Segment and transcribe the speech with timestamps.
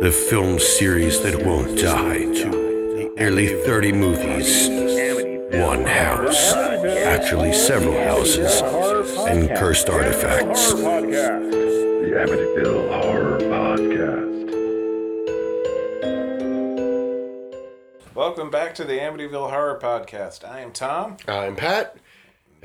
[0.00, 2.18] the film series that won't die.
[3.16, 4.68] Nearly 30 movies,
[5.52, 8.62] one house, actually several houses,
[9.26, 10.72] and cursed artifacts.
[10.72, 14.28] The Amityville Horror Podcast.
[18.14, 20.48] Welcome back to the Amityville Horror Podcast.
[20.48, 21.16] I am Tom.
[21.26, 21.96] I'm Pat.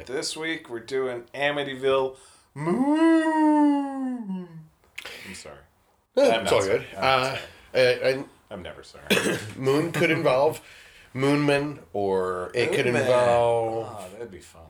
[0.05, 2.15] This week we're doing Amityville
[2.53, 4.47] Moon.
[5.27, 5.57] I'm sorry.
[6.17, 6.79] Eh, I'm it's all sorry.
[6.79, 6.87] good.
[6.97, 7.37] I'm Uh,
[7.75, 9.05] uh, and I'm never sorry.
[9.55, 10.61] moon could involve
[11.15, 13.01] moonmen, or it could Moonman.
[13.01, 13.87] involve.
[13.99, 14.61] Oh, that'd be fun.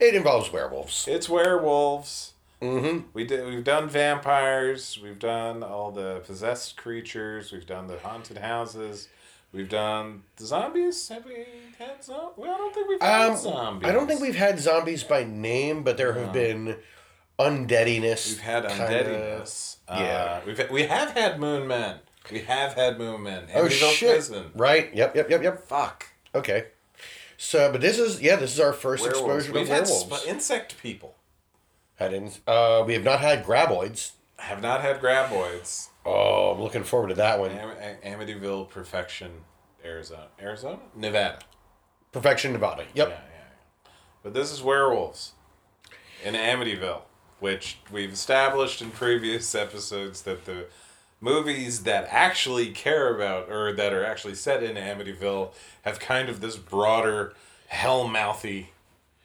[0.00, 1.06] It involves werewolves.
[1.08, 2.32] It's werewolves.
[2.60, 3.06] Mm-hmm.
[3.12, 3.46] We did.
[3.46, 4.98] We've done vampires.
[5.00, 7.52] We've done all the possessed creatures.
[7.52, 9.08] We've done the haunted houses.
[9.52, 11.08] We've done the zombies.
[11.08, 11.46] Have we
[11.78, 12.34] had zombies?
[12.36, 13.88] Well, I don't think we've had Um, zombies.
[13.88, 16.76] I don't think we've had zombies by name, but there have been
[17.38, 18.28] undeadiness.
[18.30, 19.76] We've had kinda- undeadiness.
[19.88, 19.94] yeah.
[19.94, 22.00] Uh, we've had, we have had moon men.
[22.30, 23.44] We have had moon men.
[23.54, 24.30] Oh shit!
[24.54, 24.94] Right.
[24.94, 25.16] Yep.
[25.16, 25.30] Yep.
[25.30, 25.42] Yep.
[25.42, 25.66] Yep.
[25.66, 26.06] Fuck.
[26.34, 26.66] Okay.
[27.38, 29.44] So, but this is yeah, this is our first Werewolves.
[29.46, 30.22] exposure We've to had werewolves.
[30.22, 31.14] sp- insect people.
[31.96, 34.12] Had in, uh, we have not had graboids.
[34.38, 35.88] Have not had graboids.
[36.04, 37.50] Oh, I'm looking forward to that one.
[37.52, 39.30] Am- Amityville Perfection,
[39.84, 40.28] Arizona.
[40.40, 40.78] Arizona?
[40.94, 41.38] Nevada.
[42.12, 42.84] Perfection, Nevada.
[42.94, 43.08] Yep.
[43.08, 43.90] Yeah, yeah, yeah.
[44.22, 45.32] But this is werewolves
[46.24, 47.02] in Amityville,
[47.40, 50.66] which we've established in previous episodes that the
[51.20, 56.40] movies that actually care about or that are actually set in Amityville have kind of
[56.40, 57.34] this broader
[57.72, 58.66] hellmouthy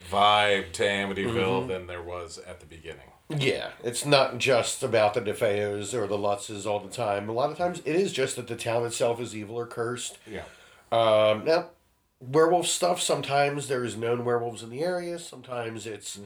[0.09, 3.11] vibe to Amityville than there was at the beginning.
[3.30, 7.30] Yeah, it's not just about the DeFeos or the Lutzes all the time.
[7.30, 10.17] A lot of times it is just that the town itself is evil or cursed.
[10.30, 10.44] Yeah.
[10.92, 11.70] Um, now,
[12.20, 16.20] werewolf stuff, sometimes there's known werewolves in the area, sometimes it's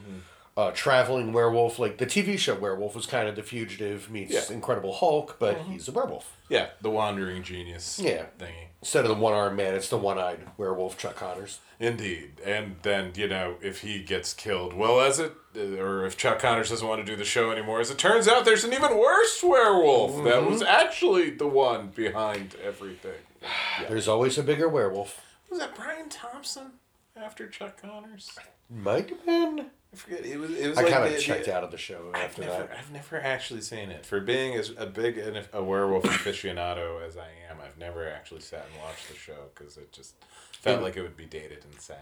[0.58, 1.78] uh, traveling werewolf.
[1.78, 4.52] Like the TV show Werewolf was kind of the fugitive meets Yeah.
[4.54, 5.72] Incredible Hulk, but mm-hmm.
[5.72, 6.36] he's a werewolf.
[6.48, 8.24] Yeah, the wandering genius Yeah.
[8.40, 8.66] thingy.
[8.82, 11.60] Instead of the one armed man, it's the one eyed werewolf Chuck Connors.
[11.78, 12.40] Indeed.
[12.44, 16.40] And then, you know, if he gets killed, well, as it, uh, or if Chuck
[16.40, 18.98] Connors doesn't want to do the show anymore, as it turns out, there's an even
[18.98, 20.50] worse werewolf that mm-hmm.
[20.50, 23.12] was actually the one behind everything.
[23.88, 25.24] There's always a bigger werewolf.
[25.50, 26.72] Was that Brian Thompson
[27.16, 28.36] after Chuck Connors?
[28.68, 29.70] Might have been.
[29.92, 30.26] I forget.
[30.26, 32.22] It was, it was I like kind of checked the- out of the show I've
[32.24, 32.76] after never, that.
[32.78, 34.04] I've never actually seen it.
[34.04, 38.40] For being as a big and a werewolf aficionado as I am, I've never actually
[38.40, 40.14] sat and watched the show because it just
[40.60, 41.96] felt like it would be dated and sad.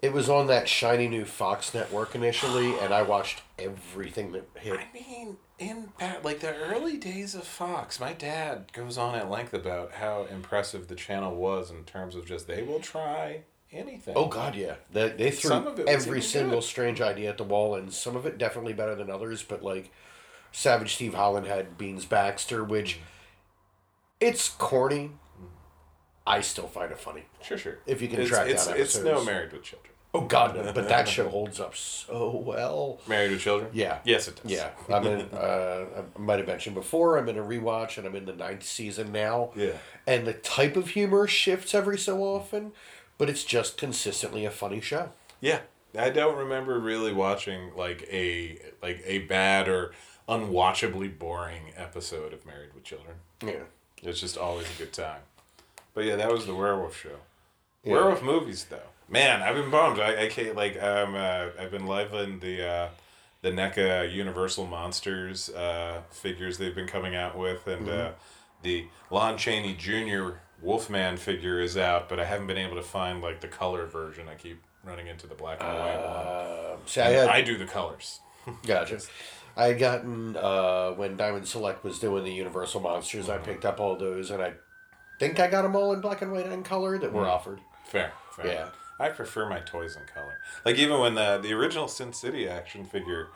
[0.00, 4.76] It was on that shiny new Fox network initially, and I watched everything that hit.
[4.80, 9.30] I mean, in back, like the early days of Fox, my dad goes on at
[9.30, 13.42] length about how impressive the channel was in terms of just they will try
[13.72, 14.14] anything.
[14.16, 14.74] Oh God, yeah.
[14.92, 16.64] They, they threw Some of it every single good.
[16.66, 19.42] strange idea at the wall, and some of it definitely better than others.
[19.42, 19.92] But like,
[20.52, 23.00] Savage Steve Holland had Beans Baxter, which
[24.20, 25.12] it's corny.
[26.26, 27.24] I still find it funny.
[27.42, 27.78] sure, sure.
[27.86, 29.24] If you can it's, track it's, down it's no.
[29.24, 29.92] Married with Children.
[30.14, 30.72] Oh God, no!
[30.74, 33.00] But that show holds up so well.
[33.08, 33.70] Married with Children.
[33.72, 33.98] Yeah.
[34.04, 34.52] Yes, it does.
[34.52, 35.20] Yeah, I'm in.
[35.32, 37.16] Uh, I might have mentioned before.
[37.16, 39.52] I'm in a rewatch, and I'm in the ninth season now.
[39.56, 39.72] Yeah.
[40.06, 42.72] And the type of humor shifts every so often,
[43.22, 45.10] but it's just consistently a funny show.
[45.40, 45.60] Yeah,
[45.96, 49.92] I don't remember really watching like a like a bad or
[50.28, 53.14] unwatchably boring episode of Married with Children.
[53.40, 53.62] Yeah.
[54.02, 55.20] It's just always a good time.
[55.94, 57.20] But yeah, that was the werewolf show.
[57.84, 60.00] Werewolf movies, though, man, I've been bummed.
[60.00, 62.88] I, I can't like um uh, I've been liveling the uh,
[63.42, 68.10] the NECA Universal Monsters uh, figures they've been coming out with, and uh,
[68.62, 70.38] the Lon Chaney Jr.
[70.62, 74.28] Wolfman figure is out, but I haven't been able to find like the color version.
[74.28, 76.72] I keep running into the black and white one.
[76.74, 78.20] Um, see, I had I do the colors.
[78.66, 79.00] gotcha.
[79.56, 83.28] I had gotten uh, when Diamond Select was doing the Universal Monsters.
[83.28, 84.54] I picked up all those, and I
[85.18, 87.60] think I got them all in black and white and color that were offered.
[87.84, 88.46] Fair, fair.
[88.46, 88.68] Yeah.
[88.98, 90.38] I prefer my toys in color.
[90.64, 93.28] Like even when the the original Sin City action figure,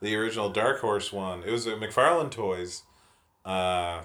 [0.00, 2.84] the original Dark Horse one, it was a McFarlane Toys,
[3.44, 4.02] uh,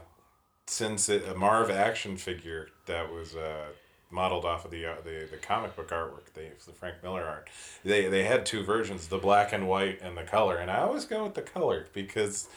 [0.65, 3.65] Sin Ci- a Marv action figure that was uh,
[4.09, 7.49] modeled off of the uh, the the comic book artwork, the the Frank Miller art.
[7.83, 11.05] They they had two versions, the black and white and the color, and I always
[11.05, 12.47] go with the color because.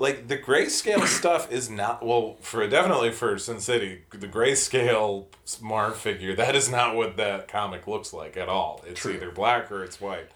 [0.00, 5.26] Like the grayscale stuff is not well for definitely for Sin City the grayscale
[5.62, 8.82] Marv figure that is not what that comic looks like at all.
[8.88, 10.26] It's either black or it's white,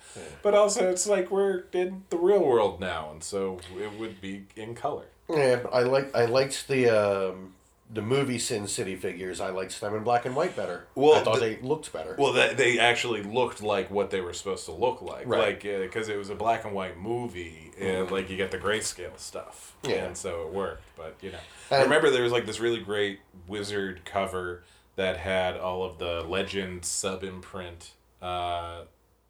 [0.44, 4.44] but also it's like we're in the real world now, and so it would be
[4.54, 5.06] in color.
[5.28, 7.52] Yeah, I like I liked the um,
[7.90, 10.86] the movie Sin City figures, I liked them in black and white better.
[10.94, 12.14] Well, I thought the- they looked better.
[12.18, 15.62] Well, that they actually looked like what they were supposed to look like, Right.
[15.62, 18.58] like uh, because it was a black and white movie, and like you get the
[18.58, 20.04] grayscale stuff, Yeah.
[20.04, 20.82] and so it worked.
[20.96, 21.38] But you know,
[21.70, 24.64] I remember there was like this really great wizard cover
[24.96, 27.92] that had all of the legend sub imprint.
[28.20, 28.82] Uh,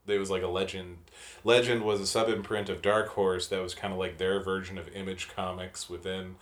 [0.07, 0.97] there was like a legend.
[1.45, 4.79] Legend was a sub imprint of Dark Horse that was kind of like their version
[4.79, 6.37] of Image Comics within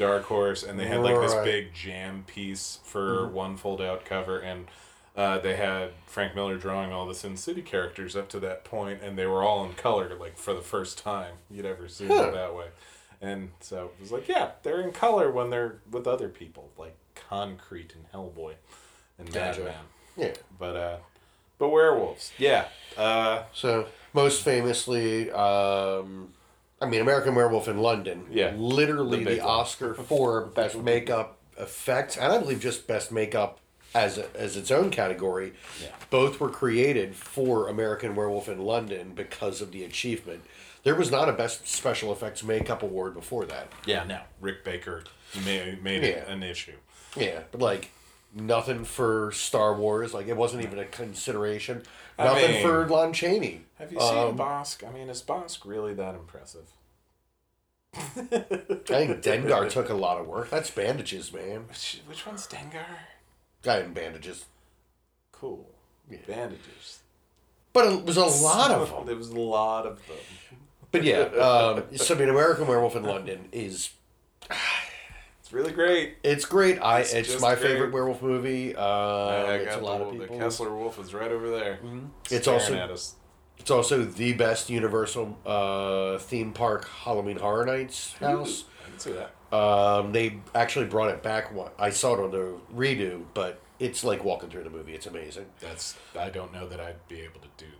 [0.00, 1.44] Dark Horse, and they had like this Right.
[1.44, 4.66] big jam piece for one fold out cover, and
[5.16, 9.02] uh, they had Frank Miller drawing all the Sin City characters up to that point,
[9.02, 12.28] and they were all in color, like for the first time you'd ever seen Huh.
[12.28, 12.68] it that way.
[13.20, 16.96] And so it was like, yeah, they're in color when they're with other people, like
[17.14, 18.54] Concrete and Hellboy
[19.18, 19.60] and Gotcha.
[19.60, 19.74] Madman.
[20.16, 20.32] yeah.
[20.58, 20.96] But uh,
[21.58, 22.68] but werewolves, yeah.
[22.96, 26.32] Uh, So most famously, um,
[26.80, 28.26] I mean, American Werewolf in London.
[28.30, 28.54] Yeah.
[28.56, 29.40] Literally The the.
[29.40, 33.58] Oscar for best makeup effects, and I believe just best makeup
[33.94, 35.52] as a, as its own category.
[35.82, 35.88] Yeah.
[36.10, 40.42] Both were created for American Werewolf in London because of the achievement.
[40.82, 43.68] There was not a best special effects makeup award before that.
[43.84, 45.04] yeah, no, Rick Baker
[45.44, 46.32] made, made it Yeah.
[46.32, 46.76] an issue.
[47.14, 47.90] Yeah, but like
[48.34, 50.14] nothing for Star Wars.
[50.14, 51.82] Like it wasn't even a consideration.
[52.20, 53.62] I Nothing mean- for Lon Chaney.
[53.78, 54.86] Have you seen Um, Bossk?
[54.86, 56.70] I mean, is Bossk really that impressive?
[57.94, 58.30] I think
[59.22, 60.50] Dengar took a lot of work.
[60.50, 61.66] That's bandages, man.
[61.68, 62.84] Which, which one's Dengar?
[63.62, 64.44] Guy in bandages.
[65.32, 65.66] Cool.
[66.26, 67.00] Bandages.
[67.72, 69.06] But it was a lot of them.
[69.06, 70.16] There was a lot of them.
[70.92, 73.90] But yeah, um, so I mean, American Werewolf in London is
[75.50, 76.14] It's really great.
[76.22, 76.78] it's great.
[76.78, 77.66] I It's it's, my great.
[77.66, 78.76] favorite werewolf movie.
[78.76, 80.38] Um, I it's got a lot the, of the.
[80.38, 81.80] Kessler Wolf is right over there.
[82.30, 82.96] It's also-.
[83.58, 88.64] It's also the best Universal uh, theme park Halloween Horror Nights house.
[88.86, 89.32] I can see that.
[89.52, 91.52] Um, they actually brought it back.
[91.52, 94.94] One, I saw it on the redo, but it's like walking through the movie.
[94.94, 95.96] It's amazing That's.
[96.16, 97.66] I don't know that I'd be able to do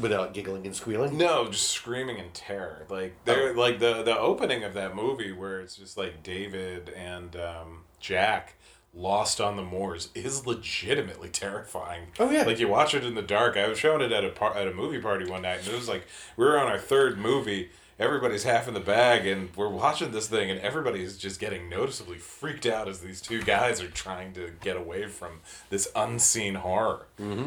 [0.00, 1.16] Without giggling and squealing.
[1.16, 2.86] No, just screaming in terror.
[2.88, 7.36] Like they're like the the opening of that movie where it's just like David and
[7.36, 8.54] um, Jack
[8.94, 12.06] lost on the moors is legitimately terrifying.
[12.18, 12.44] Oh, yeah.
[12.44, 13.56] Like you watch it in the dark.
[13.56, 15.74] I was showing it at a par- at a movie party one night, and it
[15.74, 16.06] was like
[16.36, 17.70] we were on our third movie.
[17.98, 22.18] Everybody's half in the bag, and we're watching this thing, and everybody's just getting noticeably
[22.18, 25.40] freaked out as these two guys are trying to get away from
[25.70, 27.06] this unseen horror.
[27.18, 27.46] Mm-hmm.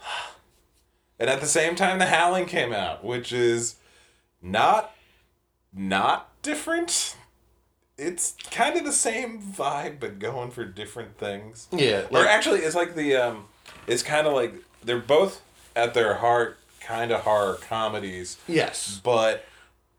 [1.20, 3.76] And at the same time, The Howling came out, which is
[4.42, 4.94] not
[5.72, 7.16] not different.
[7.98, 11.68] It's kind of the same vibe, but going for different things.
[11.70, 13.44] Yeah, or like- actually, it's like the um,
[13.86, 15.42] it's kind of like they're both
[15.76, 18.98] at their heart kind of horror comedies, Yes.
[19.04, 19.44] but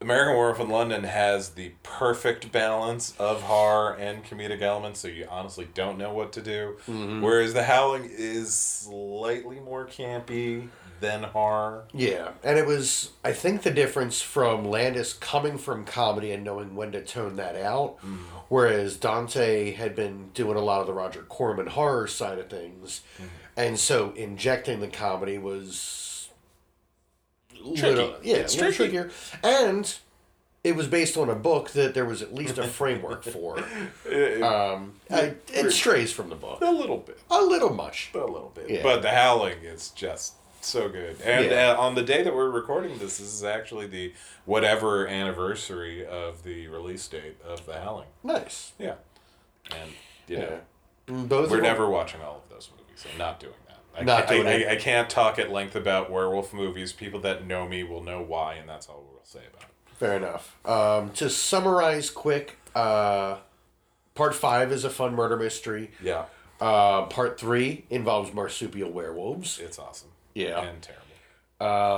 [0.01, 5.27] American Werewolf in London has the perfect balance of horror and comedic elements, so you
[5.29, 6.77] honestly don't know what to do.
[7.21, 10.69] Whereas The Howling is slightly more campy
[11.01, 11.83] than horror.
[11.93, 16.75] Yeah, and it was I think the difference from Landis coming from comedy and knowing
[16.75, 17.97] when to tone that out,
[18.47, 23.01] whereas Dante had been doing a lot of the Roger Corman horror side of things,
[23.57, 26.29] and so injecting the comedy was
[27.63, 28.91] little- yeah, It's little tricky.
[28.97, 29.11] trickier,
[29.43, 29.93] and
[30.63, 33.57] it was based on a book that there was at least a framework for.
[33.59, 37.19] Um, I- it strays from the book A little bit.
[37.29, 38.11] a little much.
[38.13, 38.69] A little bit.
[38.69, 38.83] Yeah.
[38.83, 40.33] But The Howling is just
[40.67, 41.19] so good.
[41.21, 41.71] And Yeah.
[41.71, 44.13] uh, on the day that we're recording this, this is actually the
[44.45, 48.07] whatever anniversary of the release date of The Howling.
[48.23, 48.71] Nice.
[48.79, 48.95] Yeah.
[49.71, 49.91] And,
[50.27, 50.41] you Yeah.
[50.45, 50.59] know,
[51.07, 53.05] Mm, Both we're never watching all of those movies.
[53.11, 53.79] I'm not doing that.
[53.99, 54.69] I Not can't, doing I.
[54.69, 56.93] I, I can't talk at length about werewolf movies.
[56.93, 59.95] People that know me will know why, and that's all we'll say about it.
[59.97, 60.55] Fair enough.
[60.65, 63.37] Um, to summarize quick, uh,
[64.15, 65.91] part five is a fun murder mystery.
[66.01, 66.25] Yeah.
[66.61, 69.59] Uh, part three involves marsupial werewolves.
[69.59, 70.10] It's awesome.
[70.33, 70.61] Yeah.
[70.61, 71.03] And terrible.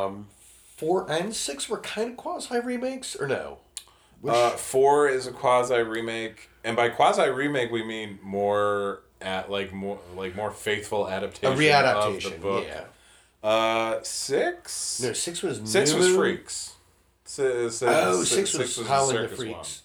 [0.08, 0.28] Um,
[0.76, 3.60] four and six were kind of quasi remakes, or no?
[4.22, 9.50] Which, Uh, four is a quasi remake, and by quasi remake we mean more at
[9.52, 12.26] like more like more faithful adaptation, a adaptation readaptation.
[12.26, 12.66] of the book.
[12.68, 12.84] Yeah.
[13.50, 15.02] Uh, six.
[15.02, 16.74] No, six was Six was Freaks.
[17.26, 19.83] Si- si- Oh, six was Howling the Freaks.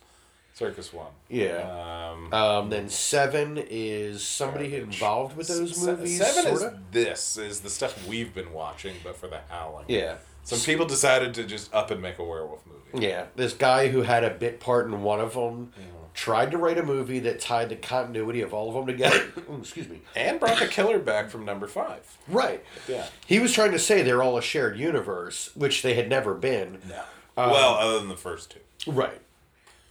[0.58, 1.06] Circus one.
[1.28, 2.10] Yeah.
[2.12, 4.94] Um, Um, then seven is somebody Garbage.
[4.96, 6.18] involved with those se- movies.
[6.18, 6.74] Seven sorta?
[6.76, 9.84] is this is the stuff we've been watching, but for the Howling.
[9.86, 10.16] Yeah.
[10.42, 13.06] Some people decided to just up and make a werewolf movie.
[13.06, 15.72] Yeah, this guy who had a bit part in one of them
[16.14, 19.22] tried to write a movie that tied the continuity of all of them together.
[19.60, 20.00] Excuse me.
[20.16, 22.00] And brought the killer back from number five.
[22.26, 22.64] Right.
[22.88, 23.06] Yeah.
[23.26, 26.78] He was trying to say they're all a shared universe, which they had never been.
[26.88, 27.02] No.
[27.36, 28.90] well, other than the first two.
[28.90, 29.20] Right.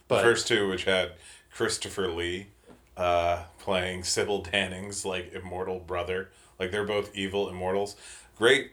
[0.08, 1.12] The But first two, which had
[1.52, 2.48] Christopher Lee,
[2.96, 6.30] uh, playing Sybil Danning's like immortal brother.
[6.58, 7.94] Like they're both evil immortals.
[8.36, 8.72] Great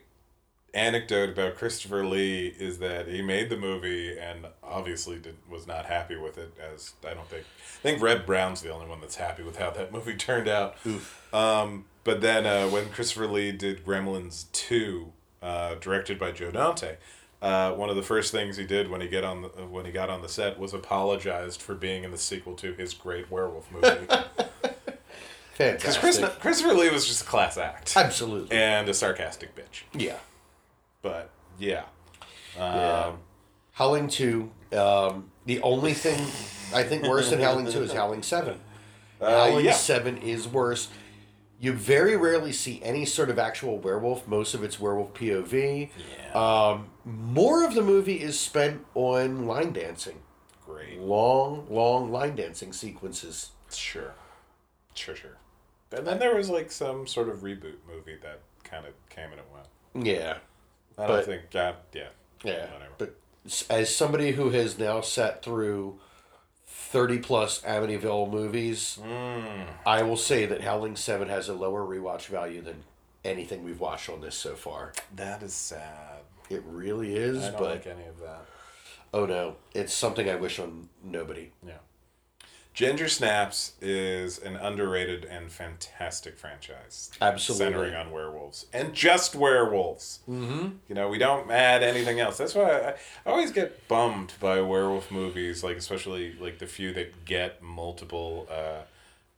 [0.74, 5.86] anecdote about Christopher Lee is that he made the movie and obviously did, was not
[5.86, 6.52] happy with it.
[6.60, 9.70] As I don't think I think Reb Brown's the only one that's happy with how
[9.70, 10.76] that movie turned out.
[11.32, 15.12] Um, but then uh, when Christopher Lee did Gremlins two,
[15.42, 16.96] uh, directed by Joe Dante.
[17.46, 19.84] Uh, one of the first things he did when he get on the, uh, when
[19.84, 23.30] he got on the set was apologized for being in the sequel to his great
[23.30, 23.88] werewolf movie.
[24.00, 24.26] Because
[25.54, 26.00] Fantastic.
[26.00, 28.56] Chris, Christopher Lee was just a class act Absolutely.
[28.56, 29.82] and a sarcastic bitch.
[29.92, 30.16] yeah.
[31.02, 31.84] But yeah,
[32.56, 33.04] Yeah.
[33.10, 33.18] um,
[33.72, 36.18] Howling 2, um, the only thing
[36.74, 38.58] I think worse than Howling 2 is Howling 7.
[39.20, 40.88] uh, Howling yeah, 7 is worse.
[41.58, 44.28] You very rarely see any sort of actual werewolf.
[44.28, 45.90] Most of it's werewolf POV.
[45.96, 50.20] yeah, Um, more of the movie is spent on line dancing.
[50.66, 53.52] great, Long, long line dancing sequences.
[53.72, 54.14] sure,
[54.94, 55.36] sure, sure.
[55.92, 59.40] And then there was like some sort of reboot movie that kind of came and
[59.40, 60.06] it went.
[60.06, 60.38] Yeah.
[60.98, 62.08] I don't But- think, uh, yeah,
[62.42, 62.70] Yeah.
[62.72, 62.92] Whatever.
[62.98, 63.14] But
[63.70, 66.00] as somebody who has now sat through
[66.66, 69.66] 30 plus Amityville movies, Mm.
[69.86, 72.82] I will say that Howling 7 has a lower rewatch value than
[73.24, 74.92] anything we've watched on this so far.
[75.14, 76.20] that is sad.
[76.50, 78.42] It really is, I don't but like any of that.
[79.12, 81.50] oh no, it's something I wish on nobody.
[81.66, 81.78] Yeah.
[82.76, 87.10] Ginger Snaps is an underrated and fantastic franchise.
[87.22, 87.64] Absolutely.
[87.64, 88.66] Centering on werewolves.
[88.70, 90.20] And just werewolves.
[90.28, 90.68] Mm-hmm.
[90.86, 92.36] You know, we don't add anything else.
[92.36, 92.88] That's why I,
[93.24, 98.46] I always get bummed by werewolf movies, like especially like the few that get multiple
[98.50, 98.82] uh,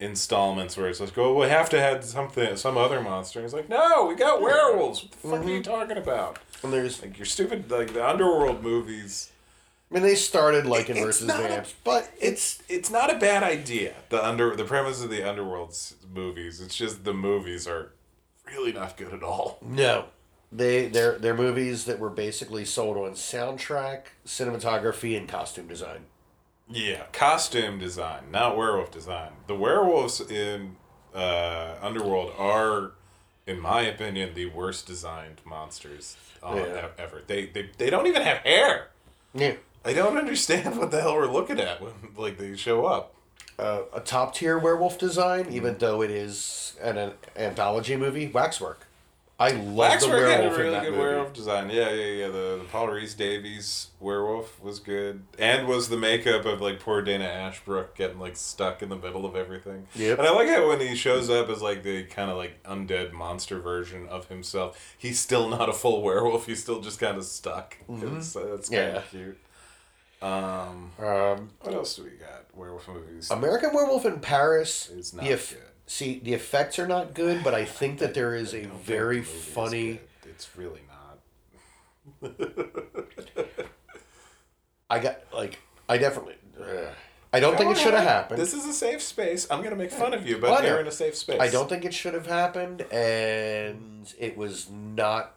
[0.01, 3.45] installments where it's like, oh, we have to add something, some other monster.
[3.45, 5.05] It's like, no, we got werewolves.
[5.05, 6.41] What the fuck are you talking about?
[6.65, 9.31] And there's, Like your stupid, like the underworld movies.
[9.95, 13.95] Mean, they started like in It's versus Vamps, but it's it's not a bad idea.
[14.11, 15.75] The under the premise of the underworld
[16.13, 16.61] movies.
[16.61, 17.93] It's just the movies are
[18.47, 19.59] really not good at all.
[19.63, 20.07] no.
[20.51, 26.07] They they're they're movies that were basically sold on soundtrack, cinematography, and costume design.
[26.71, 29.33] Yeah, costume design, not werewolf design.
[29.47, 30.77] The werewolves in
[31.15, 32.93] uh, Underworld are,
[33.47, 36.89] in my opinion, the worst designed monsters uh, Yeah.
[36.99, 37.23] ever.
[37.27, 38.89] They, they they don't even have hair.
[39.35, 39.55] Yeah.
[39.85, 43.15] I don't understand what the hell we're looking at when like they show up.
[43.59, 48.29] uh, a top tier werewolf design, even though it is an, an anthology movie.
[48.29, 48.85] Waxwork.
[49.41, 49.73] I love the
[50.09, 51.03] Waxwork had a werewolf really that good movie.
[51.03, 51.71] werewolf design.
[51.71, 52.27] Yeah, yeah, yeah.
[52.27, 57.25] The, the Paul Rhys-Davies werewolf was good, and was the makeup of like poor Dana
[57.27, 59.87] Ashbrook getting like stuck in the middle of everything.
[59.95, 60.13] Yeah.
[60.15, 63.13] And I like how when he shows up as like the kind of like undead
[63.13, 66.47] monster version of himself, he's still not a full werewolf.
[66.47, 67.77] He's still just kind of stuck.
[67.89, 68.95] It's, uh, it's kind Mm-hmm.
[68.95, 68.99] Yeah.
[68.99, 69.39] of cute.
[70.21, 72.47] Um, Um, what else do we got?
[72.55, 73.31] Werewolf movies.
[73.31, 74.91] American Werewolf in Paris.
[74.97, 75.63] It's not eff- good.
[75.87, 79.29] See, the effects are not good, but I think that there is a very is
[79.29, 80.01] funny.
[80.25, 82.33] It's really not.
[84.91, 85.59] I got like
[85.89, 86.35] I definitely.
[86.59, 86.91] Uh,
[87.33, 88.41] I don't think it should have happened.
[88.41, 89.47] This is a safe space.
[89.51, 91.39] I'm gonna make fun of you, but you're in a safe space.
[91.41, 95.35] I don't think it should have happened, and it was not.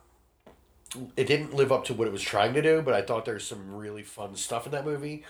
[1.15, 3.47] It didn't live up to what it was trying to do, but I thought there's
[3.47, 5.23] some really fun stuff in that movie.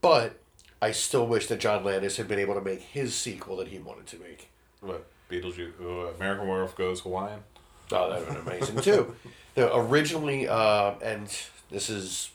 [0.00, 0.40] But
[0.80, 3.78] I still wish that John Landis had been able to make his sequel that he
[3.78, 4.50] wanted to make.
[4.80, 5.72] What Beetlejuice?
[5.80, 7.40] Uh, American Werewolf goes Hawaiian.
[7.92, 9.14] Oh, that would have been amazing too.
[9.56, 11.26] The originally, uh, and
[11.72, 12.30] this is,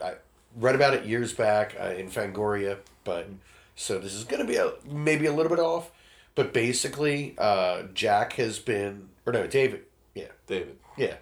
[0.00, 0.12] I
[0.54, 3.28] read about it years back uh, in Fangoria, but
[3.74, 5.90] so this is going to be a, maybe a little bit off,
[6.36, 9.82] but basically, uh, Jack has been, or no, David,
[10.14, 10.76] yeah, David.
[10.96, 11.14] yeah,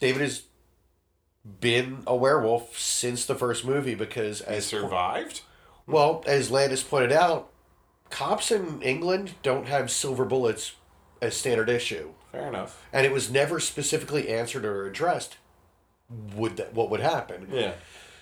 [0.00, 0.42] David has
[1.60, 5.42] been a werewolf since the first movie because He as survived.
[5.86, 7.50] well as Landis pointed out,
[8.10, 10.72] cops in England don't have silver bullets
[11.20, 12.82] as standard issue Fair enough.
[12.92, 15.36] and it was never specifically answered or addressed
[16.36, 17.72] would that what would happen Yeah.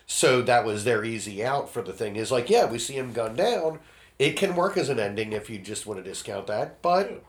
[0.07, 3.13] so that was their easy out for the thing is like yeah we see him
[3.13, 3.81] gunned down
[4.21, 7.25] it can work as an ending if you just want to discount that but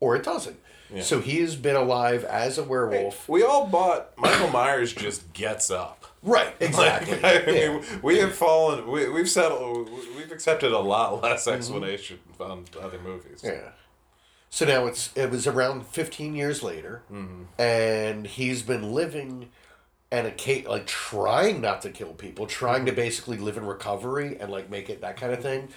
[0.00, 0.58] or it doesn't
[0.92, 1.02] Yeah.
[1.02, 5.70] so he has been alive as a werewolf We all bought Michael Myers just gets
[5.70, 6.06] up.
[6.22, 7.82] right exactly I mean, Yeah.
[8.02, 8.86] we have fallen.
[8.90, 9.88] We, we've settled.
[10.16, 11.56] We've accepted a lot less Mm-hmm.
[11.56, 13.40] explanation on other movies.
[13.44, 13.70] Yeah.
[14.50, 17.42] So now it's it was around fifteen years later, Mm-hmm.
[17.62, 19.48] and he's been living,
[20.10, 22.86] and a like trying not to kill people, trying Mm-hmm.
[22.86, 25.68] to basically live in recovery and like make it that kind of thing.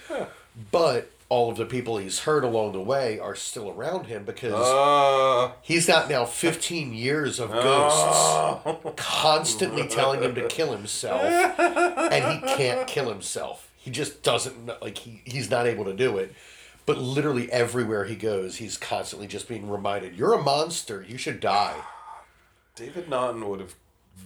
[0.72, 4.52] But all of the people he's hurt along the way are still around him because
[4.54, 12.24] Uh, he's got now fifteen years of ghosts constantly telling him to kill himself, and
[12.40, 13.70] he can't kill himself.
[13.76, 16.32] he just doesn't like he he's not able to do it.
[16.86, 21.04] But literally everywhere he goes, he's constantly just being reminded, "You're a monster.
[21.08, 21.76] You should die."
[22.76, 23.74] David Naughton would have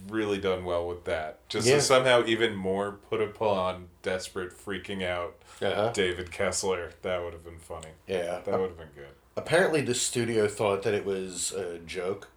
[0.07, 1.47] really done well with that.
[1.49, 1.75] Just Yeah.
[1.75, 5.91] to somehow even more put upon desperate freaking out Uh-huh.
[5.93, 6.91] David Kessler.
[7.01, 7.89] That would have been funny.
[8.07, 8.39] Yeah.
[8.45, 9.09] That would have been good.
[9.35, 12.29] Apparently, the studio thought that it was a joke.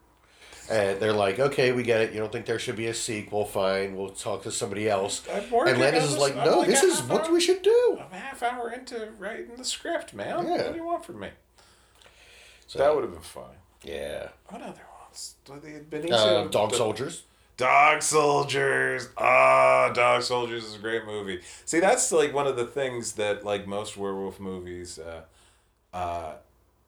[0.70, 2.12] And they're like, okay, we get it.
[2.12, 3.44] You don't think there should be a sequel?
[3.44, 5.26] Fine, we'll talk to somebody else.
[5.28, 7.98] And Landis is like, no, like this is what hour- we should do.
[8.00, 10.44] I'm a half hour into writing the script, man.
[10.46, 10.50] Yeah.
[10.50, 11.30] What do you want from me?
[12.68, 13.50] So, that would have been fun.
[13.82, 14.28] yeah.
[14.48, 15.34] What other ones?
[15.46, 17.24] Benicio, Uh, Dog the- Soldiers.
[17.62, 19.08] Dog Soldiers.
[19.16, 21.42] Ah, Dog Soldiers is a great movie.
[21.64, 25.22] See, that's like one of the things that like most werewolf movies, uh,
[25.96, 26.32] uh,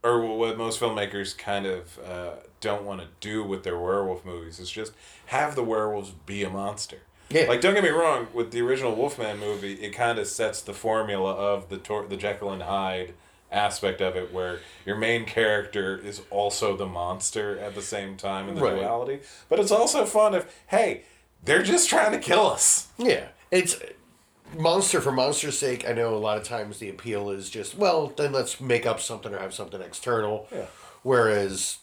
[0.02, 4.59] or what most filmmakers kind of uh, don't want to do with their werewolf movies
[4.59, 4.95] is just
[5.26, 6.99] have the werewolves be a monster.
[7.31, 7.45] Yeah.
[7.45, 8.26] Like, don't get me wrong.
[8.35, 12.16] With the original Wolfman movie, it kind of sets the formula of the tor- the
[12.16, 13.14] Jekyll and Hyde
[13.54, 18.49] aspect of it, where your main character is also the monster at the same time
[18.49, 18.76] in the Right.
[18.76, 19.20] duality.
[19.49, 21.02] But it's also fun if hey,
[21.44, 22.88] they're just trying to kill us.
[22.99, 23.28] Yeah.
[23.50, 23.76] It's
[24.56, 25.88] monster for monster's sake.
[25.88, 29.00] I know a lot of times the appeal is just, well, then let's make up
[29.00, 30.49] something or have something external.
[30.52, 30.66] Yeah.
[31.02, 31.78] Whereas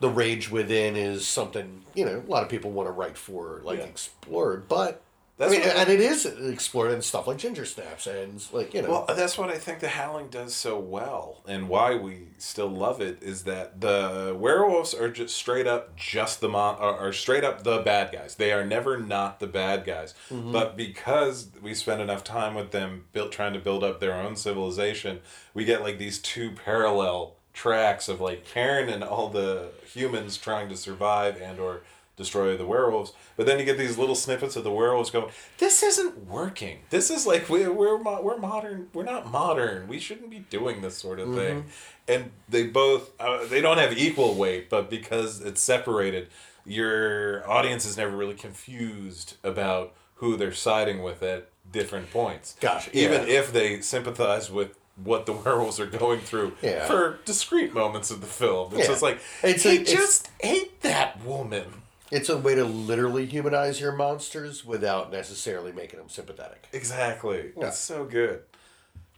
[0.00, 3.60] the rage within is something, you know, a lot of people want to write for,
[3.64, 3.84] like, Yeah.
[3.86, 4.68] explored.
[4.68, 5.00] But,
[5.38, 8.82] That's I mean, and it is explored in stuff like Ginger Snaps and, like, you
[8.82, 9.04] know.
[9.06, 13.00] Well, that's what I think the Howling does so well, and why we still love
[13.00, 17.44] it is that the werewolves are just straight up just the mon are, are straight
[17.44, 18.34] up the bad guys.
[18.34, 20.50] They are never not the bad guys, mm-hmm.
[20.50, 24.34] but because we spend enough time with them, built trying to build up their own
[24.34, 25.20] civilization,
[25.54, 30.68] we get like these two parallel tracks of like Karen and all the humans trying
[30.68, 31.82] to survive and or
[32.18, 33.12] destroy the werewolves.
[33.38, 36.80] But then you get these little snippets of the werewolves going, "This isn't working.
[36.90, 38.88] This is like we we're mo- we're modern.
[38.92, 39.88] We're not modern.
[39.88, 41.64] We shouldn't be doing this sort of thing."
[42.06, 46.28] And they both uh, they don't have equal weight, but because it's separated,
[46.66, 52.56] your audience is never really confused about who they're siding with at different points.
[52.60, 53.38] Gosh, Even yeah.
[53.40, 54.70] if they sympathize with
[55.04, 56.86] what the werewolves are going through Yeah.
[56.86, 58.72] for discrete moments of the film.
[58.72, 58.86] It's Yeah.
[58.86, 61.82] just like It's he it's- just ate that woman.
[62.10, 66.68] It's a way to literally humanize your monsters without necessarily making them sympathetic.
[66.72, 67.52] Exactly.
[67.56, 67.68] Yeah.
[67.68, 68.42] It's so good.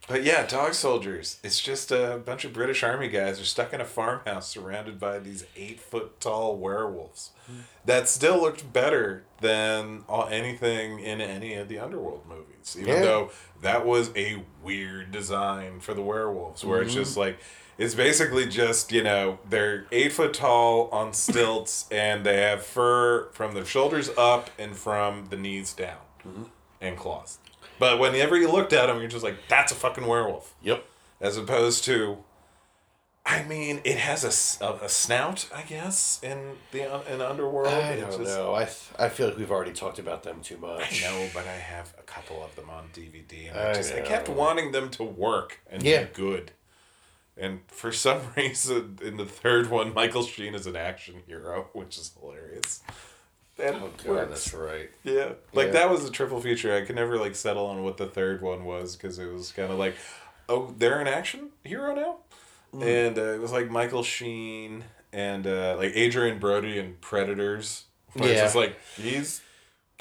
[0.07, 1.39] But yeah, dog soldiers.
[1.43, 5.19] It's just a bunch of British army guys are stuck in a farmhouse surrounded by
[5.19, 7.31] these eight foot tall werewolves.
[7.45, 7.59] Hmm.
[7.85, 12.75] That still looked better than all, anything in any of the Underworld movies.
[12.77, 13.01] Even Yeah.
[13.01, 17.03] though that was a weird design for the werewolves, where it's mm-hmm.
[17.03, 17.39] just like
[17.81, 23.27] it's basically just, you know, they're eight foot tall on stilts and they have fur
[23.31, 26.43] from their shoulders up and from the knees down mm-hmm.
[26.79, 27.39] and claws.
[27.79, 30.53] But whenever you looked at them, you're just like, that's a fucking werewolf.
[30.61, 30.85] Yep.
[31.19, 32.19] As opposed to,
[33.25, 37.67] I mean, it has a a snout, I guess, in the in Underworld.
[37.67, 38.53] I don't just- know.
[38.53, 41.03] I, th- I feel like we've already talked about them too much.
[41.03, 43.93] I know, but I have a couple of them on DVD, and I I, just
[43.93, 46.03] I kept wanting them to work and Yeah.
[46.03, 46.51] be good.
[47.37, 51.97] And for some reason, in the third one, Michael Sheen is an action hero, which
[51.97, 52.81] is hilarious.
[53.59, 54.29] And Oh, God, works.
[54.29, 54.89] that's right.
[55.03, 55.71] Yeah, like Yeah.
[55.73, 56.75] that was a triple feature.
[56.75, 59.71] I could never like settle on what the third one was because it was kind
[59.71, 59.95] of like,
[60.49, 62.17] oh, they're an action hero now,
[62.73, 62.83] Mm.
[63.09, 67.85] and uh, it was like Michael Sheen and uh, like Adrien Brody and Predators.
[68.13, 68.43] Where It's Yeah.
[68.45, 69.41] just like he's.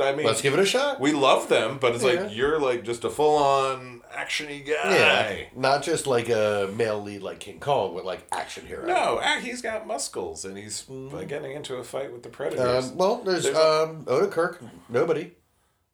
[0.00, 1.00] I mean, Let's give it a shot.
[1.00, 2.22] we love them, but it's Yeah.
[2.22, 4.94] like you're like just a full on actiony guy.
[4.94, 8.86] Yeah, not just like a male lead like King Kong, but like action hero.
[8.86, 12.90] No, ah, he's got muscles and he's uh, getting into a fight with the predators.
[12.90, 14.58] Um, well, there's, There's a- um, Odenkirk.
[14.88, 15.32] Nobody.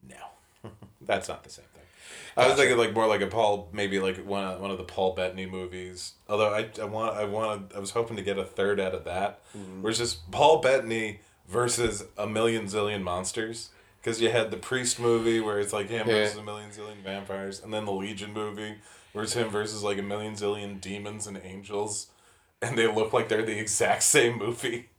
[0.09, 1.83] No, that's not the same thing.
[2.38, 4.85] I was thinking like more like a Paul, maybe like one of, one of the
[4.85, 6.12] Paul Bettany movies.
[6.29, 9.05] Although I, I want I wanted I was hoping to get a third out of
[9.05, 9.81] that, Mm-hmm.
[9.83, 13.71] where it's just Paul Bettany versus a million zillion monsters.
[14.07, 16.14] Because you had the Priest movie where it's like him Yeah.
[16.23, 18.77] versus a million zillion vampires, and then the Legion movie
[19.11, 22.07] where it's him versus like a million zillion demons and angels,
[22.62, 24.90] and they look like they're the exact same movie.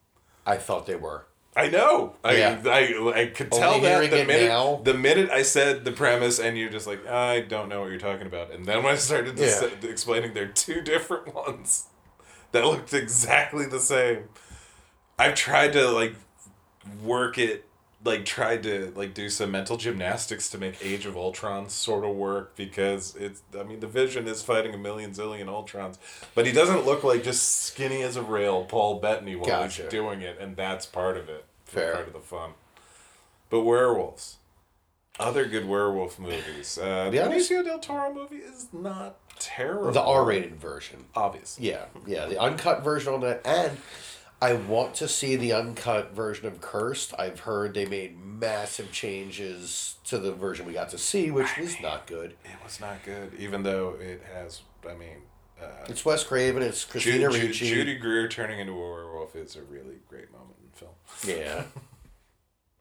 [0.45, 1.25] I thought they were.
[1.55, 2.17] I know.
[2.21, 2.61] I, Yeah.
[2.65, 4.81] I I could tell Only that the minute now.
[4.83, 7.99] the minute I said the premise, and you're just like, I don't know what you're
[8.01, 8.51] talking about.
[8.51, 9.51] And then when I started to Yeah.
[9.51, 11.85] say, explaining they're two different ones
[12.51, 14.27] that looked exactly the same,
[15.17, 16.13] I've tried to like
[17.01, 17.63] work it,
[18.03, 22.15] like tried to like do some mental gymnastics to make Age of Ultron sort of
[22.15, 23.41] work because it's.
[23.59, 25.97] I mean, the Vision is fighting a million zillion Ultrons,
[26.35, 29.83] but he doesn't look like just skinny as a rail Paul Bettany while Gotcha.
[29.83, 31.45] he's doing it, and that's part of it.
[31.65, 31.93] Fair.
[31.95, 32.51] Part of the fun.
[33.49, 34.37] But werewolves.
[35.19, 36.77] Other good werewolf movies.
[36.77, 39.91] Uh, the Benicio del Toro movie is not terrible.
[39.91, 41.05] The R-rated version.
[41.15, 41.69] obviously.
[41.71, 43.77] Yeah, yeah, the uncut version on that, and
[44.41, 47.13] I want to see the uncut version of Cursed.
[47.17, 51.79] I've heard they made massive changes to the version we got to see, which was
[51.81, 52.31] not good.
[52.45, 54.61] It was not good, even though it has.
[54.87, 55.17] I mean,
[55.59, 56.61] uh, It's Wes Craven.
[56.61, 57.67] It's Christina Ju- Ricci.
[57.67, 60.91] Judy Greer turning into a werewolf is a really great moment in film.
[61.25, 61.63] Yeah,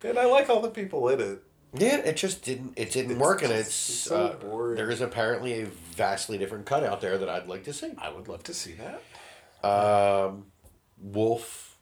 [0.09, 1.43] And I like all the people in it.
[1.73, 1.97] yeah.
[1.97, 2.75] It just didn't.
[2.77, 4.77] It didn't It's work, and just- it's, it's so uh, boring.
[4.77, 7.93] there is apparently a vastly different cut out there that I'd like to see.
[7.97, 9.03] I would love to see that.
[9.67, 10.45] Um,
[11.01, 11.77] Wolf,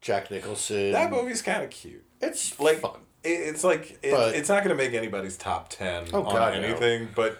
[0.00, 0.92] Jack Nicholson.
[0.92, 2.04] That movie's kind of cute.
[2.20, 3.00] It's Like fun.
[3.22, 6.34] it, it's like it, But- it's not going to make anybody's top ten Oh, on
[6.34, 6.60] God, no.
[6.60, 7.38] anything, but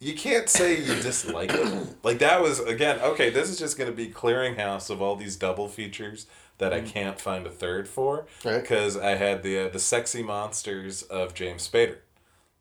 [0.00, 1.88] you can't say you dislike it.
[2.02, 3.30] Like that was again okay.
[3.30, 6.26] This is just going to be clearinghouse of all these double features
[6.58, 8.52] that I can't find a third for Mm.
[8.52, 8.60] Right.
[8.62, 11.98] because I had the uh, the sexy monsters of James Spader.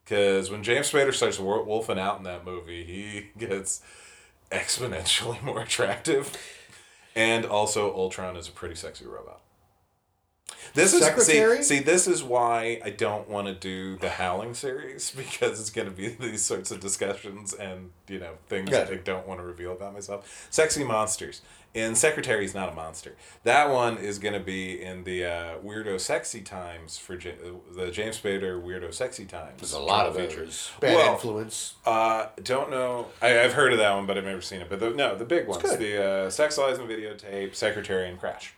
[0.04, 3.82] Because when James Spader starts wolfing out in that movie, he gets
[4.52, 6.36] exponentially more attractive.
[7.16, 9.42] And also, Ultron is a pretty sexy robot.
[10.74, 11.58] This is Secretary?
[11.58, 11.84] see, see.
[11.84, 15.94] This is why I don't want to do the Howling series because it's going to
[15.94, 19.74] be these sorts of discussions and you know things that I don't want to reveal
[19.74, 20.48] about myself.
[20.50, 21.42] Sexy monsters.
[21.76, 23.16] And Secretary's not a monster.
[23.46, 27.74] That one is going to be in the uh, Weirdo Sexy Times for J- uh,
[27.76, 29.56] the James Spader Weirdo Sexy Times.
[29.58, 30.46] There's a lot of double feature.
[30.46, 30.72] those.
[30.80, 31.74] Bad Well, influence.
[31.86, 33.08] uh, don't know.
[33.24, 34.70] I, I've heard of that one, but I've never seen it.
[34.70, 35.80] But the, no, the big ones: good.
[35.80, 38.54] the uh, Sex Lies and Videotape, Secretary, and Crash.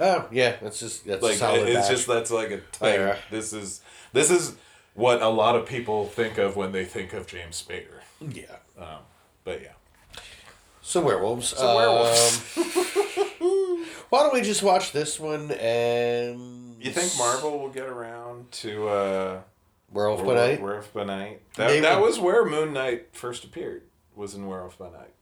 [0.00, 1.90] Oh yeah, that's just that's Like a solid it's batch.
[1.90, 2.98] just that's like a type.
[2.98, 3.16] Yeah.
[3.30, 3.80] This is
[4.12, 4.56] this is
[4.94, 8.00] what a lot of people think of when they think of James Spader.
[8.20, 8.56] yeah.
[8.76, 9.02] Um,
[9.44, 9.68] but yeah,
[10.90, 11.56] So werewolves.
[11.56, 12.56] So werewolves.
[12.56, 18.50] Um, why don't we just watch this one and you think Marvel will get around
[18.50, 19.40] to uh,
[19.92, 20.60] Werewolf by Night?
[20.60, 21.42] Werewolf by Night?
[21.54, 23.82] That, They that was where Moon Knight first appeared.
[24.16, 25.14] Was in Werewolf by Night.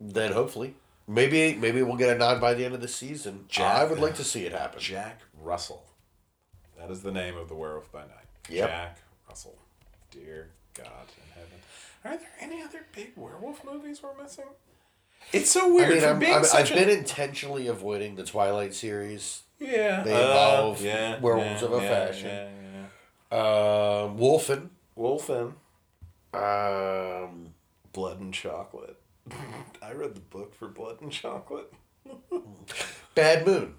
[0.00, 0.76] Then hopefully,
[1.08, 3.46] maybe maybe we'll get a nod by the end of the season.
[3.48, 4.78] Jack- I would like to see it happen.
[4.78, 5.86] Jack Russell.
[6.78, 8.28] That is the name of the Werewolf by Night.
[8.48, 8.68] Yep.
[8.68, 9.58] Jack Russell.
[10.12, 10.86] Dear God
[11.16, 11.58] in heaven.
[12.04, 14.44] Are there any other big werewolf movies we're missing?
[15.32, 19.42] It's so I weird mean, I'm, I'm, I've a- been intentionally avoiding the Twilight series.
[19.58, 20.02] yeah.
[20.02, 22.26] they uh, involve yeah, werewolves yeah, of a yeah, fashion.
[22.28, 22.48] Yeah,
[23.32, 23.38] yeah.
[24.04, 24.68] Um, Wolfen.
[24.96, 25.52] Wolfen.
[26.34, 27.54] Um,
[27.92, 28.96] Blood and Chocolate.
[29.82, 31.72] I read the book for Blood and Chocolate.
[33.14, 33.74] Bad Moon.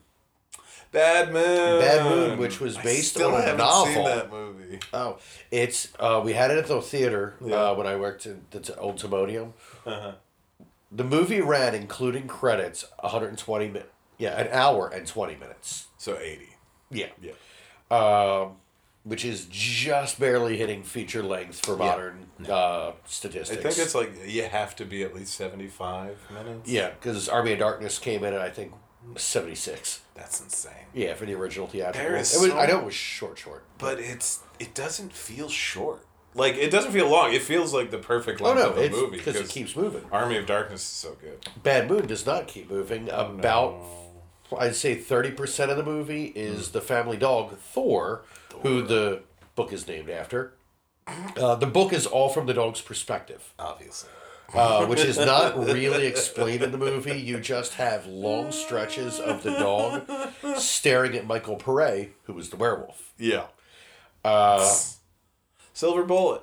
[0.92, 1.80] Bad Moon.
[1.82, 3.94] Bad Moon, which was based on a novel.
[3.94, 4.80] Seen that movie.
[4.92, 5.18] Oh,
[5.52, 7.56] it's uh, we had it at the theater Yeah.
[7.56, 9.54] uh, when I worked at the t- old Timonium.
[9.86, 10.14] Uh-huh.
[10.92, 13.90] The movie ran, including credits, 120 minutes.
[14.18, 15.88] Yeah, an hour and 20 minutes.
[15.98, 16.50] So eighty.
[16.92, 17.08] Yeah.
[17.22, 17.34] Yeah.
[17.92, 18.58] Um,
[19.04, 23.60] which is just barely hitting feature length for modern uh, statistics.
[23.60, 26.70] I think it's like you have to be at least seventy-five minutes.
[26.70, 28.74] Yeah, because Army of Darkness came in at, I think,
[29.16, 30.02] 76.
[30.16, 30.74] That's insane.
[30.94, 32.02] Yeah, for the original theatrical.
[32.10, 33.64] There It is was, so- I know it was short, short.
[33.78, 36.06] But it's it doesn't feel short.
[36.40, 37.34] Like it doesn't feel long.
[37.34, 39.76] It feels like the perfect Oh, length no, of a it's movie because it keeps
[39.76, 40.04] moving.
[40.12, 41.46] Army of Darkness is so good.
[41.62, 43.10] Bad Moon does not keep moving.
[43.10, 43.74] About
[44.52, 44.58] No.
[44.58, 48.24] I'd say thirty percent of the movie is the family dog Thor,
[48.64, 49.22] who the
[49.56, 50.54] book is named after.
[51.38, 54.10] Uh, the book is all from the dog's perspective, obviously.
[54.54, 57.20] uh, which is not really explained in the movie.
[57.20, 60.08] You just have long stretches of the dog
[60.60, 63.12] staring at Michael Paré, who is the werewolf.
[63.18, 63.46] Yeah.
[64.24, 64.72] Uh,
[65.80, 66.42] Silver Bullet.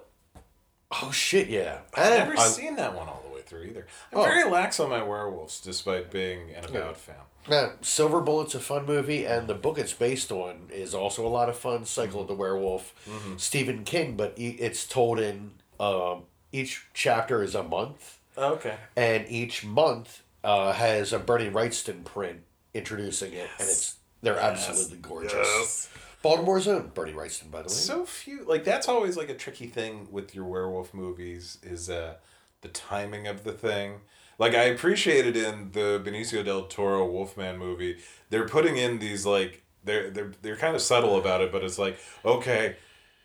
[1.03, 1.81] oh shit, yeah.
[1.95, 3.87] I've And never I'm- seen that one all the way through either.
[4.11, 4.23] I'm Oh.
[4.25, 7.17] very lax on my werewolves, despite being an avowed fan.
[7.47, 11.29] Yeah, Silver Bullet's a fun movie, and the book it's based on is also a
[11.29, 11.85] lot of fun.
[11.85, 12.95] Cycle of the Werewolf,
[13.37, 18.77] Stephen King, but it's told in um, each chapter is a month, Okay.
[18.97, 22.41] and each month uh, has a Bernie Wrightson print
[22.73, 25.33] introducing it, and it's they're absolutely gorgeous.
[25.35, 25.89] Yes.
[26.27, 27.75] Baltimore's own Bernie Wrightson, by the way.
[27.75, 32.15] So few like that's always like a tricky thing with your werewolf movies is uh
[32.63, 34.01] the timing of the thing.
[34.37, 39.25] Like I appreciated it in the Benicio del Toro Wolfman movie, they're putting in these
[39.25, 42.75] like they're they're they're kind of subtle about it, but it's like okay,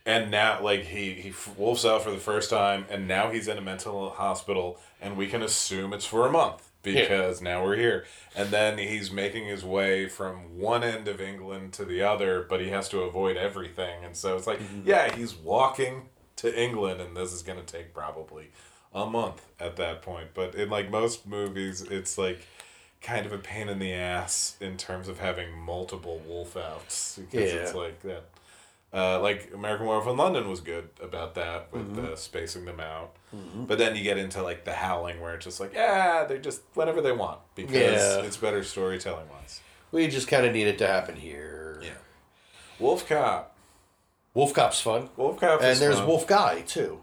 [0.05, 3.57] and now like he he wolfs out for the first time, and now he's in
[3.57, 8.05] a mental hospital, and we can assume it's for a month because now we're here,
[8.35, 12.59] and then he's making his way from one end of England to the other, but
[12.61, 14.87] he has to avoid everything, and so it's like mm-hmm.
[14.87, 18.49] yeah, he's walking to England, and this is gonna take probably
[18.93, 20.29] a month at that point.
[20.33, 22.45] But in like most movies, it's like
[23.01, 27.51] kind of a pain in the ass in terms of having multiple wolf outs because
[27.51, 27.79] it's Yeah.
[27.79, 28.25] like that
[28.93, 32.13] Uh, like American Werewolf in London was good about that with Mm-hmm.
[32.13, 33.15] uh, spacing them out.
[33.56, 36.62] But then you get into like the Howling, where it's just like, yeah, they just
[36.73, 38.21] whatever they want because Yeah.
[38.25, 39.62] it's better storytelling wise.
[39.93, 41.80] We just kind of need it to happen here.
[41.82, 41.89] Yeah.
[42.80, 43.56] Wolf Cop.
[44.34, 45.10] Wolf Cop's fun.
[45.15, 45.62] Wolf Cop.
[45.62, 46.08] And there's fun.
[46.08, 47.01] Wolf Guy, too.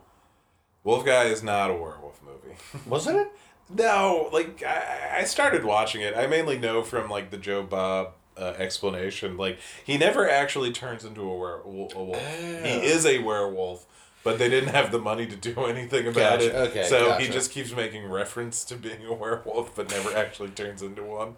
[0.85, 2.57] Wolf Guy is not a werewolf movie.
[2.87, 3.29] Wasn't it?
[3.71, 6.15] No, like I, I started watching it.
[6.17, 9.37] I mainly know from like the Joe Bob uh, explanation.
[9.37, 12.37] Like he never actually turns into a, were- a wolf.
[12.39, 13.87] He is a werewolf,
[14.25, 16.47] but they didn't have the money to do anything about Gotcha.
[16.65, 16.69] it.
[16.69, 20.83] Okay, so he just keeps making reference to being a werewolf, but never actually turns
[20.83, 21.37] into one.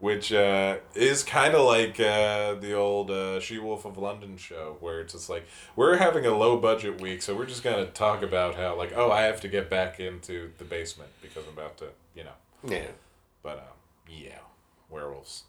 [0.00, 4.76] Which uh, is kind of like uh, the old uh, She Wolf of London show,
[4.80, 8.20] where it's just like we're having a low budget week, so we're just gonna talk
[8.22, 11.78] about how like oh I have to get back into the basement because I'm about
[11.78, 12.32] to you know
[12.68, 12.88] Yeah.
[13.42, 14.40] but um, yeah,
[14.90, 15.44] werewolves.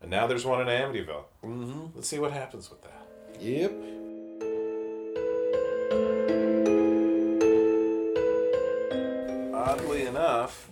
[0.00, 1.24] And now there's one in Amityville.
[1.44, 1.86] Mm-hmm.
[1.94, 3.06] Let's see what happens with that.
[3.40, 3.72] Yep.
[9.54, 10.70] Oddly enough,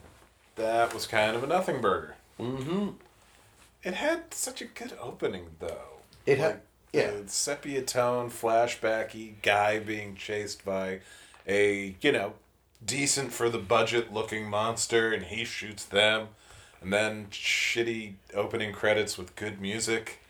[0.56, 2.14] that was kind of a nothing burger.
[2.38, 2.88] Mm-hmm.
[3.82, 6.00] It had such a good opening, though.
[6.24, 6.60] It had-
[6.92, 7.10] yeah.
[7.10, 11.00] the sepia tone, flashbacky guy being chased by
[11.46, 12.34] a you know
[12.84, 16.28] decent for the budget looking monster, and he shoots them,
[16.80, 20.20] and then shitty opening credits with good music.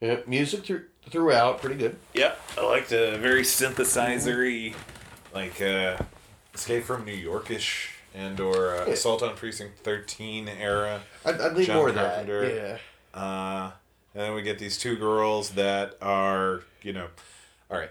[0.00, 0.18] Yeah.
[0.26, 1.96] Music through, throughout, pretty good.
[2.14, 4.74] Yep, I liked a very synthesizery,
[5.34, 5.96] like uh,
[6.54, 8.92] Escape from New Yorkish and or uh, Yeah.
[8.92, 11.02] Assault on Precinct Thirteen era.
[11.24, 12.26] I'd, I'd leave John more of that.
[12.26, 12.78] Carpenter.
[13.14, 13.18] Yeah.
[13.20, 13.70] Uh,
[14.14, 17.08] and then we get these two girls that are, you know,
[17.70, 17.90] all right.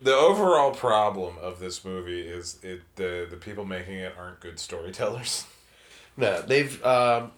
[0.00, 4.58] The overall problem of this movie is it the the people making it aren't good
[4.58, 5.46] storytellers.
[6.16, 6.84] No, they've.
[6.84, 7.32] Um,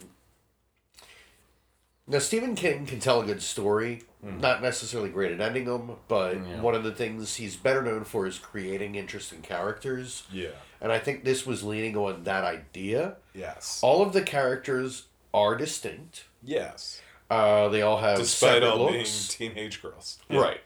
[2.07, 4.03] now, Stephen King can tell a good story.
[4.23, 6.61] Not necessarily great at ending them, but Yeah.
[6.63, 10.23] one of the things he's better known for is creating interesting characters.
[10.33, 10.49] Yeah.
[10.81, 13.17] And I think this was leaning on that idea.
[13.35, 13.81] Yes.
[13.83, 16.25] All of the characters are distinct.
[16.43, 17.03] Yes.
[17.31, 19.37] Uh, they all have Despite all looks.
[19.37, 20.19] being teenage girls.
[20.31, 20.63] Right.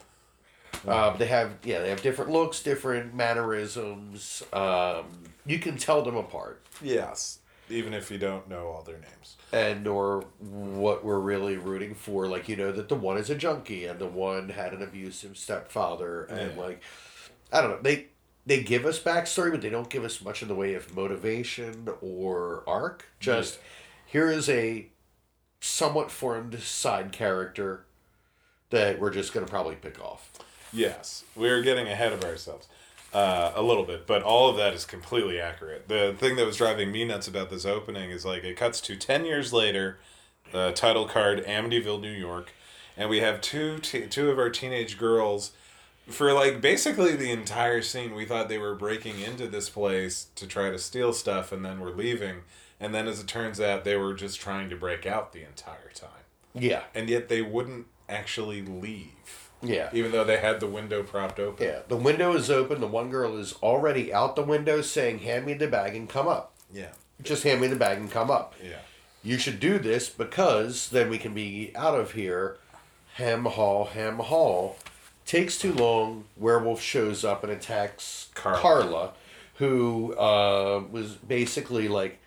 [0.87, 4.41] Uh, they have yeah they have different looks, different mannerisms.
[4.53, 7.38] Um, you can tell them apart, Yes.
[7.69, 9.37] Even if you don't know all their names.
[9.51, 12.27] and or what we're really rooting for.
[12.27, 15.37] Like you know that the one is a junkie, and the one had an abusive
[15.37, 16.61] stepfather, and Yeah.
[16.61, 16.81] like
[17.51, 18.07] I don't know they
[18.45, 21.89] they give us backstory, but they don't give us much in the way of motivation
[22.01, 23.05] or arc.
[23.19, 23.59] Just
[24.05, 24.87] here is a
[25.61, 27.85] somewhat formed side character
[28.69, 30.31] that we're just gonna probably pick off.
[30.71, 32.67] Yes, we're getting ahead of ourselves
[33.13, 35.87] uh, a little bit, but all of that is completely accurate.
[35.87, 38.95] The thing that was driving me nuts about this opening is like it cuts to
[38.95, 39.99] 10 years later,
[40.51, 42.51] the title card, Amityville, New York,
[42.95, 45.51] and we have two, te- two of our teenage girls.
[46.07, 50.47] For like basically the entire scene, we thought they were breaking into this place to
[50.47, 52.41] try to steal stuff and then we're leaving.
[52.79, 55.91] And then as it turns out, they were just trying to break out the entire
[55.93, 56.09] time.
[56.53, 59.89] Yeah, And yet they wouldn't actually leave yeah.
[59.93, 61.65] even though they had the window propped open.
[61.65, 62.81] Yeah, the window is open.
[62.81, 66.27] The one girl is already out the window saying, Hand me the bag and come
[66.27, 66.53] up.
[66.73, 66.91] Yeah.
[67.21, 68.55] Just hand me the bag and come up.
[68.63, 68.79] Yeah.
[69.23, 72.57] You should do this because then we can be out of here.
[73.15, 74.77] Ham haul, ham haul.
[75.25, 76.23] Takes too long.
[76.37, 78.59] Werewolf shows up and attacks Carla.
[78.59, 79.13] Carla,
[79.55, 82.19] who uh, was basically like.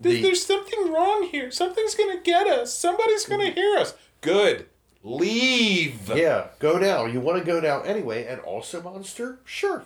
[0.00, 1.50] The, There's something wrong here.
[1.50, 2.74] Something's gonna get us.
[2.74, 3.94] Somebody's gonna hear us.
[4.22, 4.66] Good.
[5.02, 6.14] Leave.
[6.14, 7.06] yeah, go now.
[7.06, 8.26] You want to go now anyway.
[8.26, 9.38] And also, monster?
[9.44, 9.84] Sure.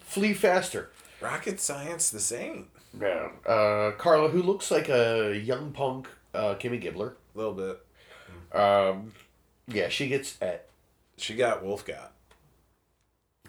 [0.00, 0.90] Flee faster.
[1.20, 2.68] Rocket science the same.
[3.00, 3.28] Yeah.
[3.46, 7.14] Uh, Carla, who looks like a young punk uh, Kimmy Gibbler.
[7.34, 8.58] A little bit.
[8.58, 9.12] Um,
[9.68, 10.66] yeah, she gets at.
[11.16, 12.12] She got Wolf got.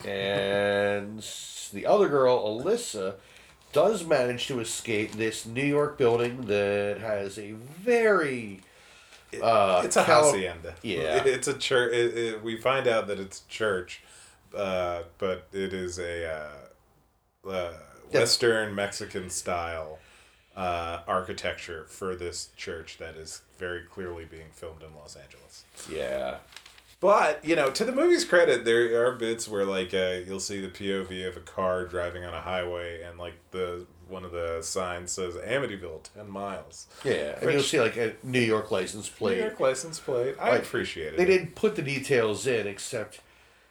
[0.06, 1.26] And
[1.74, 3.16] the other girl, Alyssa,
[3.74, 8.62] does manage to escape this New York building that has a very.
[9.42, 10.76] Uh, It's a hacienda.
[10.82, 11.24] Yeah.
[11.26, 11.94] It's a church.
[11.94, 14.02] It, it, we find out that it's church,
[14.56, 16.50] uh, but it is a
[17.46, 17.74] uh, uh,
[18.12, 20.00] Western Mexican style
[20.56, 25.64] uh, architecture for this church that is very clearly being filmed in Los Angeles.
[25.90, 26.38] Yeah.
[27.00, 30.62] But you know, to the movie's credit, there are bits where like uh, you'll see
[30.62, 34.62] the POV of a car driving on a highway, and like the one of the
[34.62, 36.88] signs says Amityville, ten miles.
[37.04, 37.40] Yeah.
[37.42, 39.38] And you'll see like a New York license plate.
[39.38, 39.44] New.
[39.44, 40.36] York license plate.
[40.40, 41.18] I Like, appreciate it.
[41.18, 43.22] They didn't put the details in except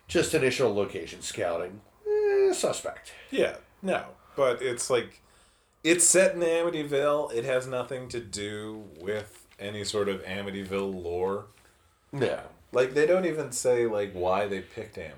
[0.08, 1.80] just initial location scouting.
[2.06, 3.12] Eh, suspect.
[3.30, 4.04] Yeah, no,
[4.36, 5.20] but it's like
[5.84, 7.32] it's set in Amityville.
[7.32, 11.46] It has nothing to do with any sort of Amityville lore.
[12.12, 12.40] Yeah.
[12.72, 15.14] Like they don't even say like why they picked Amityville.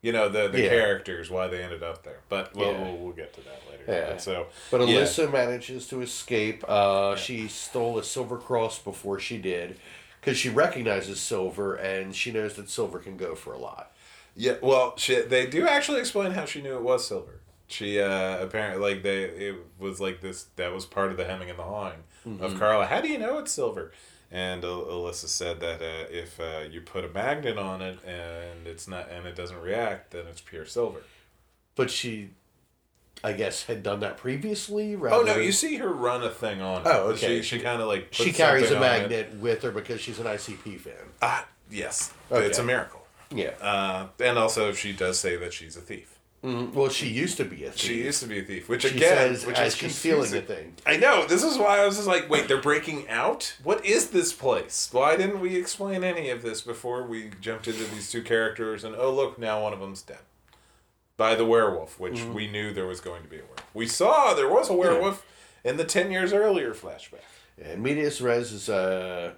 [0.00, 0.68] You know the the Yeah.
[0.68, 2.20] characters why they ended up there.
[2.28, 2.82] But we'll Yeah.
[2.82, 3.84] we'll, we'll get to that later.
[3.88, 4.10] Yeah.
[4.12, 5.00] But so But yeah.
[5.00, 6.64] Alyssa manages to escape.
[6.68, 9.78] Uh, She stole a silver cross before she did,
[10.20, 13.92] because she recognizes silver and she knows that silver can go for a lot.
[14.36, 17.40] Yeah, well, she, they do actually explain how she knew it was silver.
[17.66, 21.50] She uh, apparently like they it was like this that was part of the hemming
[21.50, 22.04] and the hawing
[22.40, 22.86] of Carla.
[22.86, 23.92] How do you know it's silver?
[24.30, 28.86] And Alyssa said that uh, if uh, you put a magnet on it and it's
[28.86, 31.00] not and it doesn't react, then it's pure silver.
[31.76, 32.30] But she,
[33.24, 34.94] I guess, had done that previously.
[34.96, 36.82] Oh no, you see her run a thing on.
[36.82, 36.86] it.
[36.86, 37.40] Oh, okay.
[37.40, 39.00] She, she kind of like She puts carries a something on it.
[39.00, 40.92] magnet with her because she's an ICP fan.
[41.22, 42.44] Ah, yes, Okay.
[42.44, 43.06] it's a miracle.
[43.30, 43.50] Yeah.
[43.60, 46.17] Uh, and also, she does say that she's a thief.
[46.44, 47.80] Mm, well, she used to be a thief.
[47.80, 50.40] She used to be a thief, which She again, says which is she's feeling the
[50.40, 50.74] thing.
[50.86, 51.26] I know.
[51.26, 53.56] This is why I was just like, wait, they're breaking out.
[53.64, 54.88] What is this place?
[54.92, 58.84] Why didn't we explain any of this before we jumped into these two characters?
[58.84, 60.18] And oh, look, now one of them's dead
[61.16, 62.34] by the werewolf, which Mm-hmm.
[62.34, 63.74] we knew there was going to be a werewolf.
[63.74, 65.26] We saw there was a werewolf
[65.64, 67.24] in the ten years earlier flashback.
[67.60, 69.32] And Medias Res is uh,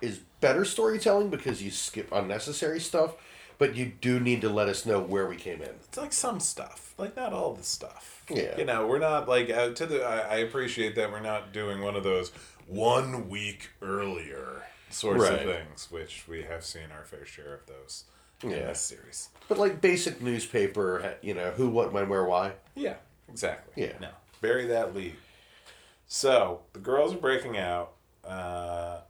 [0.00, 3.14] is better storytelling because you skip unnecessary stuff,
[3.62, 5.68] but you do need to let us know where we came in.
[5.68, 8.24] It's like some stuff, like not all the stuff.
[8.28, 8.58] Yeah.
[8.58, 10.02] You know, we're not like out to the.
[10.04, 12.32] I, I appreciate that we're not doing one of those
[12.66, 15.34] one week earlier sorts Right.
[15.34, 18.02] of things, which we have seen our fair share of those
[18.42, 18.66] in Yeah.
[18.66, 19.28] this series.
[19.48, 22.54] But like basic newspaper, you know, who, what, when, where, why.
[22.74, 22.94] Yeah,
[23.28, 23.80] exactly.
[23.84, 23.92] Yeah.
[24.00, 24.08] No,
[24.40, 25.14] bury that lead.
[26.08, 27.92] So the girls are breaking out.
[28.26, 29.02] Uh,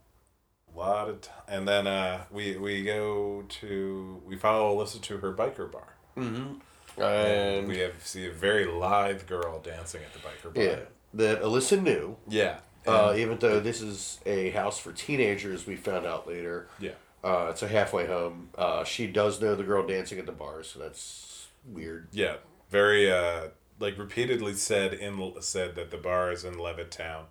[0.75, 1.35] a lot of, time.
[1.49, 5.95] and then uh, we we go to we follow Alyssa to her biker bar.
[6.17, 6.61] And
[6.97, 10.63] And we have see a very lithe girl dancing at the biker bar.
[10.65, 10.79] yeah,
[11.15, 12.17] that Alyssa knew.
[12.29, 12.59] Yeah.
[12.87, 16.69] Uh, even though this is a house for teenagers, we found out later.
[16.81, 16.91] yeah.
[17.25, 18.49] Uh, it's a halfway home.
[18.59, 22.09] Uh, she does know the girl dancing at the bar, so that's weird.
[22.13, 22.37] Yeah.
[22.71, 27.25] Very uh like repeatedly said in said that the bar is in Levittown.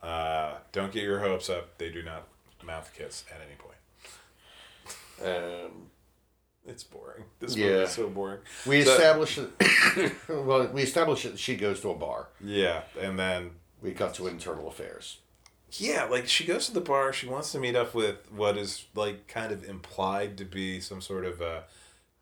[0.00, 1.78] Uh, don't get your hopes up.
[1.78, 2.26] They do not
[2.64, 3.76] mouth kiss at any point.
[5.22, 5.90] Um,
[6.64, 7.24] It's boring.
[7.40, 7.66] This Yeah.
[7.70, 8.38] movie is so boring.
[8.66, 10.12] we So- established that.
[10.28, 12.28] well, we establish that she goes to a bar.
[12.40, 15.18] Yeah, and then We cut to internal affairs.
[15.72, 17.12] yeah, like she goes to the bar.
[17.12, 21.00] She wants to meet up with what is like kind of implied to be some
[21.00, 21.64] sort of a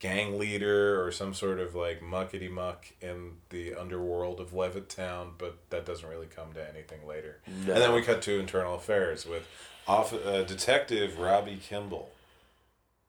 [0.01, 5.59] gang leader or some sort of like muckety muck in the underworld of Levittown, but
[5.71, 7.39] that doesn't really come to anything later.
[7.67, 7.75] No.
[7.75, 9.47] And then we cut to internal affairs with
[9.87, 12.11] off uh, Detective Robbie Kimball.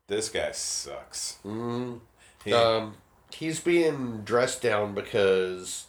[0.08, 1.38] This guy sucks.
[1.46, 2.02] Mm.
[2.44, 2.96] He, Um,
[3.34, 5.86] he's being dressed down because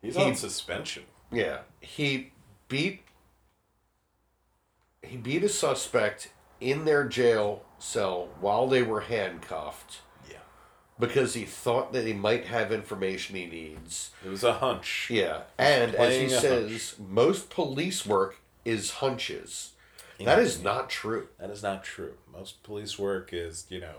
[0.00, 1.02] he's he- on suspension.
[1.32, 2.30] yeah he
[2.68, 3.02] beat
[5.02, 6.30] he beat a suspect
[6.60, 9.98] in their jail cell while they were handcuffed
[11.02, 14.12] because he thought that he might have information he needs.
[14.24, 15.08] it was a hunch.
[15.10, 19.72] Yeah, and as he says, most police work is hunches.
[20.24, 21.26] That is not true.
[21.40, 22.14] That is not true.
[22.32, 23.96] Most police work is, you know,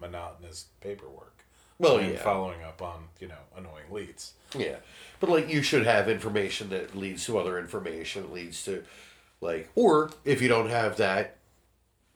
[0.00, 1.44] monotonous paperwork.
[1.78, 2.18] Well, and yeah.
[2.18, 4.32] following up on, you know, annoying leads.
[4.58, 4.76] Yeah,
[5.20, 8.82] but like you should have information that leads to other information leads to,
[9.40, 11.36] like, or if you don't have that,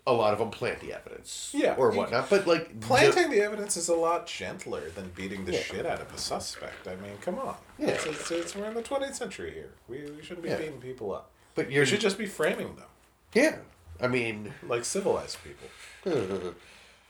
[0.07, 1.51] a lot of them plant the evidence.
[1.55, 2.29] Yeah, or whatnot.
[2.29, 5.61] But like Planting the evidence is a lot gentler than beating the Yeah.
[5.63, 6.87] shit out of a suspect.
[6.87, 7.57] I mean, come on.
[7.79, 7.89] Yeah.
[7.89, 9.71] It's, it's, it's- we're in the 20th century here.
[9.89, 10.59] We, we shouldn't be Yeah.
[10.59, 11.31] beating people up.
[11.55, 12.87] But you're should just be framing them
[13.35, 13.57] yeah.
[14.01, 16.55] I mean, like civilized people.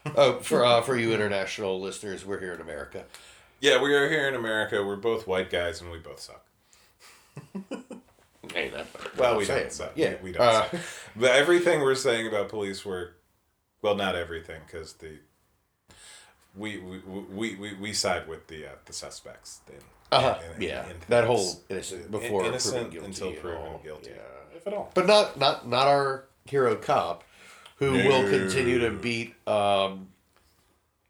[0.16, 3.04] oh, for uh, for you international listeners, we're here in America.
[3.60, 4.82] Yeah, we are here in America.
[4.84, 6.44] We're both white guys and we both suck.
[8.54, 9.80] Ain't that Well, we don't.
[9.96, 10.66] Yeah, We, we don't uh.
[11.16, 13.20] But everything we're saying about police work,
[13.82, 15.18] well, not everything, because the
[16.56, 16.98] we we,
[17.30, 19.60] we, we we side with the uh, the suspects.
[19.68, 19.74] In,
[20.12, 20.38] Uh-huh.
[20.56, 24.56] in- in- yeah, that whole innocent before innocent proven guilty until proven guilty, Yeah.
[24.56, 24.90] if at all.
[24.94, 27.24] but not not not our hero cop,
[27.78, 30.08] who will continue to beat um,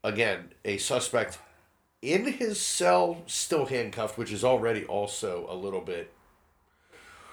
[0.03, 1.37] again a suspect
[2.01, 6.11] in his cell, still handcuffed, which is already also a little bit.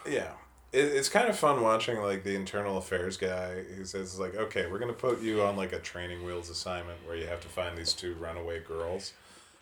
[0.06, 0.32] Yeah.
[0.72, 4.66] It, it's kind of fun watching like the internal affairs guy who says like, okay,
[4.70, 7.76] we're gonna put you on like a training wheels assignment where you have to find
[7.76, 9.12] these two runaway girls,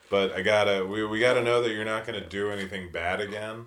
[0.09, 3.67] but I gotta we, we gotta know that you're not gonna do anything bad again,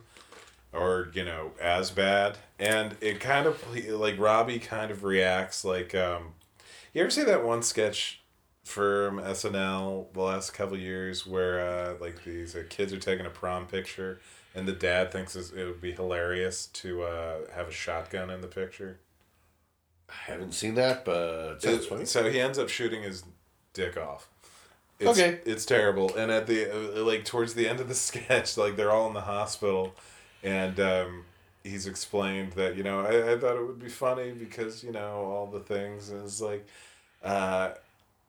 [0.72, 2.38] or you know as bad.
[2.60, 6.34] And it kind of like Robbie kind of reacts like, um,
[6.93, 8.22] you ever see that one sketch
[8.64, 13.30] from SNL the last couple years where uh, like these uh, kids are taking a
[13.30, 14.22] prom picture
[14.56, 18.47] and the dad thinks it would be hilarious to uh, have a shotgun in the
[18.47, 18.99] picture.
[20.10, 22.06] I haven't seen that, but sounds funny.
[22.06, 23.24] So he ends up shooting his
[23.74, 24.28] dick off.
[24.99, 25.39] It's, Okay.
[25.45, 26.16] It's terrible.
[26.16, 29.14] And at the uh, like towards the end of the sketch, like they're all in
[29.14, 29.95] the hospital,
[30.43, 31.26] and um,
[31.64, 35.26] he's explained that you know I, I thought it would be funny because you know
[35.26, 36.68] all the things and it's like,
[37.24, 37.72] uh,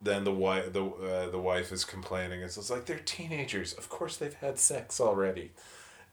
[0.01, 2.41] then the wife the uh, the wife is complaining.
[2.41, 3.75] It's just like they're teenagers.
[3.75, 5.51] Of course they've had sex already.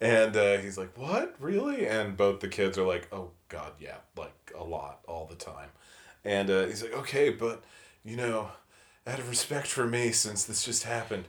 [0.02, 3.98] And uh, he's like, "What, really?" And both the kids are like, "Oh God, yeah,
[4.18, 5.70] like a lot, all the time."
[6.26, 7.62] And uh, he's like, "Okay, but
[8.04, 8.50] you know,
[9.06, 11.26] out of respect for me, since this just happened,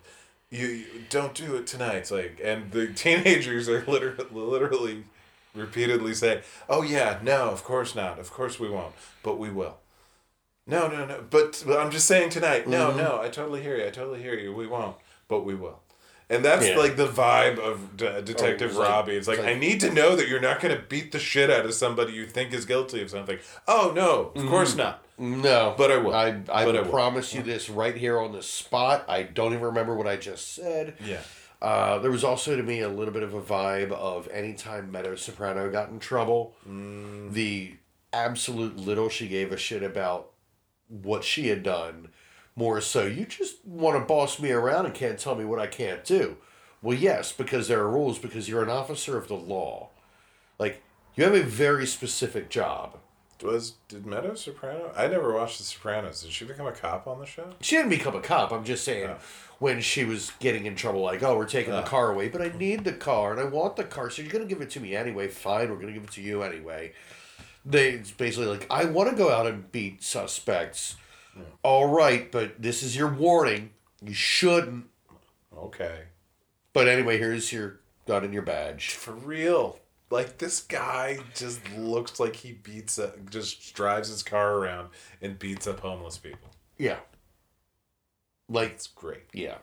[0.50, 5.04] you, you don't do it tonight." Like, and the teenagers are literally, literally,
[5.54, 9.76] repeatedly saying, "Oh yeah, no, of course not, of course we won't, but we will."
[10.66, 12.68] No, no, no, but, but I'm just saying tonight.
[12.68, 13.84] No, no, I totally hear you.
[13.86, 14.54] I totally hear you.
[14.54, 14.96] We won't,
[15.28, 15.81] but we will.
[16.32, 16.76] And that's Yeah.
[16.78, 19.12] like the vibe of De- Detective it's like- Robbie.
[19.16, 21.18] It's like, it's like- I need to know that you're not going to beat the
[21.18, 23.38] shit out of somebody you think is guilty of something.
[23.68, 25.04] Oh no, of course not.
[25.18, 26.14] No, But I will.
[26.14, 26.90] I, I But I will will.
[26.90, 29.04] promise you this right here on the spot.
[29.08, 30.94] I don't even remember what I just said.
[31.04, 31.20] Yeah.
[31.60, 35.14] Uh, there was also to me a little bit of a vibe of anytime Meadow
[35.14, 37.32] Soprano got in trouble, Mm.
[37.32, 37.74] the
[38.12, 40.30] absolute little she gave a shit about
[40.88, 42.08] what she had done.
[42.54, 45.66] More so, you just want to boss me around and can't tell me what I
[45.66, 46.36] can't do.
[46.82, 49.88] Well, yes, because there are rules, because you're an officer of the law.
[50.58, 50.82] Like,
[51.14, 52.98] you have a very specific job.
[53.42, 54.92] Was did Meadow Soprano?
[54.96, 56.22] I never watched The Sopranos.
[56.22, 57.48] Did she become a cop on the show?
[57.60, 58.52] She didn't become a cop.
[58.52, 59.18] I'm just saying, oh.
[59.58, 61.86] when she was getting in trouble, like, oh, we're taking the oh.
[61.86, 64.44] car away, but I need the car and I want the car, so you're gonna
[64.44, 65.28] give it to me anyway.
[65.28, 66.92] Fine, we're gonna give it to you anyway.
[67.64, 70.96] They it's basically like, I want to go out and beat suspects.
[71.62, 73.70] All right, but this is your warning.
[74.04, 74.86] You shouldn't.
[75.56, 76.00] Okay.
[76.72, 78.90] But anyway, here's your gun and your badge.
[78.94, 79.78] For real.
[80.10, 84.88] Like this guy just looks like he beats up, just drives his car around
[85.22, 86.50] and beats up homeless people.
[86.76, 86.98] Yeah.
[88.48, 89.24] Like, It's great.
[89.32, 89.58] yeah.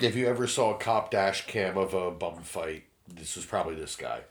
[0.00, 3.74] If you ever saw a cop dash cam of a bum fight, this was probably
[3.76, 4.22] this guy.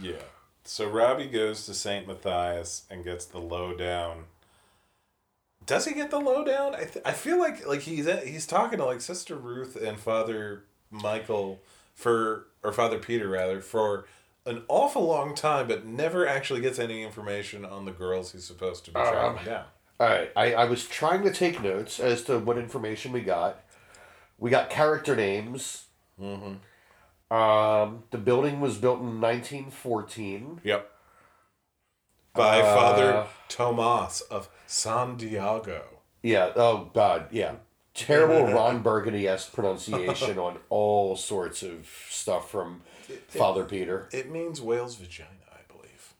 [0.00, 0.22] Yeah.
[0.64, 2.06] So Robbie goes to St.
[2.06, 4.24] Matthias and gets the lowdown.
[5.68, 6.74] Does he get the lowdown?
[6.74, 10.64] I, th- I feel like like he's he's talking to like Sister Ruth and Father
[10.90, 11.60] Michael
[11.94, 14.06] for or Father Peter rather for
[14.46, 18.86] an awful long time, but never actually gets any information on the girls he's supposed
[18.86, 19.64] to be tracking down.
[20.00, 23.62] All right, I, I was trying to take notes as to what information we got.
[24.38, 25.84] We got character names.
[26.18, 27.36] Mm-hmm.
[27.36, 30.62] Um, the building was built in 1914.
[30.64, 30.90] Yep.
[32.38, 35.82] By Father Uh, Tomas of San Diego.
[36.22, 36.52] Yeah.
[36.54, 37.26] Oh God.
[37.32, 37.56] Yeah.
[37.94, 42.82] Terrible Ron Burgundy esque pronunciation on all sorts of stuff from
[43.28, 44.08] Father Peter.
[44.12, 46.14] It means whale's vagina, I believe.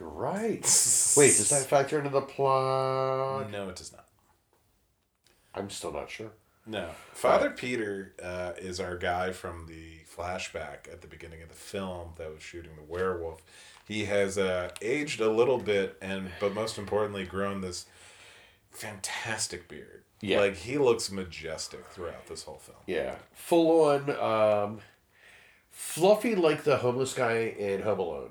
[0.00, 0.62] You're right.
[1.16, 3.50] Wait, does that factor into the plot?
[3.50, 4.06] No, it does not.
[5.54, 6.32] I'm still not sure.
[6.64, 6.88] No.
[7.12, 12.10] Father Peter uh, is our guy from the flashback at the beginning of the film
[12.16, 13.42] that was shooting the werewolf.
[13.92, 17.84] He has uh, aged a little bit, and but most importantly, grown this
[18.70, 20.04] fantastic beard.
[20.22, 20.40] Yeah.
[20.40, 22.78] Like he looks majestic throughout this whole film.
[22.86, 24.78] Yeah, full on, um,
[25.70, 28.30] fluffy like the homeless guy in Home Alone.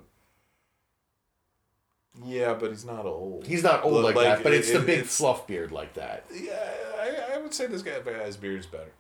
[2.26, 3.45] Yeah, but he's not old.
[3.45, 5.93] He's not old like, Like, that, but it's it- the big it's- fluff beard like
[5.93, 6.26] that.
[6.34, 6.59] Yeah,
[6.99, 8.91] I, I would say this guy guy's beard's better.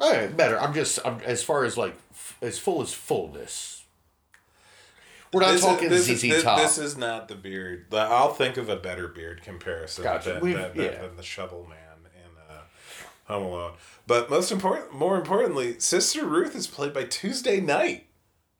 [0.00, 0.60] All right, better.
[0.60, 3.83] I'm just I'm, as far as like f- as full as fullness.
[5.34, 6.58] We're not This is- talking this ZZ is, this, Top.
[6.58, 7.86] This is not the beard.
[7.92, 10.34] I'll think of a better beard comparison Gotcha.
[10.40, 11.00] than, than, than, yeah.
[11.02, 12.60] than the Shovel Man in uh,
[13.26, 13.72] Home Alone.
[14.06, 18.06] But most important, more importantly, Sister Ruth is played by Tuesday Knight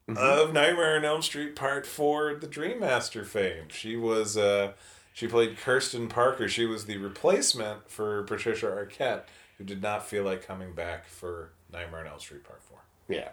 [0.06, 0.18] Mm-hmm.
[0.18, 3.68] of Nightmare on Elm Street Part Four, the Dream Master fame.
[3.70, 4.72] She was uh,
[5.14, 6.46] she played Kristen Parker.
[6.46, 9.22] She was the replacement for Patricia Arquette,
[9.56, 13.30] who did not feel like coming back for Nightmare on Elm Street Part Four, yeah.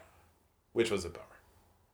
[0.71, 1.25] which was a bummer.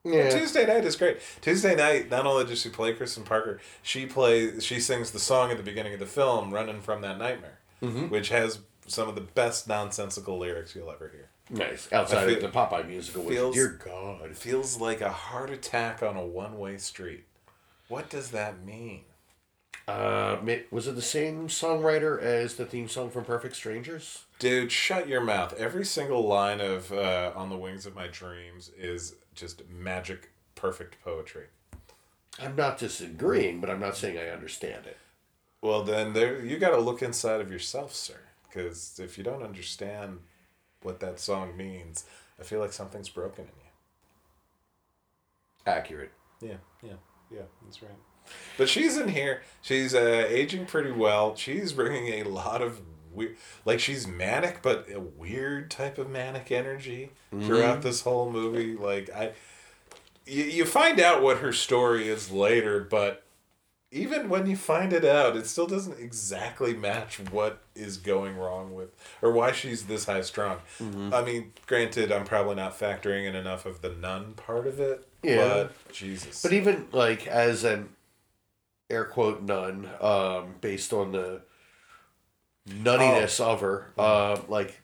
[0.04, 0.30] Yeah.
[0.30, 1.18] Tuesday Knight is great.
[1.42, 5.52] Tuesday Knight, not only does she play Kristen Parker, she plays she sings the song
[5.52, 8.08] at the beginning of the film, "Running from That Nightmare," Mm-hmm.
[8.10, 11.30] which has some of the best nonsensical lyrics you'll ever hear.
[11.50, 11.92] Nice.
[11.92, 14.36] Outside feel- of the Popeye musical, which, feels- dear God.
[14.36, 17.26] Feels like a heart attack on a one-way street.
[17.90, 19.02] What does that mean?
[19.88, 20.38] Uh,
[20.72, 24.26] was it the same songwriter as the theme song from Perfect Strangers?
[24.40, 25.54] Dude, shut your mouth.
[25.58, 31.02] Every single line of uh, "On the Wings of My Dreams" is just magic, perfect
[31.04, 31.46] poetry.
[32.40, 34.98] I'm not disagreeing, but I'm not saying I understand it.
[35.62, 38.20] Well, then there you got to look inside of yourself, sir.
[38.48, 40.20] Because if you don't understand
[40.82, 42.06] what that song means,
[42.40, 43.72] I feel like something's broken in you.
[45.66, 46.12] Accurate.
[46.42, 46.94] Yeah, yeah,
[47.32, 47.42] yeah.
[47.64, 47.92] That's right.
[48.58, 49.42] But she's in here.
[49.62, 51.36] She's uh, aging pretty well.
[51.36, 52.82] She's bringing a lot of
[53.18, 58.76] weird, like she's manic, but a weird type of manic energy throughout this whole movie.
[58.76, 59.32] Like I,
[60.26, 63.24] you, you find out what her story is later, but
[63.92, 68.74] even when you find it out, it still doesn't exactly match what is going wrong
[68.74, 68.90] with
[69.22, 70.58] or why she's this high strung.
[71.14, 75.08] I mean, granted, I'm probably not factoring in enough of the nun part of it.
[75.24, 75.48] Yeah.
[75.48, 76.42] But Jesus.
[76.42, 77.90] But even like as an
[78.90, 81.42] air quote nun, um, based on the
[82.68, 83.52] nuttiness Oh.
[83.54, 84.80] of her, um, like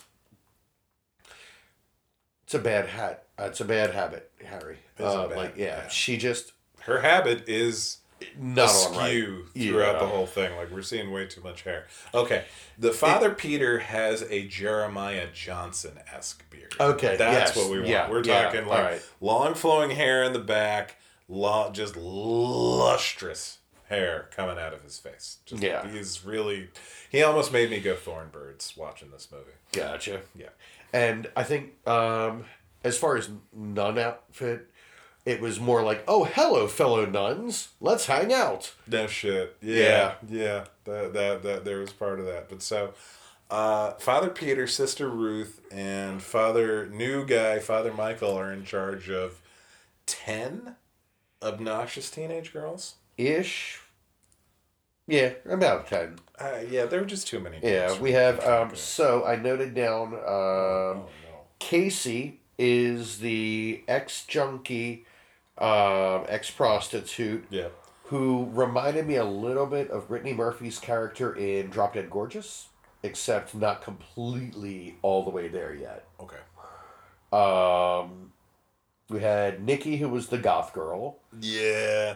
[2.43, 3.25] it's a bad hat.
[3.39, 4.77] Uh, it's a bad habit, Harry.
[4.99, 5.87] a Uh, bad- like yeah, yeah.
[5.89, 7.97] she just her habit is
[8.37, 9.23] not on right.
[9.53, 9.99] throughout Yeah.
[9.99, 10.55] the whole thing.
[10.55, 11.87] Like we're seeing way too much hair.
[12.13, 12.45] Okay,
[12.77, 16.75] the father Peter has a Jeremiah Johnson esque beard.
[16.79, 17.89] Okay, that's yes, what we want.
[17.89, 19.01] yeah, we're yeah, talking like alright.
[19.19, 23.57] long flowing hair in the back, long, just lustrous
[23.93, 25.37] hair coming out of his face.
[25.45, 25.87] Just, Yeah.
[25.89, 26.69] he's really.
[27.09, 29.51] He almost made me go Thornbirds watching this movie.
[29.71, 30.21] Gotcha.
[30.35, 30.49] Yeah.
[30.91, 32.45] And I think um,
[32.83, 34.69] as far as nun outfit,
[35.25, 38.73] it was more like, oh, hello, fellow nuns, let's hang out.
[38.87, 39.55] No shit.
[39.61, 40.65] Yeah, yeah.
[40.83, 42.49] That that that there was part of that.
[42.49, 42.93] But so,
[43.49, 49.39] uh, Father Peter, Sister Ruth, and Father new guy, Father Michael, are in charge of
[50.05, 50.75] ten
[51.41, 52.95] obnoxious teenage girls.
[53.17, 53.79] Ish.
[55.07, 56.17] Yeah, about 10.
[56.39, 57.59] Uh, yeah, there were just too many.
[57.61, 58.43] Yeah, we have.
[58.45, 61.37] Um, so I noted down um, Oh no.
[61.59, 65.05] Casey is the ex junkie,
[65.57, 67.67] um, ex prostitute Yeah.
[68.05, 72.67] who reminded me a little bit of Brittany Murphy's character in Drop Dead Gorgeous,
[73.03, 76.05] except not completely all the way there yet.
[76.19, 76.37] Okay.
[77.31, 78.31] Um,
[79.09, 82.15] we had Nikki, who was the goth girl, Yeah.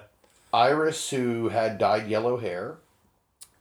[0.53, 2.77] Iris, who had dyed yellow hair,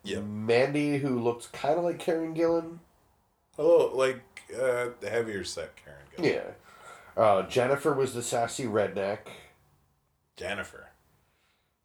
[0.05, 0.22] Yep.
[0.22, 2.78] Mandy, who looked kind of like Karen Gillan.
[3.59, 4.20] Oh, like
[4.55, 5.99] uh, the heavier set Karen.
[6.16, 6.34] Gillan.
[7.16, 7.20] Yeah.
[7.22, 9.18] Uh, Jennifer was the sassy redneck.
[10.37, 10.91] Jennifer,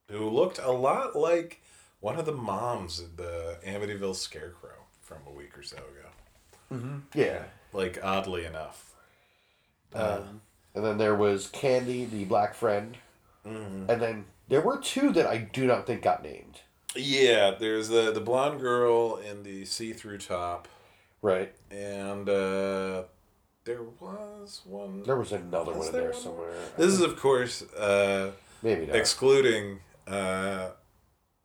[0.09, 1.61] who looked a lot like
[1.99, 7.01] one of the moms of the Amityville Scarecrow from a week or so ago.
[7.15, 7.43] Yeah.
[7.73, 8.93] Like oddly enough.
[9.93, 10.41] Um,
[10.75, 12.97] and then there was Candy, the black friend.
[13.45, 16.59] And then there were two that I do not think got named.
[16.95, 20.67] Yeah, there's the the blonde girl in the see-through top,
[21.23, 21.53] Right.
[21.71, 23.03] and uh,
[23.63, 25.03] there was one.
[25.03, 26.53] There was another Was one in there there one somewhere.
[26.77, 28.31] This is, of course, uh,
[28.61, 28.95] Maybe not.
[28.95, 30.71] excluding uh,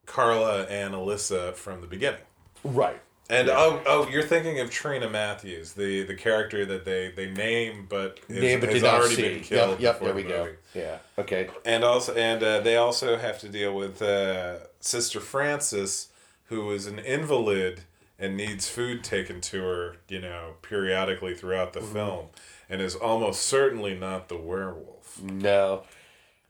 [0.06, 2.20] Carla and Alyssa from the beginning.
[2.64, 3.00] right.
[3.28, 7.86] And oh, oh, you're thinking of Trina Matthews, the the character that they they name,
[7.88, 9.22] but is, Name but has already see.
[9.22, 9.70] been killed.
[9.72, 10.48] Yep, yep there we the go.
[10.74, 10.98] Yeah.
[11.18, 11.48] Okay.
[11.64, 16.08] And also, and uh, they also have to deal with uh, Sister Frances,
[16.44, 17.82] who is an invalid
[18.18, 21.86] and needs food taken to her, you know, periodically throughout Mm-hmm.
[21.86, 22.26] the film,
[22.70, 25.20] and is almost certainly not the werewolf.
[25.20, 25.82] No.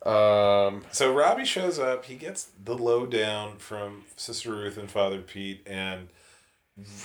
[0.05, 2.05] Um, So Robbie shows up.
[2.05, 6.09] He gets the lowdown from Sister Ruth and Father Pete, and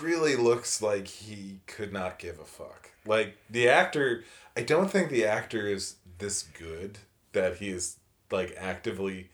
[0.01, 2.91] really looks like he could not give a fuck.
[3.05, 4.23] Like the actor,
[4.55, 6.99] I don't think the actor is this good
[7.33, 7.97] that he is
[8.31, 9.29] like actively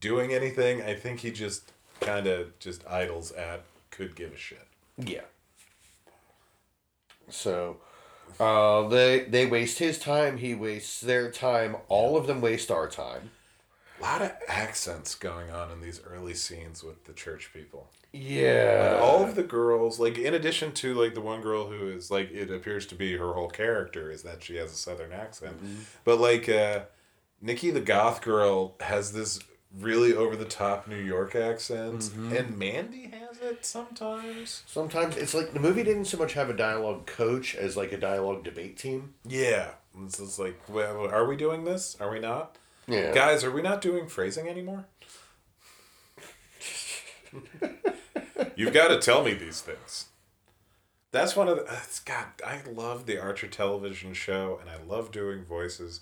[0.00, 0.82] doing anything.
[0.82, 4.66] I think he just kind of just idles at could give a shit.
[4.96, 5.22] yeah.
[7.28, 7.76] So,
[8.40, 10.38] uh, they they waste his time.
[10.38, 11.76] He wastes their time.
[11.88, 13.30] All of them waste our time.
[14.00, 17.90] A lot of accents going on in these early scenes with the church people.
[18.12, 18.94] Yeah.
[18.94, 22.10] And all of the girls, like in addition to like the one girl who is
[22.10, 25.56] like it appears to be her whole character is that she has a southern accent.
[26.04, 26.80] But like uh
[27.40, 29.38] Nikki the goth girl has this
[29.78, 34.64] really over the top New York accent and Mandy has it sometimes.
[34.66, 37.96] Sometimes it's like the movie didn't so much have a dialogue coach as like a
[37.98, 39.14] dialogue debate team.
[39.24, 39.70] Yeah.
[40.04, 41.96] It's just like well, are we doing this?
[42.00, 42.56] Are we not?
[42.90, 43.12] Yeah.
[43.12, 44.86] Guys, are we not doing phrasing anymore?
[48.56, 50.06] You've got to tell me these things.
[51.12, 51.80] That's one of the.
[52.04, 56.00] God, I love the Archer television show and I love doing voices,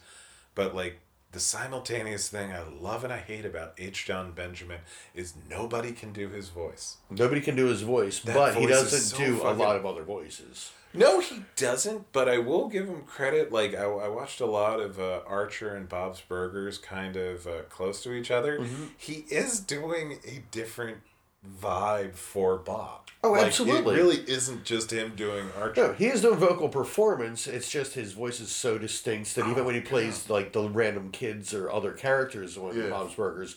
[0.54, 1.00] but like
[1.32, 4.06] the simultaneous thing I love and I hate about H.
[4.06, 4.80] Jon Benjamin
[5.14, 6.96] is nobody can do his voice.
[7.10, 9.62] Nobody can do his voice, That but he voice is doesn't so do fucking- a
[9.64, 10.72] lot of other voices.
[10.94, 12.10] No, he doesn't.
[12.12, 13.52] But I will give him credit.
[13.52, 17.62] Like I, I watched a lot of uh, Archer and Bob's Burgers, kind of uh,
[17.68, 18.58] close to each other.
[18.58, 18.84] Mm-hmm.
[18.96, 20.98] He is doing a different
[21.46, 23.08] vibe for Bob.
[23.22, 23.94] Oh, Like, absolutely.
[23.94, 25.88] It really isn't just him doing Archer.
[25.88, 27.46] No, he has no vocal performance.
[27.46, 30.68] It's just his voice is so distinct that even when he oh, plays like the
[30.68, 32.90] random kids or other characters on Yeah.
[32.90, 33.56] Bob's Burgers,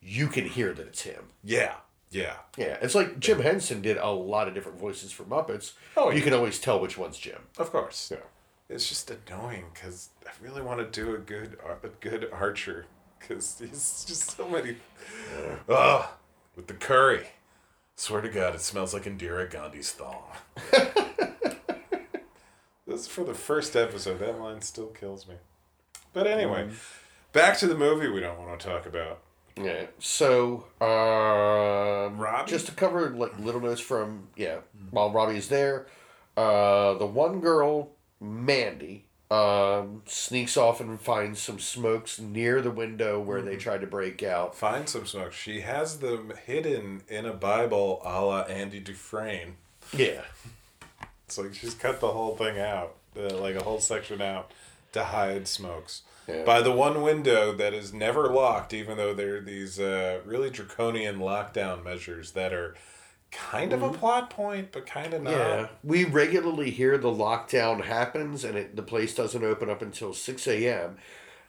[0.00, 1.24] you can hear that it's him.
[1.44, 1.74] Yeah,
[2.10, 2.34] yeah.
[2.56, 5.72] Yeah, it's like Jim Henson did a lot of different voices for Muppets.
[5.96, 7.42] Oh, you can always tell which one's Jim.
[7.56, 8.10] Of course.
[8.10, 8.18] Yeah.
[8.68, 12.86] It's just annoying because I really want to do a good a good Archer
[13.18, 14.76] because he's just so many.
[15.68, 16.06] Ugh,
[16.58, 17.28] with the curry.
[17.94, 20.24] Swear to God, it smells like Indira Gandhi's thong.
[22.84, 24.18] this is for the first episode.
[24.18, 25.36] That line still kills me.
[26.12, 26.68] But anyway,
[27.32, 29.20] back to the movie we don't want to talk about.
[29.56, 29.86] Yeah.
[30.00, 32.50] So, um, Robbie?
[32.50, 34.58] just to cover like little notes from yeah,
[34.90, 35.86] while Robbie is there,
[36.36, 37.90] uh, the one girl,
[38.20, 43.86] Mandy, um, sneaks off and finds some smokes near the window where they tried to
[43.86, 44.56] break out.
[44.56, 45.36] Find some smokes.
[45.36, 49.56] She has them hidden in a Bible a la Andy Dufresne.
[49.92, 50.22] Yeah.
[51.26, 54.50] It's like she's cut the whole thing out, uh, like a whole section out
[54.92, 56.02] to hide smokes.
[56.26, 56.44] Yeah.
[56.44, 60.50] By the one window that is never locked, even though there are these uh, really
[60.50, 62.76] draconian lockdown measures that are
[63.30, 65.32] kind of a plot point, but kind of not.
[65.32, 70.14] Yeah, we regularly hear the lockdown happens and it, the place doesn't open up until
[70.14, 70.96] 6 a.m.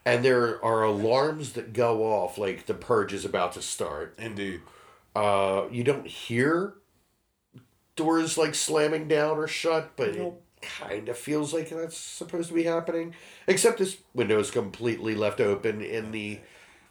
[0.05, 4.15] And there are alarms that go off, like the purge is about to start.
[4.17, 4.61] Indeed.
[5.15, 6.75] Uh, you don't hear
[7.95, 12.55] doors like slamming down or shut, but it kind of feels like that's supposed to
[12.55, 13.13] be happening.
[13.47, 16.39] Except this window is completely left open in the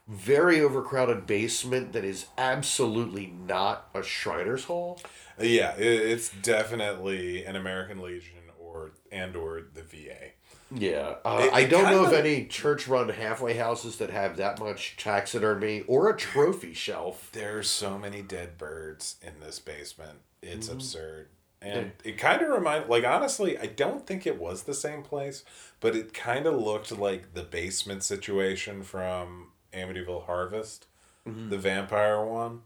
[0.09, 5.01] very overcrowded basement that is absolutely not a Shriner's Hall.
[5.39, 10.33] Yeah, it's definitely an American Legion or and or the VA.
[10.71, 14.97] Yeah, uh, It- I don't know of any church-run halfway houses that have that much
[14.99, 17.31] taxidermy or a trophy shelf.
[17.33, 20.19] There's so many dead birds in this basement.
[20.43, 20.77] It's Mm-hmm.
[20.77, 21.29] absurd.
[21.61, 25.43] And it kind of remind like honestly, I don't think it was the same place,
[25.81, 30.87] but it kind of looked like the basement situation from Amityville Harvest,
[31.29, 31.51] Mm-hmm.
[31.51, 32.63] the vampire one.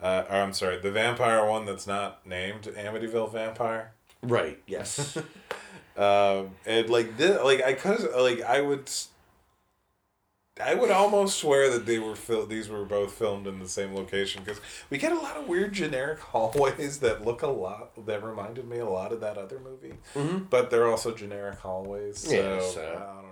[0.00, 3.92] Uh, or I'm sorry, the vampire one that's not named Amityville Vampire.
[4.22, 4.60] Right.
[4.66, 5.16] Yes.
[5.94, 8.90] Um, and like this, like I could, like I would,
[10.62, 13.94] I would almost swear that they were fil- These were both filmed in the same
[13.94, 18.24] location because we get a lot of weird generic hallways that look a lot that
[18.24, 20.44] reminded me a lot of that other movie, mm-hmm.
[20.48, 22.18] but they're also generic hallways.
[22.18, 22.80] So, Yeah, so-
[23.10, 23.31] I don't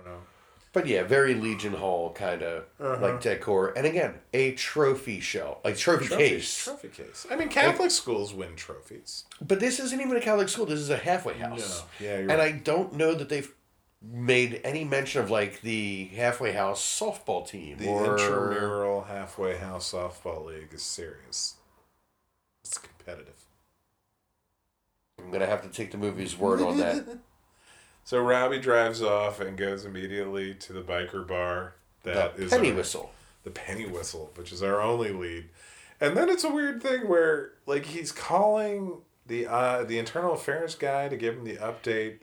[0.73, 3.01] But yeah, very Legion Hall kind of uh-huh.
[3.01, 6.63] like decor, and again, a trophy shelf, like trophy case.
[6.63, 7.27] Trophy case.
[7.29, 9.25] I mean, Catholic schools win trophies.
[9.41, 10.65] But this isn't even a Catholic school.
[10.65, 11.83] This is a halfway house.
[11.99, 12.05] No.
[12.05, 12.55] Yeah, you're and right.
[12.55, 13.51] I don't know that they've
[14.01, 19.91] made any mention of like the halfway house softball team The or intramural halfway house
[19.91, 21.55] softball league is serious.
[22.63, 23.45] It's competitive.
[25.19, 27.05] I'm gonna have to take the movie's word on that.
[28.11, 31.75] So Robbie drives off and goes immediately to the biker bar.
[32.03, 33.13] That the is penny our- whistle.
[33.45, 35.47] The penny whistle, which is our only lead.
[36.01, 38.97] And then it's a weird thing where like he's calling
[39.27, 42.17] the uh, the internal affairs guy to give him the update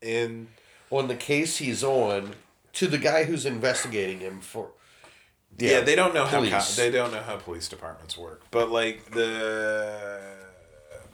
[0.00, 0.46] in
[0.90, 2.34] on the case he's on
[2.74, 4.68] to the guy who's investigating him for.
[5.58, 6.76] Yeah, they don't know how police.
[6.76, 8.42] co- they don't know how police departments work.
[8.52, 10.20] But like the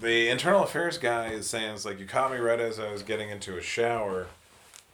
[0.00, 3.02] the internal affairs guy is saying it's like you caught me right as I was
[3.02, 4.26] getting into a shower,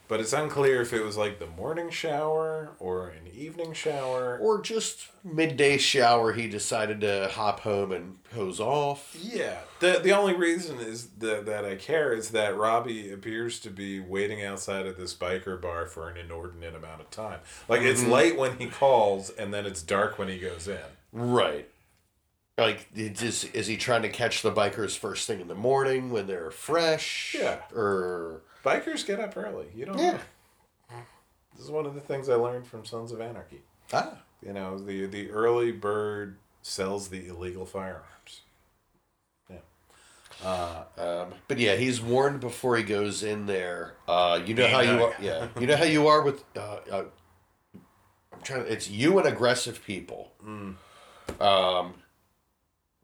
[0.07, 4.37] but it's unclear if it was like the morning shower or an evening shower.
[4.39, 9.15] Or just midday shower, he decided to hop home and hose off.
[9.21, 13.69] Yeah, the the only reason is that that I care is that Robbie appears to
[13.69, 17.39] be waiting outside of this biker bar for an inordinate amount of time.
[17.67, 18.11] Like it's mm-hmm.
[18.11, 20.79] late when he calls, and then it's dark when he goes in.
[21.13, 21.69] Right.
[22.57, 26.09] Like, it just, is he trying to catch the bikers first thing in the morning
[26.09, 27.35] when they're fresh?
[27.39, 27.59] Yeah.
[27.75, 28.41] Or.
[28.65, 29.67] Bikers get up early.
[29.75, 29.97] You don't.
[29.97, 30.19] know.
[31.55, 33.61] This is one of the things I learned from Sons of Anarchy.
[33.93, 34.17] Ah.
[34.45, 38.41] You know, the the early bird sells the illegal firearms.
[39.49, 40.83] Yeah.
[40.97, 43.95] Um, but yeah, he's warned before he goes in there.
[44.07, 45.15] Uh, you know how you are.
[45.19, 46.43] Yeah, you know how you are with.
[46.55, 47.03] Uh, uh,
[48.31, 48.65] I'm trying.
[48.65, 50.33] To, it's you and aggressive people.
[51.39, 51.95] Um,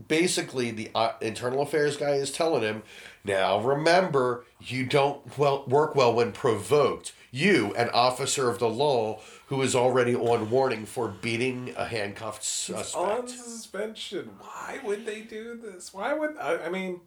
[0.08, 2.84] basically, the uh, internal affairs guy is telling him,
[3.24, 7.14] now remember, you don't well work well when provoked.
[7.32, 12.43] You, an officer of the law, who is already on warning for beating a handcuffed
[12.43, 12.95] suspect.
[12.95, 14.30] On suspension.
[14.39, 15.93] Why would they do this?
[15.93, 17.01] Why would I, I mean